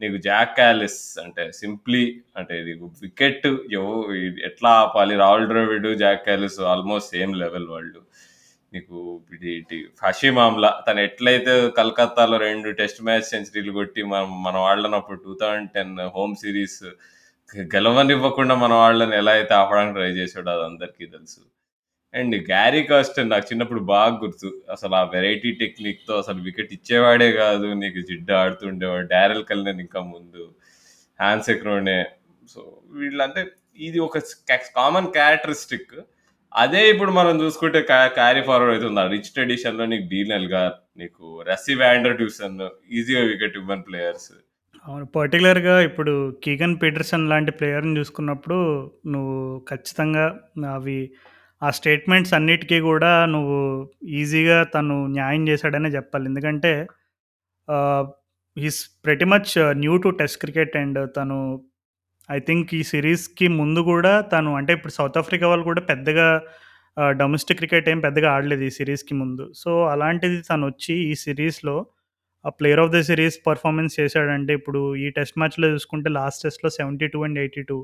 [0.00, 2.04] నీకు జాక్ క్యాలిస్ అంటే సింప్లీ
[2.38, 3.46] అంటే నీకు వికెట్
[4.48, 8.00] ఎట్లా ఆపాలి Rahul Dravid, Jacques Kallis almost same level వాళ్ళు.
[8.72, 8.96] నీకు
[9.28, 9.50] ఫషీ
[10.04, 10.38] హషీమ్
[10.86, 16.82] తను ఎట్లయితే కలకత్తాలో రెండు టెస్ట్ మ్యాచ్ సెంచరీలు కొట్టి మనం మన వాళ్ళని అప్పుడు 2010 హోమ్ సిరీస్
[17.72, 21.40] గెలవనివ్వకుండా మన వాళ్ళని ఎలా అయితే ఆపడానికి ట్రై చేసాడో అది అందరికీ తెలుసు.
[22.14, 24.48] అండ్ గ్యారీ కాస్టన్ నాకు చిన్నప్పుడు బాగా గుర్తు.
[24.70, 27.68] అసలు ఆ వెరైటీ టెక్నిక్‌తో అసలు వికెట్ ఇచ్చేవాడే కాదు.
[27.82, 29.06] నీకు జిడ్డు ఆడుతుండేవాడు.
[29.14, 30.44] డారెల్ కల్నన్ ఇంకా ముందు.
[31.20, 31.98] హాన్సీ క్రోనే.
[32.48, 32.60] సో,
[32.98, 33.42] వీళ్ళంటే
[33.80, 34.18] ఇది ఒక
[34.78, 35.94] కామన్ క్యారెక్టరిస్టిక్.
[36.52, 37.80] అదే ఇప్పుడు మనం చూసుకుంటే
[38.16, 39.00] క్యారీ ఫార్వర్డ్ అవుతుంది.
[39.00, 42.58] ఆ రిచ్ ట్రెడిషన్‌లో నీకు డీనల్ గార్ నీకు రస్సీ వ్యాండర్ ట్యూషన్
[42.92, 44.30] ఈజీగా వికెట్ ఇవ్వని ప్లేయర్స్.
[44.86, 45.04] అవును.
[45.14, 46.12] పర్టిక్యులర్‌గా ఇప్పుడు
[46.44, 48.58] కీగన్ పీటర్సన్ లాంటి ప్లేయర్‌ని చూసుకున్నప్పుడు
[49.14, 49.36] నువ్వు
[49.70, 50.24] ఖచ్చితంగా
[50.72, 50.98] అవి
[51.62, 53.58] ఆ స్టేట్మెంట్స్ అన్నిటికీ కూడా నువ్వు
[54.20, 56.24] ఈజీగా తను న్యాయం చేశాడనే చెప్పాలి.
[56.30, 56.72] ఎందుకంటే
[57.68, 58.06] ఆహ్,
[58.56, 59.52] he's pretty much
[59.82, 61.38] new to test cricket and తను
[62.28, 66.26] ఐ థింక్ ఈ సీరీస్‌కి ముందు కూడా తను అంటే ఇప్పుడు సౌత్ ఆఫ్రికా వాళ్ళు కూడా పెద్దగా
[66.96, 69.44] ఆహ్, డొమెస్టిక్ క్రికెట్ ఏం పెద్దగా ఆడలేదు ఈ సీరీస్‌కి ముందు.
[69.62, 71.76] సో, అలాంటిది తనొచ్చి ఈ సీరీస్‌లో
[72.44, 77.20] ఆ player of the series performance చేశాడంటే ఇప్పుడు ఈ టెస్ట్ మ్యాచ్‌లో చూసుకుంటే లాస్ట్ టెస్ట్‌లో 72
[77.26, 77.78] అండ్ 82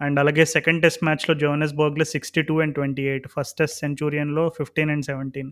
[0.00, 5.06] అండ్ అలాగే సెకండ్ టెస్ట్ మ్యాచ్‌లో జోనెస్బర్గ్లో sixty two and 28 first test సెంచూరియన్‌లో 15 and
[5.08, 5.50] 17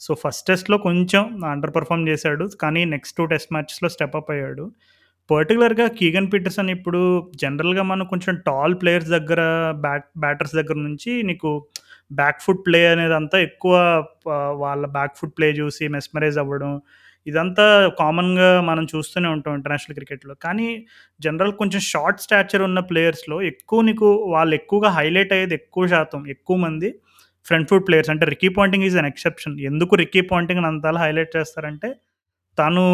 [0.00, 2.44] so, first టెస్ట్‌లో కొంచెం అండర్ పర్ఫామ్ చేశాడు.
[2.60, 4.64] కానీ నెక్స్ట్ టూ టెస్ట్ మ్యాచ్లో స్టెప్ అప్ అయ్యాడు.
[5.30, 7.00] పర్టిక్యులర్‌గా కీగన్ పీటర్సన్ ఇప్పుడు
[7.42, 9.40] జనరల్‌గా మనం కొంచెం టాల్ ప్లేయర్స్ దగ్గర
[9.82, 11.50] బ్యాట్ బ్యాటర్స్ దగ్గర నుంచి నీకు
[12.10, 13.74] బ్యాక్ ఫుట్ ప్లే అనేది అంతా ఎక్కువ
[14.62, 16.72] వాళ్ళ బ్యాక్ ఫుట్ ప్లే చూసి మెస్మరైజ్ అవ్వడం
[17.28, 17.64] ఇదంతా
[17.98, 20.34] కామన్‌గా మనం చూస్తూనే ఉంటాం ఇంటర్నేషనల్ క్రికెట్‌లో.
[20.46, 20.68] కానీ
[21.20, 26.58] జనరల్ కొంచెం షార్ట్ స్టాచర్ ఉన్న ప్లేయర్స్‌లో ఎక్కువ నీకు వాళ్ళు ఎక్కువగా హైలైట్ అయ్యేది ఎక్కువ శాతం ఎక్కువ
[26.66, 26.90] మంది
[27.46, 28.12] ఫ్రంట్ ఫుట్ ప్లేయర్స్.
[28.14, 29.56] అంటే Ricky Ponting is an exception.
[29.70, 31.90] ఎందుకు రికీ పాంటింగ్‌ని అంతలా హైలైట్ చేస్తారంటే
[32.58, 32.84] తను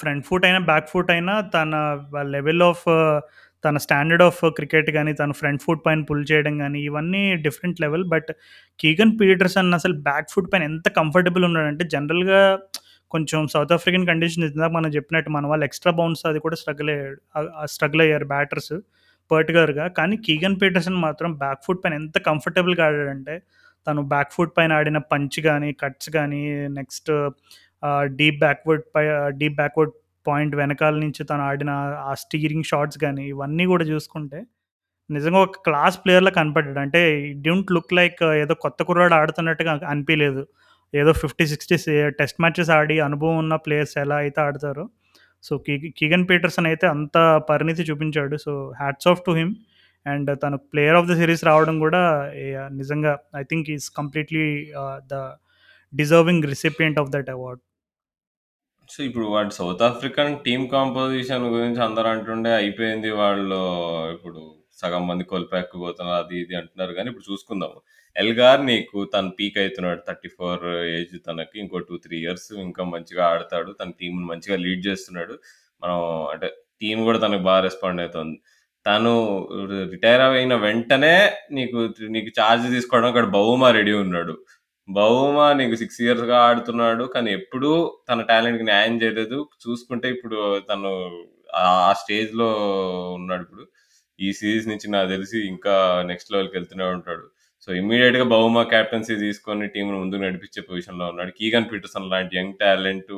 [0.00, 1.72] ఫ్రంట్ ఫుట్ అయినా, బ్యాక్ ఫుట్ అయినా తన
[2.34, 2.84] లెవెల్ ఆఫ్
[3.66, 8.04] తన స్టాండర్డ్ ఆఫ్ క్రికెట్ కానీ తను ఫ్రంట్ ఫుట్ పైన పుల్ చేయడం కానీ ఇవన్నీ different level.
[8.14, 8.30] But
[8.78, 12.40] Keegan Petersen అసలు బ్యాక్ ఫుట్ పైన ఎంత కంఫర్టబుల్ ఉన్నాడంటే జనరల్‌గా
[13.12, 17.18] కొంచెం సౌత్ ఆఫ్రికన్ కండిషన్ ఇందాక మనం చెప్పినట్టు మన వాళ్ళు ఎక్స్ట్రా బౌన్స్ అది కూడా స్ట్రగుల్ అయ్యాడు.
[17.66, 18.74] స్ట్రగుల్ అయ్యారు బ్యాటర్స్
[19.30, 23.34] పర్టికులర్గా కానీ కీగన్ పీటర్సన్ మాత్రం బ్యాక్ ఫుట్ పైన ఎంత కంఫర్టబుల్‌గా ఆడాడంటే
[23.86, 26.40] తను బ్యాక్ ఫుట్ పైన ఆడిన పంచ్ కానీ కట్స్ కానీ
[26.78, 27.10] నెక్స్ట్
[28.16, 29.04] డీప్ బ్యాక్‌వర్డ్ పై
[29.40, 29.92] డీప్ బ్యాక్‌వర్డ్
[30.28, 31.72] పాయింట్ వెనకాల నుంచి తను ఆడిన
[32.08, 34.40] ఆ స్టీరింగ్ షాట్స్ కానీ ఇవన్నీ కూడా చూసుకుంటే
[35.10, 36.80] నిజంగా ఒక క్లాస్ ప్లేయర్‌లా కనపడ్డాడు.
[36.84, 37.00] అంటే
[37.30, 40.42] ఇట్ డోంట్ లుక్ లైక్ ఏదో కొత్త కుర్రాడు ఆడుతున్నట్టుగా అనిపించలేదు
[40.94, 41.76] ఏదో ఫిఫ్టీ సిక్స్టీ
[42.20, 44.84] టెస్ట్ మ్యాచెస్ ఆడి అనుభవం ఉన్న ప్లేయర్స్ ఎలా అయితే ఆడతారో,
[45.44, 47.16] సో కీ కీగన్ పీటర్సన్ అయితే అంత
[47.50, 48.36] పరిణితి చూపించాడు.
[48.46, 49.52] So hats off to him.
[50.06, 52.02] And తను ప్లేయర్ ఆఫ్ ద సిరీస్ రావడం కూడా
[52.80, 54.46] నిజంగా I think is completely
[55.12, 55.16] the
[55.92, 57.60] deserving recipient of that award.
[58.88, 63.58] So, ఇప్పుడు వాడు సౌత్ ఆఫ్రికన్ టీమ్ కాంపోజిషన్ గురించి అందరూ అంటుండే అయిపోయింది వాళ్ళు
[64.14, 64.40] ఇప్పుడు
[64.80, 67.78] సగం మంది కోల్పోలేకపోతున్నారు అది ఇది అంటున్నారు కానీ ఇప్పుడు చూసుకుందాము.
[68.16, 70.64] ఎల్గార్ నీకు తను పీక్ అవుతున్నాడు థర్టీ ఫోర్
[70.98, 71.56] ఏజ్ తనకి.
[71.62, 73.70] ఇంకో 2, 3 ఇయర్స్ ఇంకా మంచిగా ఆడతాడు.
[73.80, 75.34] తన టీంను మంచిగా లీడ్ చేస్తున్నాడు.
[75.82, 75.98] మనం
[76.32, 76.48] అంటే
[76.82, 78.36] టీం కూడా తనకు బాగా రెస్పాండ్ అవుతుంది
[78.86, 79.12] తను
[79.92, 81.14] రిటైర్ అయిన వెంటనే
[81.52, 81.78] నీకు
[82.14, 84.34] నీకు చార్జ్ తీసుకోవడానికి అక్కడ బహుమా రెడీ ఉన్నాడు.
[84.88, 87.04] బహుమా నీకు 6 ఇయర్స్‌గా ఆడుతున్నాడు.
[87.14, 87.70] కానీ ఎప్పుడూ
[88.08, 89.38] తన టాలెంట్‌కి న్యాయం చేయలేదు.
[89.64, 90.38] చూసుకుంటే ఇప్పుడు
[90.70, 90.90] తను
[91.62, 91.68] ఆ
[92.00, 92.48] స్టేజ్‌లో
[93.18, 93.64] ఉన్నాడిప్పుడు.
[94.18, 95.74] ఈ సిరీస్ నుంచి నాకు తెలిసి ఇంకా
[96.10, 97.24] నెక్స్ట్ లెవెల్‌కి వెళ్తూనే ఉంటాడు.
[97.64, 101.32] సో, ఇమ్మీడియేట్‌గా బహుమా కెప్టెన్సీ తీసుకొని టీం ముందుకు నడిపించే పొజిషన్‌లో ఉన్నాడు.
[101.38, 103.12] కీగన్ పీటర్సన్ లాంటి young talent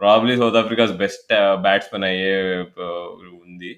[0.00, 1.30] probably South Africa's best
[1.64, 2.32] batsmen అయ్యే
[2.80, 3.06] uh,
[3.40, 3.72] ఉంది.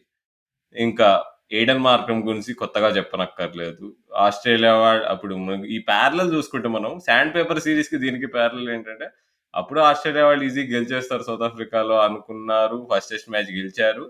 [0.77, 1.11] ఇంకా
[1.53, 3.87] ఎయిడెన్ మార్కం గురించి కొత్తగా చెప్పనక్కర్లేదు.
[4.25, 5.35] ఆస్ట్రేలియా వాడు అప్పుడు
[5.75, 9.07] ఈ ప్యారలల్ చూసుకుంటే మనం శాండ్ పేపర్ సిరీస్కి దీనికి ప్యారలల్ ఏంటంటే,
[9.55, 12.79] అప్పుడు ఆస్ట్రేలియా వాళ్ళు ఈజీ గెలిచేస్తారు సౌత్ ఆఫ్రికాలో అనుకున్నారు.
[12.91, 14.05] ఫస్ట్ టెస్ట్ మ్యాచ్ గెలిచారు.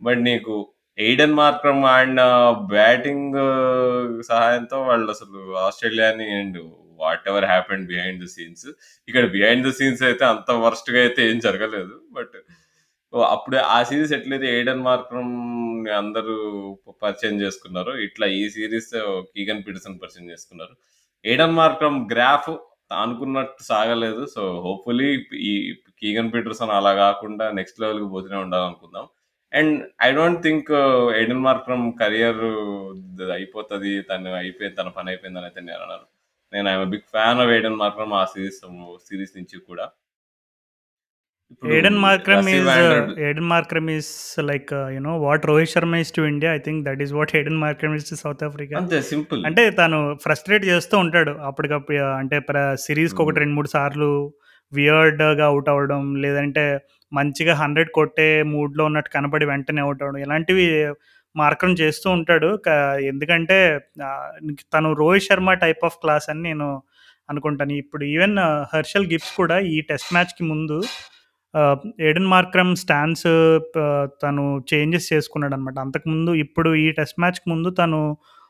[0.00, 0.54] బట్ నీకు
[0.98, 2.22] ఎయిడెన్ మార్క్రమ్ ఆడిన
[2.72, 3.36] బ్యాటింగ్
[4.30, 6.58] సహాయంతో వాళ్ళు అసలు ఆస్ట్రేలియాని and
[7.30, 8.66] whatever happened behind the scenes.
[9.08, 11.94] ఇక్కడ బిహైండ్ ద సీన్స్ అయితే అంత వరస్ట్‌గా అయితే ఏం జరగలేదు.
[12.12, 12.36] బట్
[13.12, 15.32] అప్పుడు ఆ సీరీస్ ఎట్లయితే ఏడెన్ మార్క్రమ్
[15.96, 16.34] అందరూ
[17.02, 18.92] పరిచయం చేసుకున్నారో, ఇట్లా ఈ సీరీస్
[19.32, 20.74] కీగన్ పీటర్సన్ పరిచయం చేసుకున్నారు.
[21.24, 22.50] ఎయిడెన్ మార్క్రమ్ గ్రాఫ్
[22.96, 24.26] అనుకున్నట్టు సాగలేదు.
[24.26, 25.08] సో, హోప్‌ఫుల్లీ
[25.44, 25.52] ఈ
[26.00, 29.06] కీగన్ పీటర్సన్ అలా కాకుండా నెక్స్ట్ లెవెల్‌కి పోతూనే ఉండాలనుకుందాం.
[29.52, 30.70] And I don't think
[31.16, 32.42] Aiden Markram career
[33.32, 34.02] అయిపోతది.
[34.02, 34.76] తను అయిపోయింది.
[34.76, 36.06] తన పని అయిపోయిందని అయితే నేను అనను.
[36.52, 38.60] నేను I am big fan of Aiden Markram ఆ సీరీస్
[39.08, 39.86] సీరీస్ నుంచి కూడా.
[41.70, 44.10] Aiden Markram wonder Aiden Markram is
[44.48, 46.50] like you know what Rohit Sharma is to India.
[46.52, 48.74] I think that is what Aiden Markram is to South Africa.
[48.80, 49.40] అంతే simple.
[49.48, 51.32] అంటే తను frustrate చేస్తూ ఉంటాడు.
[51.48, 53.44] అప్పటికప్పుడు అంటే ప్ర సీరీస్‌కి ఒకటి హ్మ్.
[53.44, 54.10] 2, 3 సార్లు
[54.72, 56.02] వియర్డ్‌గా అవుట్ అవ్వడం.
[56.24, 56.64] లేదంటే
[57.12, 60.20] మంచిగా 100 కొట్టే మూడ్‌లో ఉన్నట్టు కనపడి వెంటనే అవుట్ అవ్వడం.
[60.26, 60.66] ఇలాంటివి
[61.34, 62.50] మార్క్రమ్ చేస్తూ ఉంటాడు.
[62.64, 62.68] క
[63.10, 63.58] ఎందుకంటే
[64.74, 66.68] తను Rohit Sharma type of class అని నేను
[67.28, 67.74] అనుకుంటాను.
[67.82, 68.36] ఇప్పుడు ఈవెన్
[68.72, 70.78] హర్షల్ గిబ్స్ కూడా ఈ టెస్ట్ మ్యాచ్‌కి ముందు
[71.54, 71.78] ఆహ్,
[72.32, 73.26] మార్క్రమ్ స్టాన్స్
[73.68, 73.76] ప
[74.22, 75.76] తను చేంజెస్ చేసుకున్నాడనమాట.
[75.84, 78.00] అంతకుముందు ఇప్పుడు ఈ టెస్ట్ మ్యాచ్‌కి ముందు తను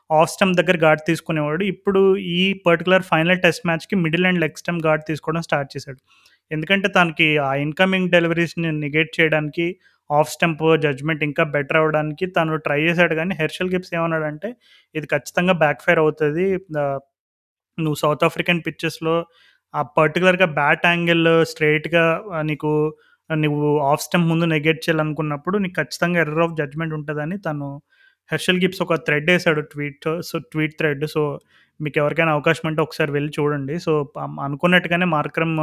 [0.09, 1.63] ఆఫ్ స్టంప్ దగ్గర గార్డ్ తీసుకునేవాడు.
[1.73, 2.01] ఇప్పుడు
[2.35, 5.99] ఈ పర్టిక్యులర్ ఫైనల్ టెస్ట్ మ్యాచ్‌కి middle and leg stump guard తీసుకోవడం స్టార్ట్ చేశాడు.
[6.51, 9.65] ఎందుకంటే తనకి ఆ ఇన్‌కమింగ్ డెలివరీస్‌ని నెగేట్ చేయడానికి
[10.09, 14.49] ఆఫ్ స్టంప్ జడ్జ్‌మెంట్ ఇంకా బెటర్ అవ్వడానికి తను ట్రై చేశాడు గానీ హెర్షల్ గిబ్స్ ఏమన్నాడంటే,
[14.95, 16.45] ఇది ఖచ్చితంగా బ్యాక్ ఫైర్ అవుతది.
[16.81, 16.99] ఆహ్,
[17.77, 19.15] నువ్వు సౌత్ ఆఫ్రికన్ పిచెస్‌లో
[19.73, 22.71] ఆ పర్టిక్యులర్‌గా బ్యాట్ యాంగిల్ స్ట్రెయిట్‌గా ఆహ్, నీకు
[23.29, 23.59] నువ్వు
[23.89, 27.67] ఆఫ్ స్టంప్ ముందు నెగెట్ చేయాలనుకున్నప్పుడు నీకు ఖచ్చితంగా ఎర్రర్ ఆఫ్ జడ్జ్‌మెంట్ ఉంటదని తను
[28.29, 30.07] హెర్షల్ గిబ్స్ ఒక థ్రెడ్ వేసాడు tweet.
[30.21, 31.03] So, tweet thread.
[31.13, 31.21] So,
[31.79, 33.75] మీకు ఎవరికైనా అవకాశం ఉంటే ఒకసారి వెళ్ళి చూడండి.
[33.85, 33.93] సో,
[34.45, 35.55] అనుకున్నట్టుగానే మార్క్రమ్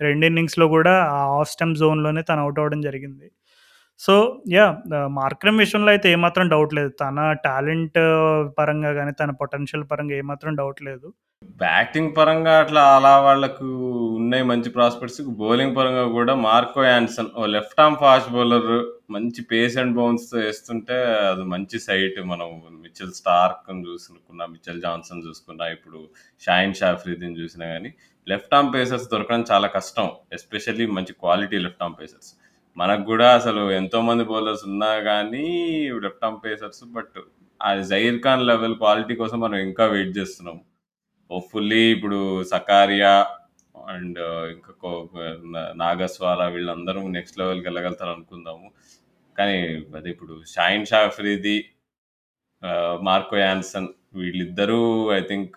[0.00, 3.26] 2 ఇన్నింగ్స్‌లో కూడా ఆ ఆఫ్ స్టంప్ జోన్‌లోనే తను అవుట్ అవ్వడం జరిగింది.
[4.00, 4.14] So,
[4.52, 4.70] yeah!
[4.96, 6.90] ఆహ్, మార్క్రమ్ విషయంలో అయితే ఏమాత్రం డౌట్ లేదు.
[7.00, 7.98] తన టాలెంట్
[8.58, 11.08] పరంగా గాని, తన పొటెన్షియల్ పరంగా ఏమాత్రం డౌట్ లేదు.
[11.60, 13.66] బ్యాటింగ్ పరంగా అట్లా అలా వాళ్ళకు
[14.18, 15.20] ఉన్నాయి మంచి ప్రాస్పెక్ట్స్.
[15.40, 18.70] బౌలింగ్ పరంగా కూడా మార్కో యాన్సన్ ఓ లెఫ్ట్ ఆర్మ్ ఫాస్ట్ బౌలర్
[19.10, 22.18] మంచి పేస్ అండ్ బౌన్స్‌తో ఏస్తుంటే అది మంచి సైట్.
[22.32, 22.48] మనం
[22.84, 26.00] మిచెల్ స్టార్క్‌ని చూసుకున్నా, మిచెల్ జాన్సన్ చూసుకున్నా, ఇప్పుడు
[26.42, 27.92] షాహిన్ షాఫ్రీదిని చూసినా కానీ
[28.26, 30.08] లెఫ్ట్ ఆర్మ్ పేసర్స్ దొరకడం చాలా కష్టం.
[30.32, 32.32] ఎస్పెషల్లీ మంచి క్వాలిటీ లెఫ్ట్ ఆర్మ్ పేసర్స్.
[32.76, 35.46] మనకు కూడా అసలు ఎంతోమంది బౌలర్స్ ఉన్నా కానీ
[36.02, 37.18] లెఫ్ట్ ఆర్మ్ పేసర్స్ బట్
[37.60, 40.56] ఆ జహీర్ ఖాన్ లెవెల్ క్వాలిటీ కోసం మనం ఇంకా వెయిట్ చేస్తున్నాం.
[41.30, 43.12] హోప్‌ఫుల్లీ ఇప్పుడు సకారియా
[43.88, 44.20] అండ్
[44.50, 44.90] ఇంకా
[45.74, 48.68] నాగస్వార వీళ్ళందరూ నెక్స్ట్ లెవెల్కి వెళ్ళగలుగుతారు అనుకుందాము
[49.38, 49.56] కానీ
[49.94, 51.56] అది ఇప్పుడు షాయిన్ షాఫ్రీది
[53.02, 54.80] మార్కో యాన్సన్ వీళ్ళిద్దరూ
[55.12, 55.56] ఐ థింక్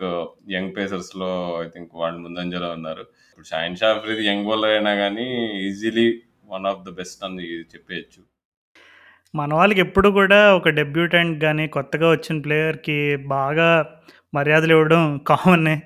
[0.50, 5.28] యంగ్ పేసర్స్లో ఐ థింక్ వాళ్ళు ముందంజలో ఉన్నారు ఇప్పుడు షాయిన్ షాఫ్రీది యంగ్ బౌలర్ అయినా కానీ
[5.68, 6.08] easily
[6.48, 8.22] one of the best అని చెప్పేయచ్చు.
[9.36, 13.90] మన వాళ్ళకి ఎప్పుడు కూడా ఒక డెబ్యూటెంట్ కానీ కొత్తగా వచ్చిన ప్లేయర్కి బాగా
[14.34, 15.78] మర్యాదలు ఇవ్వడం కామన్.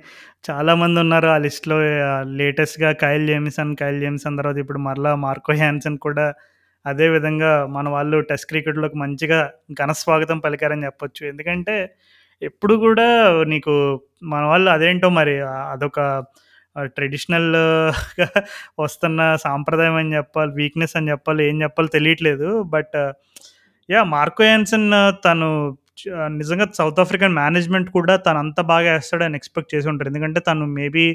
[0.49, 1.77] చాలామంది ఉన్నారు ఆ లిస్ట్లో.
[2.23, 6.33] లేటెస్ట్గా కైల్ జేమిసన్ కైల్ జేమిసన్ తర్వాత ఇప్పుడు మరలా మార్కో హ్యాన్సన్ కూడా
[6.85, 11.27] అదే విధంగా మన వాళ్ళు టెస్ట్ క్రికెట్లోకి మంచిగా ఘనస్వాగతం పలికారని చెప్పొచ్చు.
[11.27, 11.95] ఎందుకంటే
[12.41, 13.07] ఎప్పుడు కూడా
[13.43, 15.99] నీకు మన వాళ్ళు అదేంటో మరి అదొక
[16.95, 18.27] ట్రెడిషనల్గా
[18.83, 22.49] వస్తున్న సాంప్రదాయం అని చెప్పాలి వీక్నెస్ అని చెప్పాలి ఏం చెప్పాలి తెలియట్లేదు.
[22.75, 22.97] బట్
[23.89, 24.89] యా మార్కో యాన్సన్
[25.25, 25.49] తను
[26.39, 30.09] నిజంగా సౌత్ ఆఫ్రికన్ మేనేజ్మెంట్ కూడా తను అంత బాగా వేస్తాడని ఎక్స్పెక్ట్ చేసి ఉంటారు.
[30.11, 31.05] ఎందుకంటే తను మేబీ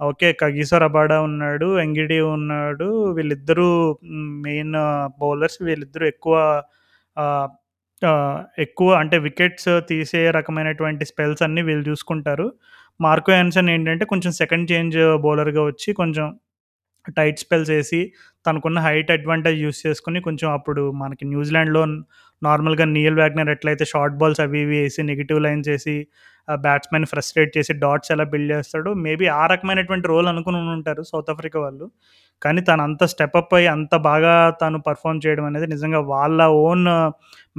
[0.00, 3.68] ఓకే కగీసో రబాడా ఉన్నాడు ఎంగిడి ఉన్నాడు వీళ్ళిద్దరూ
[4.46, 4.76] మెయిన్
[5.22, 6.36] బౌలర్స్ వీళ్ళిద్దరూ ఎక్కువ
[8.64, 12.46] ఎక్కువ అంటే వికెట్స్ తీసే రకమైనటువంటి స్పెల్స్ అన్నీ వీళ్ళు చూసుకుంటారు.
[13.00, 16.26] మార్కో యాన్సన్ ఏంటంటే కొంచెం సెకండ్ చేంజ్ బౌలర్గా వచ్చి కొంచెం
[17.18, 18.00] టైట్ స్పెల్స్ వేసి
[18.46, 21.82] తనకున్న హైట్ అడ్వాంటేజ్ యూస్ చేసుకుని కొంచెం అప్పుడు మనకి న్యూజిలాండ్లో
[22.42, 25.96] నార్మల్గా నీల్ వ్యాగ్నర్ ఎట్లయితే షార్ట్ బాల్స్ అవి ఇవి వేసి నెగిటివ్ లైన్స్ వేసి
[26.48, 31.58] బ్యాట్స్మెన్ ఫ్రస్ట్రేట్ చేసి డాట్స్ ఎలా బిల్డ్ చేస్తాడు మేబీ ఆ రకమైనటువంటి రోల్ అనుకుని ఉంటారు సౌత్ ఆఫ్రికా
[31.60, 31.86] వాళ్ళు.
[32.42, 36.86] కానీ తను అంత స్టెప్ అప్ అయ్యి అంత బాగా తాను పర్ఫామ్ చేయడం అనేది నిజంగా వాళ్ళ ఓన్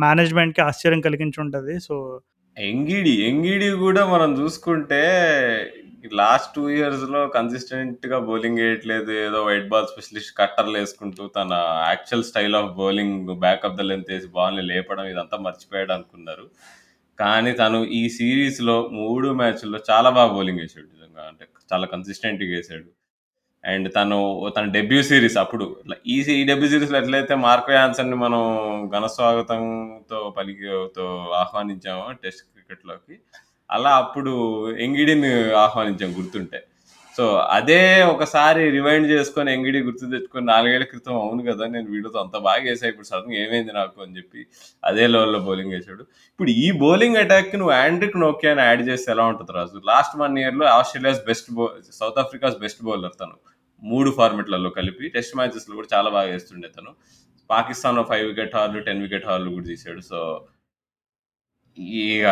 [0.04, 1.76] మేనేజ్మెంట్కి ఆశ్చర్యం కలిగించి ఉంటుంది.
[1.80, 1.96] సో
[2.58, 5.04] ఎంగిడి ఎంగిడి కూడా మనం చూసుకుంటే
[6.14, 9.12] లాస్ట్ టూ ఇయర్స్లో కన్సిస్టెంట్గా బౌలింగ్ వేయట్లేదు.
[9.12, 11.50] ఏదో వైట్ బాల్ స్పెషలిస్ట్ కట్టర్లు వేసుకుంటూ తన
[11.88, 16.50] actual style of bowling back of the length వేసి బాల్ని లేపడం ఇదంతా మర్చిపోయాడు అనుకున్నారు.
[17.20, 21.28] కానీ తను ఈ సిరీస్లో మూడు మ్యాచ్ల్లో చాలా బాగా బౌలింగ్ వేసాడు నిజంగా.
[21.28, 23.01] అంటే చాలా కన్సిస్టెంట్గా వేసాడు.
[23.64, 24.18] అండ్ తను
[24.58, 25.66] తన డెబ్యూ సిరీస్ అప్పుడు.
[26.14, 28.42] ఈ ఈ డెబ్యూ సిరీస్లో ఎట్లయితే మార్కో యాన్సన్ని మనం
[28.96, 31.08] ఘనస్వాగతంతో పలికితో
[31.42, 33.16] ఆహ్వానించామో టెస్ట్ క్రికెట్లోకి
[33.70, 34.34] అలా అప్పుడు
[34.86, 35.32] ఎంగిడిని
[35.66, 36.60] ఆహ్వానించాం గుర్తుంటే.
[37.16, 37.24] సో
[37.58, 37.80] అదే
[38.12, 42.86] ఒకసారి రివైండ్ చేసుకొని ఎంగిడి గుర్తు తెచ్చుకొని నాలుగేళ్ళ క్రితం అవును కదా నేను వీడియోతో అంత బాగా వేసా
[42.92, 44.42] ఇప్పుడు సడన్గా ఏమైంది నాకు అని చెప్పి
[44.90, 49.54] అదే లెవెల్లో బౌలింగ్ వేసాడు ఇప్పుడు ఈ బౌలింగ్ అటాక్ నువ్వు ఆండ్రిక్ నోకియాని యాడ్ చేస్తే ఎలా ఉంటుంది
[49.60, 49.82] రాజు?
[49.92, 51.68] లాస్ట్ వన్ ఇయర్లో Australia's best bow
[52.00, 53.38] South Africa's best bowler తను.
[53.84, 56.92] మూడు ఫార్మెట్లలో కలిపి టెస్ట్ మ్యాచెస్లో కూడా చాలా బాగా వేస్తుండే తను.
[57.50, 60.48] పాకిస్తాన్లో ఫైవ్ వికెట్ హార్లు టెన్ వికెట్ హార్లు కూడా తీసాడు సో
[61.78, 62.26] ఇక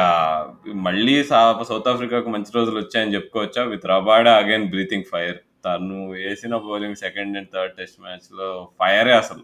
[0.76, 3.64] మళ్ళీ సౌత్ ఆఫ్రికాకు మంచి రోజులు వచ్చాయని చెప్పుకోవచ్చా?
[3.64, 5.38] With Rabada again breathing fire.
[5.66, 9.43] తను వేసిన bowling second and third test మ్యాచ్లో ఫైరే అసలు.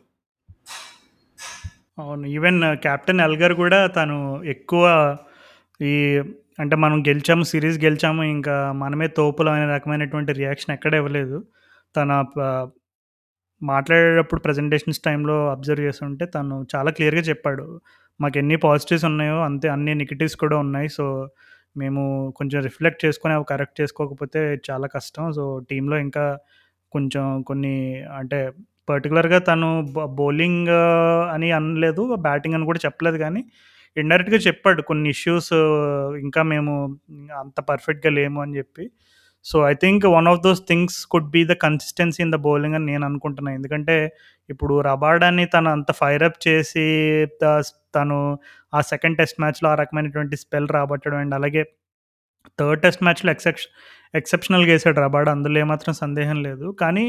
[1.99, 2.27] అవును.
[2.27, 5.17] ఈవెన్ కెప్టెన్ ఎల్గర్ కూడా తను ఎక్కువ
[5.81, 6.21] ఈ
[6.59, 11.43] అంటే మనం గెలిచాము సిరీస్ గెలిచాము ఇంకా మనమే తోపులు అనే రకమైనటువంటి రియాక్షన్ ఎక్కడ ఇవ్వలేదు.
[11.97, 12.11] తన
[13.61, 17.65] మాట్లాడేటప్పుడు ప్రజెంటేషన్స్ టైంలో అబ్జర్వ్ చేస్తుంటే తను చాలా క్లియర్గా చెప్పాడు.
[18.21, 20.89] మాకు ఎన్ని పాజిటివ్స్ ఉన్నాయో అంతే అన్ని నెగిటివ్స్ కూడా ఉన్నాయి.
[20.97, 21.05] సో
[21.81, 22.01] మేము
[22.37, 25.25] కొంచెం రిఫ్లెక్ట్ చేసుకొని అవి కరెక్ట్ చేసుకోకపోతే చాలా కష్టం.
[25.37, 26.25] సో టీంలో ఇంకా
[26.95, 27.75] కొంచెం కొన్ని
[28.19, 28.39] అంటే
[28.89, 29.69] పర్టికులర్గా తను
[30.19, 30.69] బౌలింగ్
[31.35, 33.17] అని అనలేదు బ్యాటింగ్ అని కూడా చెప్పలేదు.
[33.25, 33.41] కానీ
[33.97, 35.53] ఇండైరెక్ట్గా చెప్పాడు కొన్ని ఇష్యూస్
[36.25, 36.73] ఇంకా మేము
[37.41, 38.85] అంత పర్ఫెక్ట్గా లేము అని చెప్పి.
[39.45, 42.85] So I think one of those things could be the consistency in the bowling అని
[42.85, 43.95] నేను అనుకుంటున్నాను ఎందుకంటే
[44.49, 46.85] ఇప్పుడు రబాడాని తను అంత ఫైర్ అప్ చేసి
[47.95, 48.17] తను
[48.73, 51.63] ఆ సెకండ్ టెస్ట్ మ్యాచ్లో ఆ రకమైనటువంటి స్పెల్ రాబట్టడం అండ్ అలాగే
[52.59, 53.63] థర్డ్ టెస్ట్ మ్యాచ్లో ఎక్సెప్ష
[54.13, 56.71] ఎక్సెప్షనల్గా వేసాడు రబాడ్ అందులో ఏమాత్రం సందేహం లేదు.
[56.81, 57.05] కానీ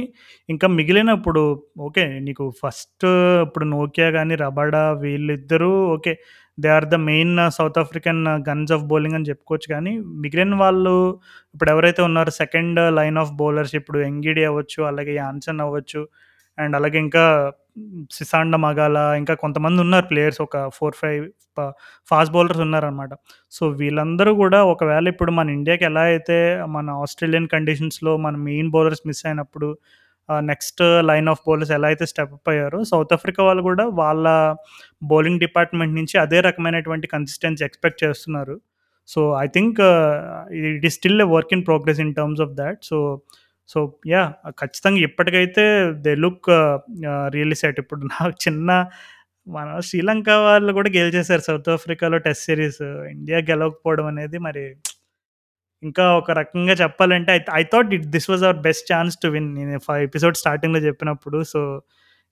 [0.49, 1.43] ఇంకా మిగిలినప్పుడు
[1.80, 3.07] ఓకే నీకు ఫస్ట్
[3.47, 6.12] ఇప్పుడు నోకియా కానీ రబాడా వీళ్ళిద్దరూ okay
[6.59, 9.68] they are the main South African guns of bowling అని చెప్పుకోవచ్చు.
[9.74, 10.94] కానీ మిగిలిన వాళ్ళు
[11.54, 16.02] ఇప్పుడు ఎవరైతే ఉన్నారో సెకండ్ లైన్ ఆఫ్ బౌలర్స్ ఇప్పుడు ఎంగిడి అవ్వచ్చు అలాగే యాన్సన్ అవ్వచ్చు
[16.59, 17.52] అండ్ అలాగే ఇంకా
[18.12, 21.24] సిసాండ మగాల ఇంకా కొంతమంది ఉన్నారు ప్లేయర్స్ ఒక ఫోర్ ఫైవ్
[22.11, 23.12] ఫాస్ట్ బౌలర్స్ ఉన్నారనమాట
[23.50, 29.02] సో వీళ్ళందరూ కూడా ఒకవేళ ఇప్పుడు మన ఇండియాకి ఎలా అయితే మన ఆస్ట్రేలియన్ కండిషన్స్లో మన మెయిన్ బౌలర్స్
[29.07, 29.68] మిస్ అయినప్పుడు
[30.29, 34.55] నెక్స్ట్ లైన్ ఆఫ్ బౌలర్స్ ఎలా అయితే స్టెప్ అప్ అయ్యారో సౌత్ ఆఫ్రికా వాళ్ళు కూడా వాళ్ళ
[35.03, 38.57] బౌలింగ్ డిపార్ట్మెంట్ నుంచి అదే రకమైనటువంటి కన్సిస్టెన్సీ ఎక్స్పెక్ట్ చేస్తున్నారు.
[39.09, 39.81] So I think
[40.51, 43.22] it is still a work in progress in terms of that so
[43.68, 46.51] so yeah ఖచ్చితంగా ఇప్పటికైతే దే లుక్
[47.29, 48.87] రియల్లీ సెట్ ఇప్పుడు నాకు చిన్న
[49.47, 54.64] మన శ్రీలంక వాళ్ళు కూడా గెలిచేశారు సౌత్ ఆఫ్రికాలో టెస్ట్ సిరీస్ ఇండియా గెలవకపోవడం అనేది మరి
[55.87, 59.49] ఇంకా ఒక రకంగా చెప్పాలంటే I I thought it this was our best chance to win
[59.59, 61.62] నేను ఫైవ్ ఎపిసోడ్ స్టార్టింగ్లో చెప్పినప్పుడు so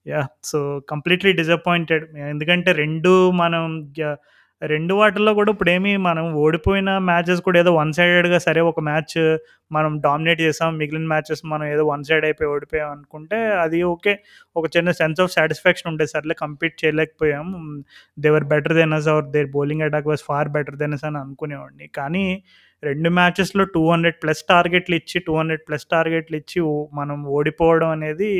[0.05, 2.03] yeah so completely disappointed
[2.33, 3.11] ఎందుకంటే రెండు
[3.43, 3.63] మనం
[4.61, 9.15] రెండు వాటిల్లో కూడా ఇప్పుడేమి మనం ఓడిపోయిన మ్యాచెస్ కూడా ఏదో వన్ సైడెడ్గా సరే ఒక మ్యాచ్
[9.71, 14.13] మనం డామినేట్ చేసాం మిగిలిన మ్యాచెస్ మనం ఏదో వన్ సైడ్ అయిపోయి ఓడిపోయాం అనుకుంటే అది ఓకే.
[14.55, 17.47] ఒక చిన్న సెన్స్ ఆఫ్ సాటిస్ఫాక్షన్ ఉండే సర్లే కంపీట్ చేయలేకపోయాం.
[18.17, 21.87] They were better than us our their bowling attack was far better than us అని అనుకునేవాడిని.
[21.99, 22.25] కానీ
[22.87, 26.61] రెండు మ్యాచెస్లో టూ హండ్రెడ్ ప్లస్ టార్గెట్లు ఇచ్చి టూ హండ్రెడ్ ప్లస్ టార్గెట్లు ఇచ్చి
[26.99, 28.31] మనం ఓడిపోవడం అనేది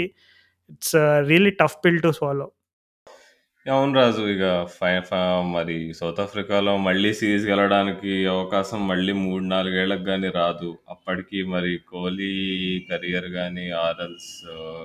[0.74, 0.96] it's
[1.32, 2.48] really tough pill to follow
[3.66, 4.91] అవును రాజు ఇక ఫై
[5.54, 10.70] మరి సౌత్ ఆఫ్రికాలో మళ్ళీ సిరీస్ గెలవడానికి అవకాశం మళ్ళీ మూడు నాలుగేళ్ళకు కానీ రాదు.
[10.93, 12.30] అప్పటికి మరి కోహ్లీ
[12.89, 14.30] కెరియర్ కానీ ఆర్ఎల్స్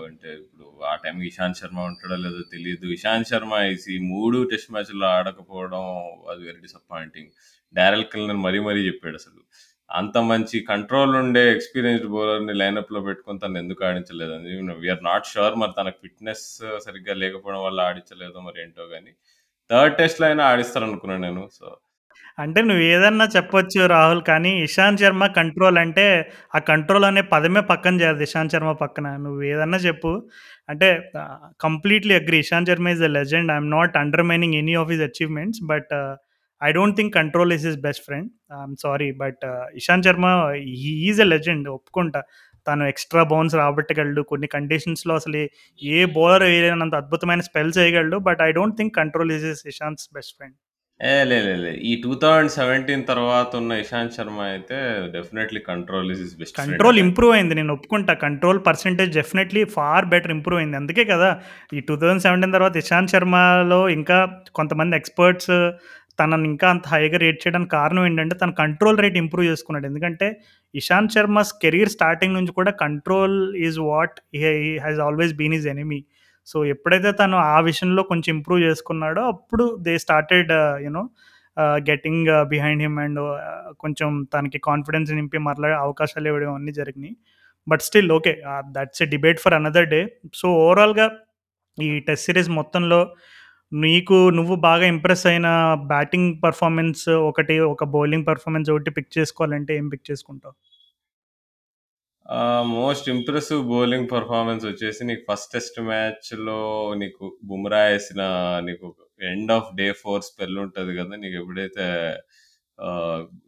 [0.09, 3.53] అంటే ఇప్పుడు ఆ టైంకి ఇషాంత్ శర్మ ఉంటాడో లేదో తెలియదు ఇషాంత్ శర్మ
[3.97, 5.85] ఈ మూడు టెస్ట్ మ్యాచ్లో ఆడకపోవడం
[6.33, 7.31] అది వెరీ డిసప్పాయింటింగ్.
[7.75, 9.41] డారెల్ కిల్నర్ మరీ మరీ చెప్పాడు అసలు.
[9.91, 14.35] అంత మంచి కంట్రోల్ ఉండే ఎక్స్పీరియన్స్డ్ బౌలర్ని లైనప్లో పెట్టుకొని తను ఎందుకు ఆడించలేదు
[14.81, 16.45] వీఆర్ నాట్ షూర్ మరి తనకు ఫిట్నెస్
[16.87, 19.12] సరిగ్గా లేకపోవడం వల్ల ఆడించలేదో మరి ఏంటో కానీ
[19.71, 21.66] థర్డ్ టెస్ట్లో అయినా ఆడిస్తారు అనుకున్నాను నేను సో
[22.39, 26.05] అంటే నువ్వు ఏదన్నా చెప్పొచ్చు రాహుల్ కానీ ఇషాంత్ శర్మ కంట్రోల్ అంటే
[26.55, 29.16] ఆ కంట్రోల్ అనే పదమే పక్కన చేయాలి ఇషాంత్ శర్మ పక్కన.
[29.16, 30.12] నువ్వు ఏదన్నా చెప్పు.
[30.68, 30.89] అంటే
[31.61, 35.93] completely agree Ishant Sharma is the legend I'm not undermining any of his achievements but
[36.63, 39.45] I don't think control is his best friend I'm sorry but
[39.81, 40.27] Ishant Sharma
[41.09, 42.23] is a legend ఒప్పుకుంటా.
[42.67, 44.23] తను extra bounce రాబట్టగలడు.
[44.31, 45.43] కొన్ని కండిషన్స్లో అసలు
[45.83, 48.19] ఏ bowler వేయలేనంత అద్భుతమైన spells వేయగలడు.
[48.29, 50.59] But I don't think control is is Ishant's best friend
[51.01, 51.71] ఏ లే లే, లే.
[51.91, 54.79] ఈ టూ థౌజండ్ సెవెంటీన్ తర్వాత ఉన్న ఇషాంత్ శర్మ అయితే
[55.15, 57.55] definitely control is is best control improve అయింది.
[57.59, 58.15] నేను ఒప్పుకుంటా.
[58.25, 60.77] Control percentage definitely far better improve అయింది.
[60.81, 61.31] అందుకే కదా
[61.77, 64.19] ఈ టూ థౌజండ్ సెవెంటీన్ తర్వాత ఇషాంత్ శర్మలో ఇంకా
[64.59, 65.51] కొంతమంది ఎక్స్పర్ట్స్
[66.21, 69.87] తనని ఇంకా అంత హైగా రేట్ చేయడానికి కారణం ఏంటంటే తన కంట్రోల్ రేట్ ఇంప్రూవ్ చేసుకున్నాడు.
[69.91, 70.27] ఎందుకంటే
[70.75, 74.53] ఇషాంత్ శర్మస్ కెరీర్ స్టార్టింగ్ నుంచి కూడా control is what he
[74.85, 76.01] has always been is enemy
[76.49, 80.53] so ఎప్పుడైతే తను ఆ విషయంలో కొంచెం ఇంప్రూవ్ చేసుకున్నాడో అప్పుడు they started
[80.85, 81.03] you know
[81.91, 83.21] getting behind him and
[83.83, 87.14] కొంచెం తనకి కాన్ఫిడెన్స్ నింపి మరలా అవకాశాలు ఇవ్వడం అన్నీ జరిగినాయి.
[87.66, 88.33] But still okay
[88.77, 90.01] that's a debate for another day
[90.41, 91.07] so ఓవరాల్గా
[91.79, 93.01] ఈ టెస్ట్ సిరీస్ మొత్తంలో
[93.73, 95.49] నీకు నువ్వు బాగా ఇంప్రెస్ అయిన
[95.91, 100.57] బ్యాటింగ్ పర్ఫార్మెన్స్ ఒకటి ఒక బౌలింగ్ పర్ఫార్మెన్స్ ఒకటి పిక్ చేసుకోవాలంటే ఏం పిక్ చేసుకుంటావు?
[102.73, 106.59] మోస్ట్ ఇంప్రెసివ్ బౌలింగ్ పర్ఫార్మెన్స్ వచ్చేసి నీకు ఫస్ట్ టెస్ట్ మ్యాచ్లో
[107.01, 108.23] నీకు బుమ్రా వేసిన
[108.68, 108.89] నీకు
[109.31, 111.87] end of day four spell ఉంటుంది కదా నీకు ఎప్పుడైతే
[112.79, 112.91] ఆ,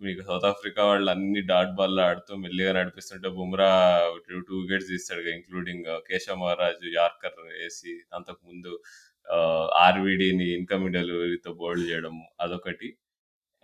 [0.04, 3.68] మీకు సౌత్ ఆఫ్రికా వాళ్ళు అన్ని డాట్ బాల్ ఆడుతూ మెల్లిగా నడిపిస్తుంటే బుమ్రా
[4.26, 8.72] టూ టూ వికెట్స్ తీస్తాడు ఇంక్లూడింగ్ కేశవ్ మహారాజ్ యార్కర్ వేసి అంతకుముందు
[9.86, 12.88] ఆర్విడిని ఇన్కమింగ్ డెలివరీతో బౌల్డ్ చేయడం అదొకటి.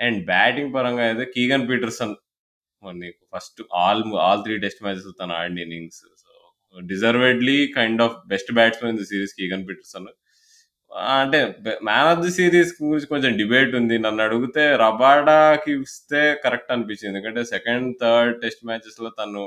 [0.01, 2.15] అండ్ బ్యాటింగ్ పరంగా అయితే కీగన్ పీటర్సన్
[2.83, 6.33] నీకు first all all three test matches తను ఆడిన innings so
[6.93, 10.09] deservedly kind of best batsmen in the series Keegan Petersen
[11.21, 11.39] అంటే
[11.89, 13.97] మ్యాన్ ఆఫ్ ది సిరీస్ గురించి కొంచెం డిబేట్ ఉంది.
[14.05, 17.11] నన్ను అడిగితే రబాడాకి ఇస్తే కరెక్ట్ అనిపించింది.
[17.13, 19.43] ఎందుకంటే సెకండ్ థర్డ్ టెస్ట్ మ్యాచెస్లో తను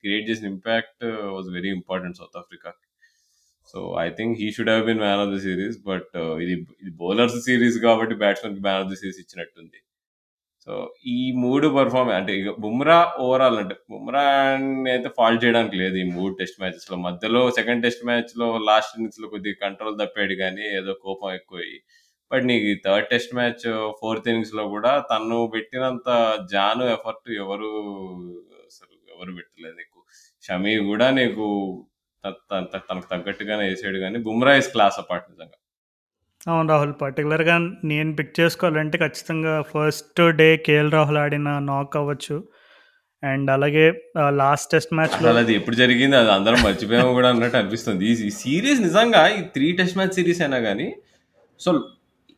[0.00, 1.04] క్రియేట్ చేసిన impact
[1.34, 2.70] was very important South Africa
[3.72, 6.12] so I think he should have been man of the series but
[6.44, 9.78] ఇది ఇది బౌలర్స్ సిరీస్ కాబట్టి బ్యాట్స్మెన్కి మ్యాన్ ఆఫ్ ద సిరీస్ ఇచ్చినట్టుంది.
[10.66, 10.74] సో
[11.14, 14.22] ఈ మూడు పర్ఫార్మెన్స్ అంటే ఇక బుమ్రా ఓవరాల్ అంటే బుమ్రా
[14.92, 16.96] అయితే ఫాల్ట్ చేయడానికి లేదు ఈ మూడు టెస్ట్ మ్యాచెస్లో.
[17.06, 21.60] మధ్యలో సెకండ్ టెస్ట్ మ్యాచ్లో లాస్ట్ ఇన్నింగ్స్లో కొద్దిగా కంట్రోల్ తప్పాడు కానీ ఏదో కోపం ఎక్కువ
[22.30, 23.64] బట్ నీకు ఈ థర్డ్ టెస్ట్ మ్యాచ్
[24.00, 26.08] ఫోర్త్ ఇన్నింగ్స్లో కూడా తను పెట్టినంత
[26.52, 27.70] జాను ఎఫర్ట్ ఎవరు
[28.68, 29.98] అసలు ఎవరు పెట్టలేదు నీకు.
[30.44, 31.46] షమీ కూడా నీకు
[32.50, 35.56] తనకు తగ్గట్టుగానే వేసాడు కానీ బుమ్రా ఇస్ క్లాస్ అపార్ట్ నిజంగా.
[36.52, 37.54] అవును రాహుల్ పర్టికులర్గా
[37.90, 42.36] నేను పిక్ చేసుకోవాలంటే ఖచ్చితంగా ఫస్ట్ డే కేఎల్ రాహుల్ ఆడిన నాక్ అవ్వచ్చు.
[43.22, 43.84] అండ్ అలాగే
[44.42, 46.16] లాస్ట్ టెస్ట్ అసలు అది ఎప్పుడు జరిగింది?
[46.22, 48.06] అది అందరం మర్చిపోయాము కూడా అన్నట్టు అనిపిస్తుంది.
[48.28, 50.88] ఈ సిరీస్ నిజంగా ఈ త్రీ టెస్ట్ మ్యాచ్ సిరీస్ అయినా కానీ
[51.60, 51.72] సో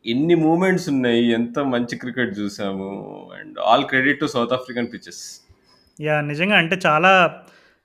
[0.05, 2.89] ఎన్ని మూమెంట్స్ ఉన్నాయి ఎంత మంచి క్రికెట్ చూసాము
[3.39, 5.23] and all credit to South African pitches
[5.99, 7.13] yeah నిజంగా అంటే చాలా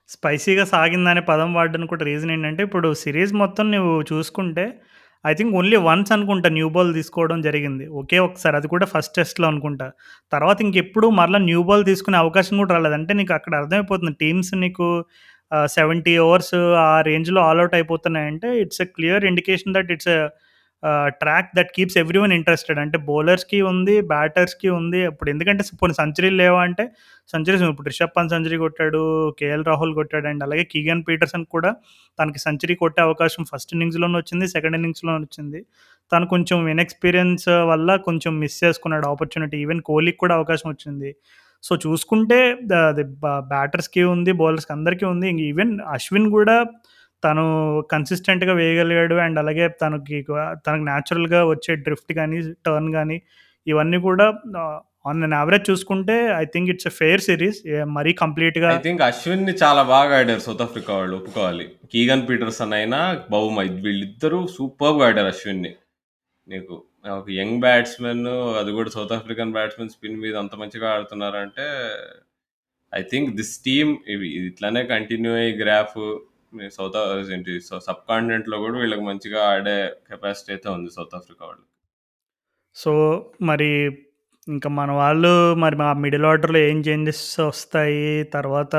[0.08, 4.64] స్పైసీగా సాగిందనే పదం వాడడానికి కూడా రీజన్ ఏంటంటే ఇప్పుడు సిరీస్ మొత్తం నువ్వు చూసుకుంటే
[5.24, 7.84] ఐ థింక్ ఓన్లీ వన్స్ అనుకుంటా న్యూ బాల్ తీసుకోవడం జరిగింది.
[8.00, 9.86] ఒకే ఒకసారి అది కూడా ఫస్ట్ టెస్ట్లో అనుకుంటా.
[10.32, 12.94] తర్వాత ఇంకెప్పుడు మరలా న్యూ బాల్ తీసుకునే అవకాశం కూడా రాలేదు.
[12.94, 14.86] అంటే నీకు అక్కడ అర్థమైపోతుంది టీమ్స్ నీకు
[15.76, 16.54] సెవెంటీ ఓవర్స్
[16.86, 20.12] ఆ రేంజ్లో all out అయిపోతున్నాయంటే it's a clear indication that it's
[21.20, 25.00] track that keeps everyone interested అంటే బౌలర్స్కి ఉంది బ్యాటర్స్కి ఉంది.
[25.10, 26.84] ఇప్పుడు ఎందుకంటే కొన్ని సెంచరీలు లేవా అంటే
[27.30, 29.02] సెంచరీస్ ఇప్పుడు రిషబ్ పంత్ సెంచరీ కొట్టాడు
[29.40, 31.70] కేఎల్ రాహుల్ కొట్టాడు అండ్ అలాగే కీగన్ పీటర్సన్ కూడా
[32.18, 35.60] తనకి సెంచరీ కొట్టే అవకాశం ఫస్ట్ ఇన్నింగ్స్లోనే వచ్చింది సెకండ్ ఇన్నింగ్స్‌లోనే వచ్చింది.
[36.12, 41.10] తను కొంచెం ఇన్ఎక్స్పీరియన్స్ వల్ల కొంచెం మిస్ చేసుకున్నాడు ఆపర్చునిటీ ఈవెన్ కోహ్లీకి కూడా అవకాశం వచ్చింది.
[41.64, 42.38] సో చూసుకుంటే
[42.82, 43.02] అది
[43.50, 45.28] బ్యాటర్స్కి ఉంది బౌలర్స్కి అందరికీ ఉంది.
[45.50, 46.56] ఈవెన్ అశ్విన్ కూడా
[47.24, 47.44] తను
[47.92, 50.22] కన్సిస్టెంట్గా వేయగలిగాడు అండ్ అలాగే తనకి
[50.66, 53.22] తనకు న్యాచురల్గా వచ్చే డ్రిఫ్ట్ కానీ టర్న్ కానీ
[53.66, 54.34] ఇవన్నీ కూడా
[55.06, 59.52] ఆన్ అన్ యావరేజ్ చూసుకుంటే I think it's a fair series మరీ కంప్లీట్గా ఐ థింక్ అశ్విన్ని
[59.52, 61.68] చాలా బాగా ఆడారు సౌత్ ఆఫ్రికా వాళ్ళు ఒప్పుకోవాలి.
[61.92, 65.74] కీగన్ పీటర్సన్ అయినా బౌమ వీళ్ళిద్దరూ సూపర్గా ఆడారు అశ్విన్ని
[66.48, 68.26] నీకు ఒక యంగ్ బ్యాట్స్మెన్
[68.60, 71.66] అది కూడా సౌత్ ఆఫ్రికన్ బ్యాట్స్మెన్ స్పిన్ మీద అంత మంచిగా ఆడుతున్నారంటే
[72.94, 75.98] ఐ థింక్ దిస్ టీమ్ ఇవి ఇట్లానే కంటిన్యూ అయ్యి గ్రాఫ్
[76.76, 76.96] సౌత్
[77.36, 77.52] ఏంటి?
[77.86, 79.76] సబ్ కాంటినెంట్లో కూడా వీళ్ళకి మంచిగా ఆడే
[80.10, 81.68] కెపాసిటీ అయితే ఉంది సౌత్ ఆఫ్రికా వాళ్ళకి.
[82.76, 82.92] సో
[83.42, 83.70] మరి
[84.48, 88.24] ఇంకా మన వాళ్ళు మరి మా మిడిల్ ఆర్డర్లో ఏం చేంజెస్ వస్తాయి?
[88.34, 88.76] తర్వాత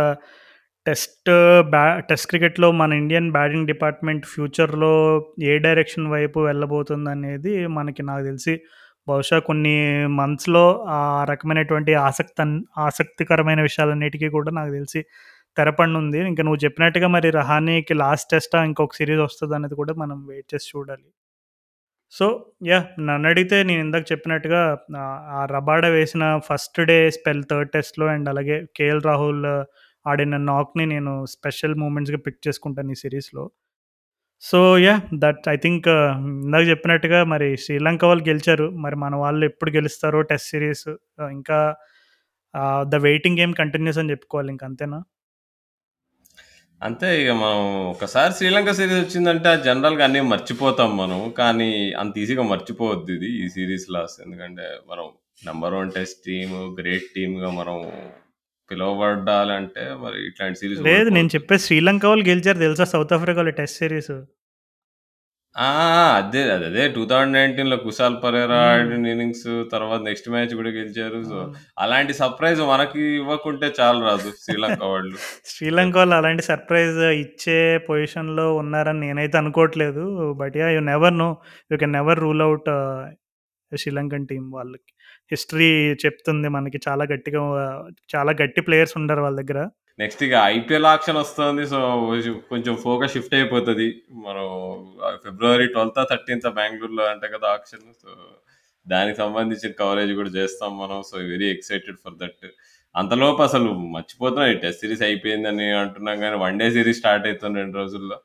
[0.85, 1.29] టెస్ట్
[1.73, 4.93] బ్యా టెస్ట్ క్రికెట్లో మన ఇండియన్ బ్యాటింగ్ డిపార్ట్మెంట్ ఫ్యూచర్లో
[5.41, 8.53] ఏ డైరెక్షన్ వైపు వెళ్ళబోతుంది అనేది మనకి నాకు తెలిసి
[9.07, 9.75] బహుశా కొన్ని
[10.19, 12.43] మంత్స్లో ఆ రకమైనటువంటి ఆసక్తి
[12.77, 15.01] ఆసక్తికరమైన విషయాలన్నిటికీ కూడా నాకు తెలిసి
[15.57, 20.47] తెరపడినుంది ఇంకా నువ్వు చెప్పినట్టుగా మరి రహానీకి లాస్ట్ టెస్టా ఇంకొక సిరీస్ వస్తుంది అనేది కూడా మనం వెయిట్
[20.53, 21.07] చేసి చూడాలి.
[22.13, 22.25] సో
[22.71, 24.61] యా నన్ను అడిగితే నేను ఇందాక చెప్పినట్టుగా
[25.39, 29.45] ఆ రబాడ వేసిన ఫస్ట్ డే స్పెల్ థర్డ్ టెస్ట్లో అండ్ అలాగే కేఎల్ రాహుల్
[30.05, 33.43] ఆడిన నాక్ని నేను స్పెషల్ మూమెంట్స్గా పిక్ చేసుకుంటాను ఈ సిరీస్లో.
[34.43, 35.87] So yeah that I think
[36.43, 38.67] ఇందాక చెప్పినట్టుగా మరి శ్రీలంక వాళ్ళు గెలిచారు.
[38.85, 40.87] మరి మన వాళ్ళు ఎప్పుడు గెలుస్తారో టెస్ట్ సిరీస్
[41.37, 41.59] ఇంకా
[42.93, 44.99] ద వెయిటింగ్ గేమ్ కంటిన్యూస్ అని చెప్పుకోవాలి ఇంక అంతేనా?
[46.83, 53.11] అంతే ఇక మనం ఒకసారి శ్రీలంక సిరీస్ వచ్చిందంటే జనరల్గా అన్నీ మర్చిపోతాం మనం కానీ అంత ఈజీగా మర్చిపోవద్దు
[53.11, 54.15] ఇది ఈ సిరీస్ లాస్.
[54.25, 55.05] ఎందుకంటే మనం
[55.45, 57.77] number one test team great టీమ్గా మనం
[58.71, 62.83] పిలువబడాలంటే మరి ఇట్లాంటి సిరీస్ లేదు నేను చెప్పే శ్రీలంక వాళ్ళు గెలిచారు తెలుసా?
[62.83, 64.11] సౌత్ ఆఫ్రికా వాళ్ళు టెస్ట్ సిరీస్
[65.55, 65.65] ఆ!
[66.19, 66.41] అదే.
[66.57, 66.83] అదే
[67.33, 69.43] నైన్టీన్లో కుశాల్ పరేరా ఆడిన ఇన్నింగ్స్
[69.73, 71.19] తర్వాత నెక్స్ట్ మ్యాచ్ కూడా గెలిచారు.
[71.23, 71.39] సో,
[71.77, 75.15] అలాంటి సర్ప్రైజ్ మనకి ఇవ్వకుంటే చాలు రాదు శ్రీలంక వాళ్ళు.
[75.51, 77.57] శ్రీలంక వాళ్ళు అలాంటి సర్ప్రైజ్ ఇచ్చే
[77.87, 80.03] పొజిషన్‌లో ఉన్నారని నేనైతే అనుకోవట్లేదు.
[80.41, 81.29] But yeah you never know.
[81.71, 82.69] You can never rule out
[83.71, 84.89] Sri Lankan team వాళ్ళకి.
[85.31, 85.69] హిస్టరీ
[86.03, 87.41] చెప్తుంది మనకి చాలా గట్టిగా
[88.13, 89.59] చాలా గట్టి ప్లేయర్స్ ఉండరు వాళ్ళ దగ్గర.
[90.01, 91.63] నెక్స్ట్ ఇక ఐపీఎల్ ఆప్షన్ వస్తుంది.
[91.71, 91.79] సో
[92.51, 93.87] కొంచెం ఫోకస్ షిఫ్ట్ అయిపోతుంది.
[94.27, 94.45] మనం
[95.25, 97.85] ఫిబ్రవరి ట్వెల్త్ థర్టీన్త్ బెంగళూరులో అంటే కదా ఆక్షన్.
[98.03, 98.09] సో
[98.93, 100.99] దానికి సంబంధించిన కవరేజ్ కూడా చేస్తాం మనం.
[101.09, 102.45] So very excited for that
[102.95, 104.57] అంతలోపు అసలు మర్చిపోతున్నాం.
[104.63, 108.17] టెస్ట్ సిరీస్ అయిపోయిందని అంటున్నాం కానీ వన్ డే సిరీస్ స్టార్ట్ అవుతుంది రెండు రోజుల్లో.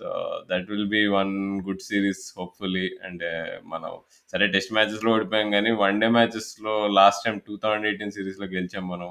[0.00, 0.08] So
[0.50, 1.32] that will be one
[1.68, 3.24] good series hopefully and
[3.72, 3.92] మనం
[4.32, 8.84] సరే టెస్ట్ మ్యాచెస్లో ఓడిపోయాం కానీ one day మ్యాచెస్లో last time two thousand eighteen సిరీస్లో గెలిచాం
[8.94, 9.10] మనం.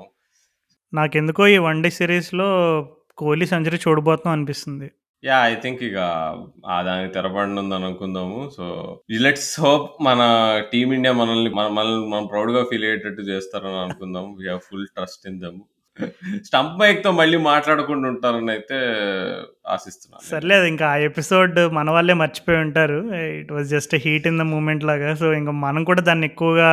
[0.96, 2.50] నాకెందుకో ఈ వన్ డే సిరీస్‌లో
[3.18, 4.88] కోహ్లీ సెంచరీ చూడబోతున్నాం అనిపిస్తుంది.
[5.24, 6.00] యా ఐ థింక్ ఇక
[6.68, 7.20] ఆ దానికి
[7.80, 8.40] అనుకుందాము.
[8.58, 8.66] సో
[9.26, 10.22] లెట్స్ హోప్ మన
[10.74, 14.28] టీమిండియా మనల్ని మన మనల్ని మనం ప్రౌడ్‌గా ఫీల్ అయ్యేటట్టు చేస్తారని అనుకుందాం.
[14.40, 15.62] We have full trust in them.
[16.46, 18.78] Stump మైక్‌తో మళ్ళీ మాట్లాడకుండా ఉంటారని అయితే
[19.68, 20.24] ఆశిస్తున్నాను.
[20.32, 22.98] సర్లేదు ఇంకా ఆ ఎపిసోడ్ మన వాళ్ళే మర్చిపోయి ఉంటారు.
[23.40, 25.12] It was just heat in the moment లాగా.
[25.16, 26.70] సో ఇంక మనం కూడా దాన్ని ఎక్కువగా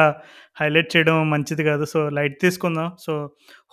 [0.57, 1.85] హైలైట్ చేయడం మంచిది కాదు.
[1.87, 2.89] సో లైట్ తీసుకుందాం.
[3.01, 3.13] సో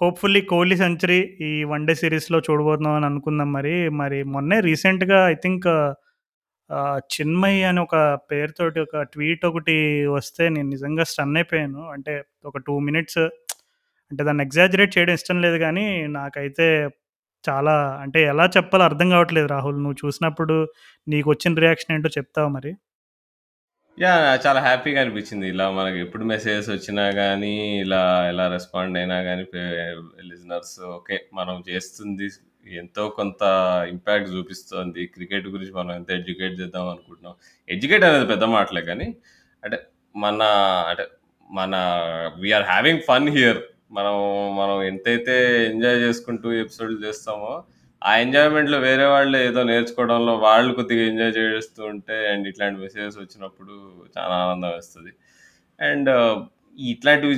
[0.01, 3.73] హోప్‌ఫుల్లీ కోహ్లీ సెంచరీ ఈ వన్ డే సిరీస్‌లో చూడబోతున్నాం అని అనుకుందాం మరి.
[4.01, 5.67] మరి మొన్నే రీసెంట్‌గా ఐ థింక్
[7.13, 7.95] చిన్మయ్ అని ఒక
[8.31, 9.75] పేరుతోటి ఒక ట్వీట్ ఒకటి
[10.11, 11.83] వస్తే నేను నిజంగా స్టన్ అయిపోయాను.
[11.95, 12.13] అంటే
[12.45, 13.21] ఒక టూ మినిట్స్
[14.11, 15.85] అంటే దాన్ని ఎగ్జాజరేట్ చేయడం ఇష్టం లేదు కానీ
[16.17, 16.67] నాకైతే
[17.43, 17.73] చాలా
[18.03, 19.79] అంటే ఎలా చెప్పాలో అర్థం కావట్లేదు రాహుల్.
[19.83, 20.55] నువ్వు చూసినప్పుడు
[21.07, 22.71] నీకు వచ్చిన రియాక్షన్ ఏంటో చెప్తావా మరి?
[23.99, 24.11] యా
[24.45, 25.45] చాలా హ్యాపీగా అనిపించింది.
[25.47, 29.43] ఇలా మనకి ఎప్పుడు మెసేజెస్ వచ్చినా కానీ ఇలా ఎలా రెస్పాండ్ అయినా కానీ
[30.29, 31.17] లిజనర్స్ ఓకే.
[31.33, 32.27] మనం చేస్తుంది
[32.73, 33.41] ఎంతో కొంత
[33.89, 35.01] ఇంపాక్ట్ చూపిస్తోంది.
[35.07, 37.35] క్రికెట్ గురించి మనం ఎంత ఎడ్యుకేట్ చేద్దాం అనుకుంటున్నాం.
[37.67, 39.07] ఎడ్యుకేట్ అనేది పెద్ద మాటలే కానీ
[39.63, 39.77] అంటే
[40.15, 40.41] మన
[40.89, 41.05] అంటే
[41.49, 41.75] మన
[42.39, 43.59] వీఆర్ హ్యావింగ్ ఫన్ హియర్.
[43.91, 44.15] మనం
[44.57, 45.35] మనం ఎంతైతే
[45.65, 47.51] ఎంజాయ్ చేసుకుంటూ ఎపిసోడ్‌లు చేస్తామో,
[48.01, 53.73] ఆ ఎంజాయ్‌మెంట్‌లో వేరే వాళ్ళు ఏదో నేర్చుకోవడంలో వాళ్ళు కొద్దిగా ఎంజాయ్ చేస్తూ ఉంటే అండ్ ఇట్లాంటి మెసేజెస్ వచ్చినప్పుడు
[54.15, 55.11] చాలా ఆనందం వేస్తది.
[55.79, 56.09] అండ్
[56.77, 57.35] ఇట్లాంటివి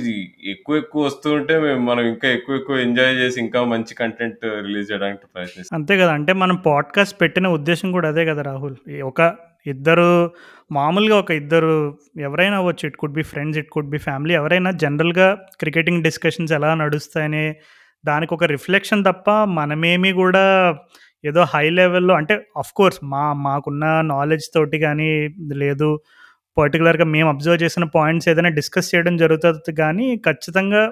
[0.52, 4.90] ఎక్కువ ఎక్కువ వస్తూ ఉంటే మేము మనం ఇంకా ఎక్కువ ఎక్కువ ఎంజాయ్ చేసి ఇంకా మంచి కంటెంట్ రిలీజ్
[4.90, 5.74] చేయడానికి ప్రయత్నిస్తాం.
[5.78, 6.12] అంతే కదా!
[6.18, 8.76] అంటే మనం పాడ్‌కాస్ట్ పెట్టిన ఉద్దేశ్యం కూడా అదే కదా రాహుల్.
[9.04, 9.20] ఒక
[9.66, 10.08] ఇద్దరు
[10.70, 11.72] మామూలుగా ఒక ఇద్దరు
[12.26, 12.84] ఎవరైనా అవ్వచ్చు.
[12.88, 15.28] It could be friends, it could be family ఎవరైనా జనరల్‌గా
[15.60, 17.44] క్రికెటింగ్ డిస్కషన్స్ ఎలా నడుస్తాయని
[18.04, 20.44] దానికి ఒక రిఫ్లెక్షన్ తప్ప మనమేమి కూడా
[21.24, 25.10] ఏదో హై లెవెల్‌లో అంటే ఆఫ్‌కోర్స్ మా మాకున్న నాలెడ్జ్ తోటి కానీ
[25.54, 25.90] లేదు.
[26.56, 30.82] పర్టికులర్‌గా మేము అబ్జర్వ్ చేసిన పాయింట్స్ ఏదైనా డిస్కస్ చేయడం జరుగుతుంది కానీ ఖచ్చితంగా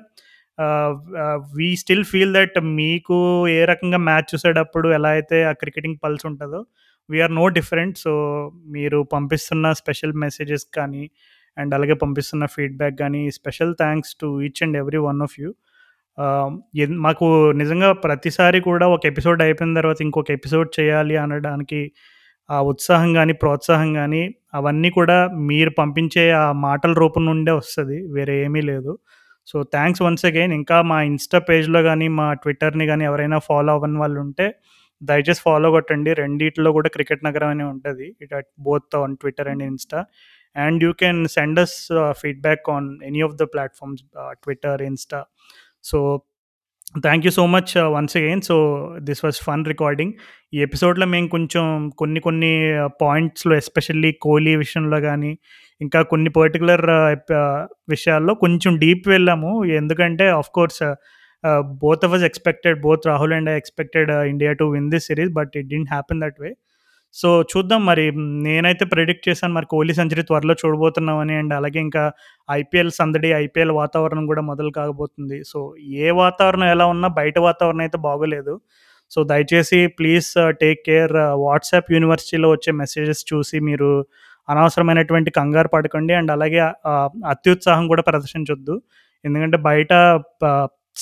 [1.57, 3.17] వీ స్టిల్ ఫీల్ దట్ మీకు
[3.49, 6.61] ఏ రకంగా మ్యాచ్ చూసేటప్పుడు ఎలా అయితే ఆ క్రికెటింగ్ పల్స్ ఉంటుందో
[7.09, 8.13] we are no different so
[8.67, 11.05] మీరు పంపిస్తున్న స్పెషల్ మెసేజెస్ కానీ
[11.57, 15.51] అండ్ అలాగే పంపిస్తున్న ఫీడ్బ్యాక్ కానీ special thanks to each and every one of you
[16.89, 21.93] మాకు నిజంగా ప్రతిసారి కూడా ఒక ఎపిసోడ్ అయిపోయిన తర్వాత ఇంకొక ఎపిసోడ్ చేయాలి అనడానికి
[22.51, 28.13] ఆ ఉత్సాహం కానీ ప్రోత్సాహం కానీ అవన్నీ కూడా మీరు పంపించే ఆ మాటల రూపం నుండే వస్తుంది.
[28.13, 28.99] వేరే ఏమీ లేదు.
[29.47, 30.53] So thanks once again.
[30.53, 34.55] ఇంకా మా ఇన్స్టా పేజ్లో కానీ మా ట్విట్టర్ని కానీ ఎవరైనా ఫాలో అవ్వని వాళ్ళు ఉంటే
[35.03, 36.13] దయచేసి ఫాలో కొట్టండి.
[36.15, 38.17] రెండిట్లో కూడా క్రికెట్ నగరం అనే ఉంటుంది.
[38.21, 40.05] It at both on Twitter and Insta.
[40.57, 41.89] And you can send us
[42.23, 45.25] feedback on any of the platforms Twitter Insta.
[45.85, 46.23] So
[47.01, 48.57] thank you so much once again so
[49.01, 50.13] this was fun recording
[50.55, 55.39] ఈ ఎపిసోడ్లో మేము కొంచెం కొన్ని కొన్ని పాయింట్స్లో especially Kohli విషయంలో కానీ
[55.81, 56.81] ఇంకా కొన్ని పర్టికులర్
[57.89, 59.65] విషయాల్లో కొంచెం డీప్ వెళ్ళాము.
[59.65, 60.95] ఎందుకంటే of course
[61.61, 65.51] both of us expected both Rahul and I expected India to win this series but
[65.57, 66.55] it didn't happen that way
[67.15, 68.05] so చూద్దాం మరి.
[68.47, 72.03] నేనైతే ప్రెడిక్ట్ చేశాను మరి కోహ్లీ సెంచరీ త్వరలో చూడబోతున్నామని అండ్ అలాగే ఇంకా
[72.51, 75.39] ఐపీఎల్ సందడి ఐపీఎల్ వాతావరణం కూడా మొదలు కాకపోతుంది.
[75.45, 75.59] సో
[76.05, 78.55] ఏ వాతావరణం ఎలా ఉన్నా బయట వాతావరణం అయితే బాగోలేదు.
[79.11, 80.29] సో దయచేసి ప్లీజ్
[80.63, 81.15] టేక్ కేర్
[81.47, 83.91] వాట్సాప్ యూనివర్సిటీలో వచ్చే మెసేజెస్ చూసి మీరు
[84.49, 86.13] అనవసరమైనటువంటి కంగారు పడకండి.
[86.21, 86.61] అండ్ అలాగే
[87.33, 88.75] అత్యుత్సాహం కూడా ప్రదర్శించొద్దు.
[89.25, 89.93] ఎందుకంటే బయట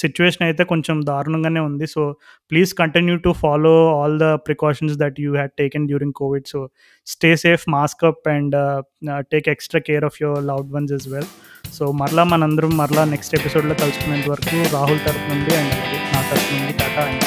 [0.03, 1.87] సిచ్యువేషన్ అయితే కొంచెం దారుణంగానే ఉంది.
[1.95, 2.03] So
[2.51, 6.47] please continue to follow all the precautions that you had taken during Covid.
[6.53, 6.61] So
[7.07, 8.81] stay safe mask up and uh,
[9.12, 11.31] uh, take extra care of your loved ones as well.
[11.79, 15.75] So మరలా మనందరం మరలా next ఎపిసోడ్లో కలుసుకునేంత వరకు రాహుల్ తరఫు నుండి and
[16.15, 17.25] నా తరఫు నుండి టాటా అండ్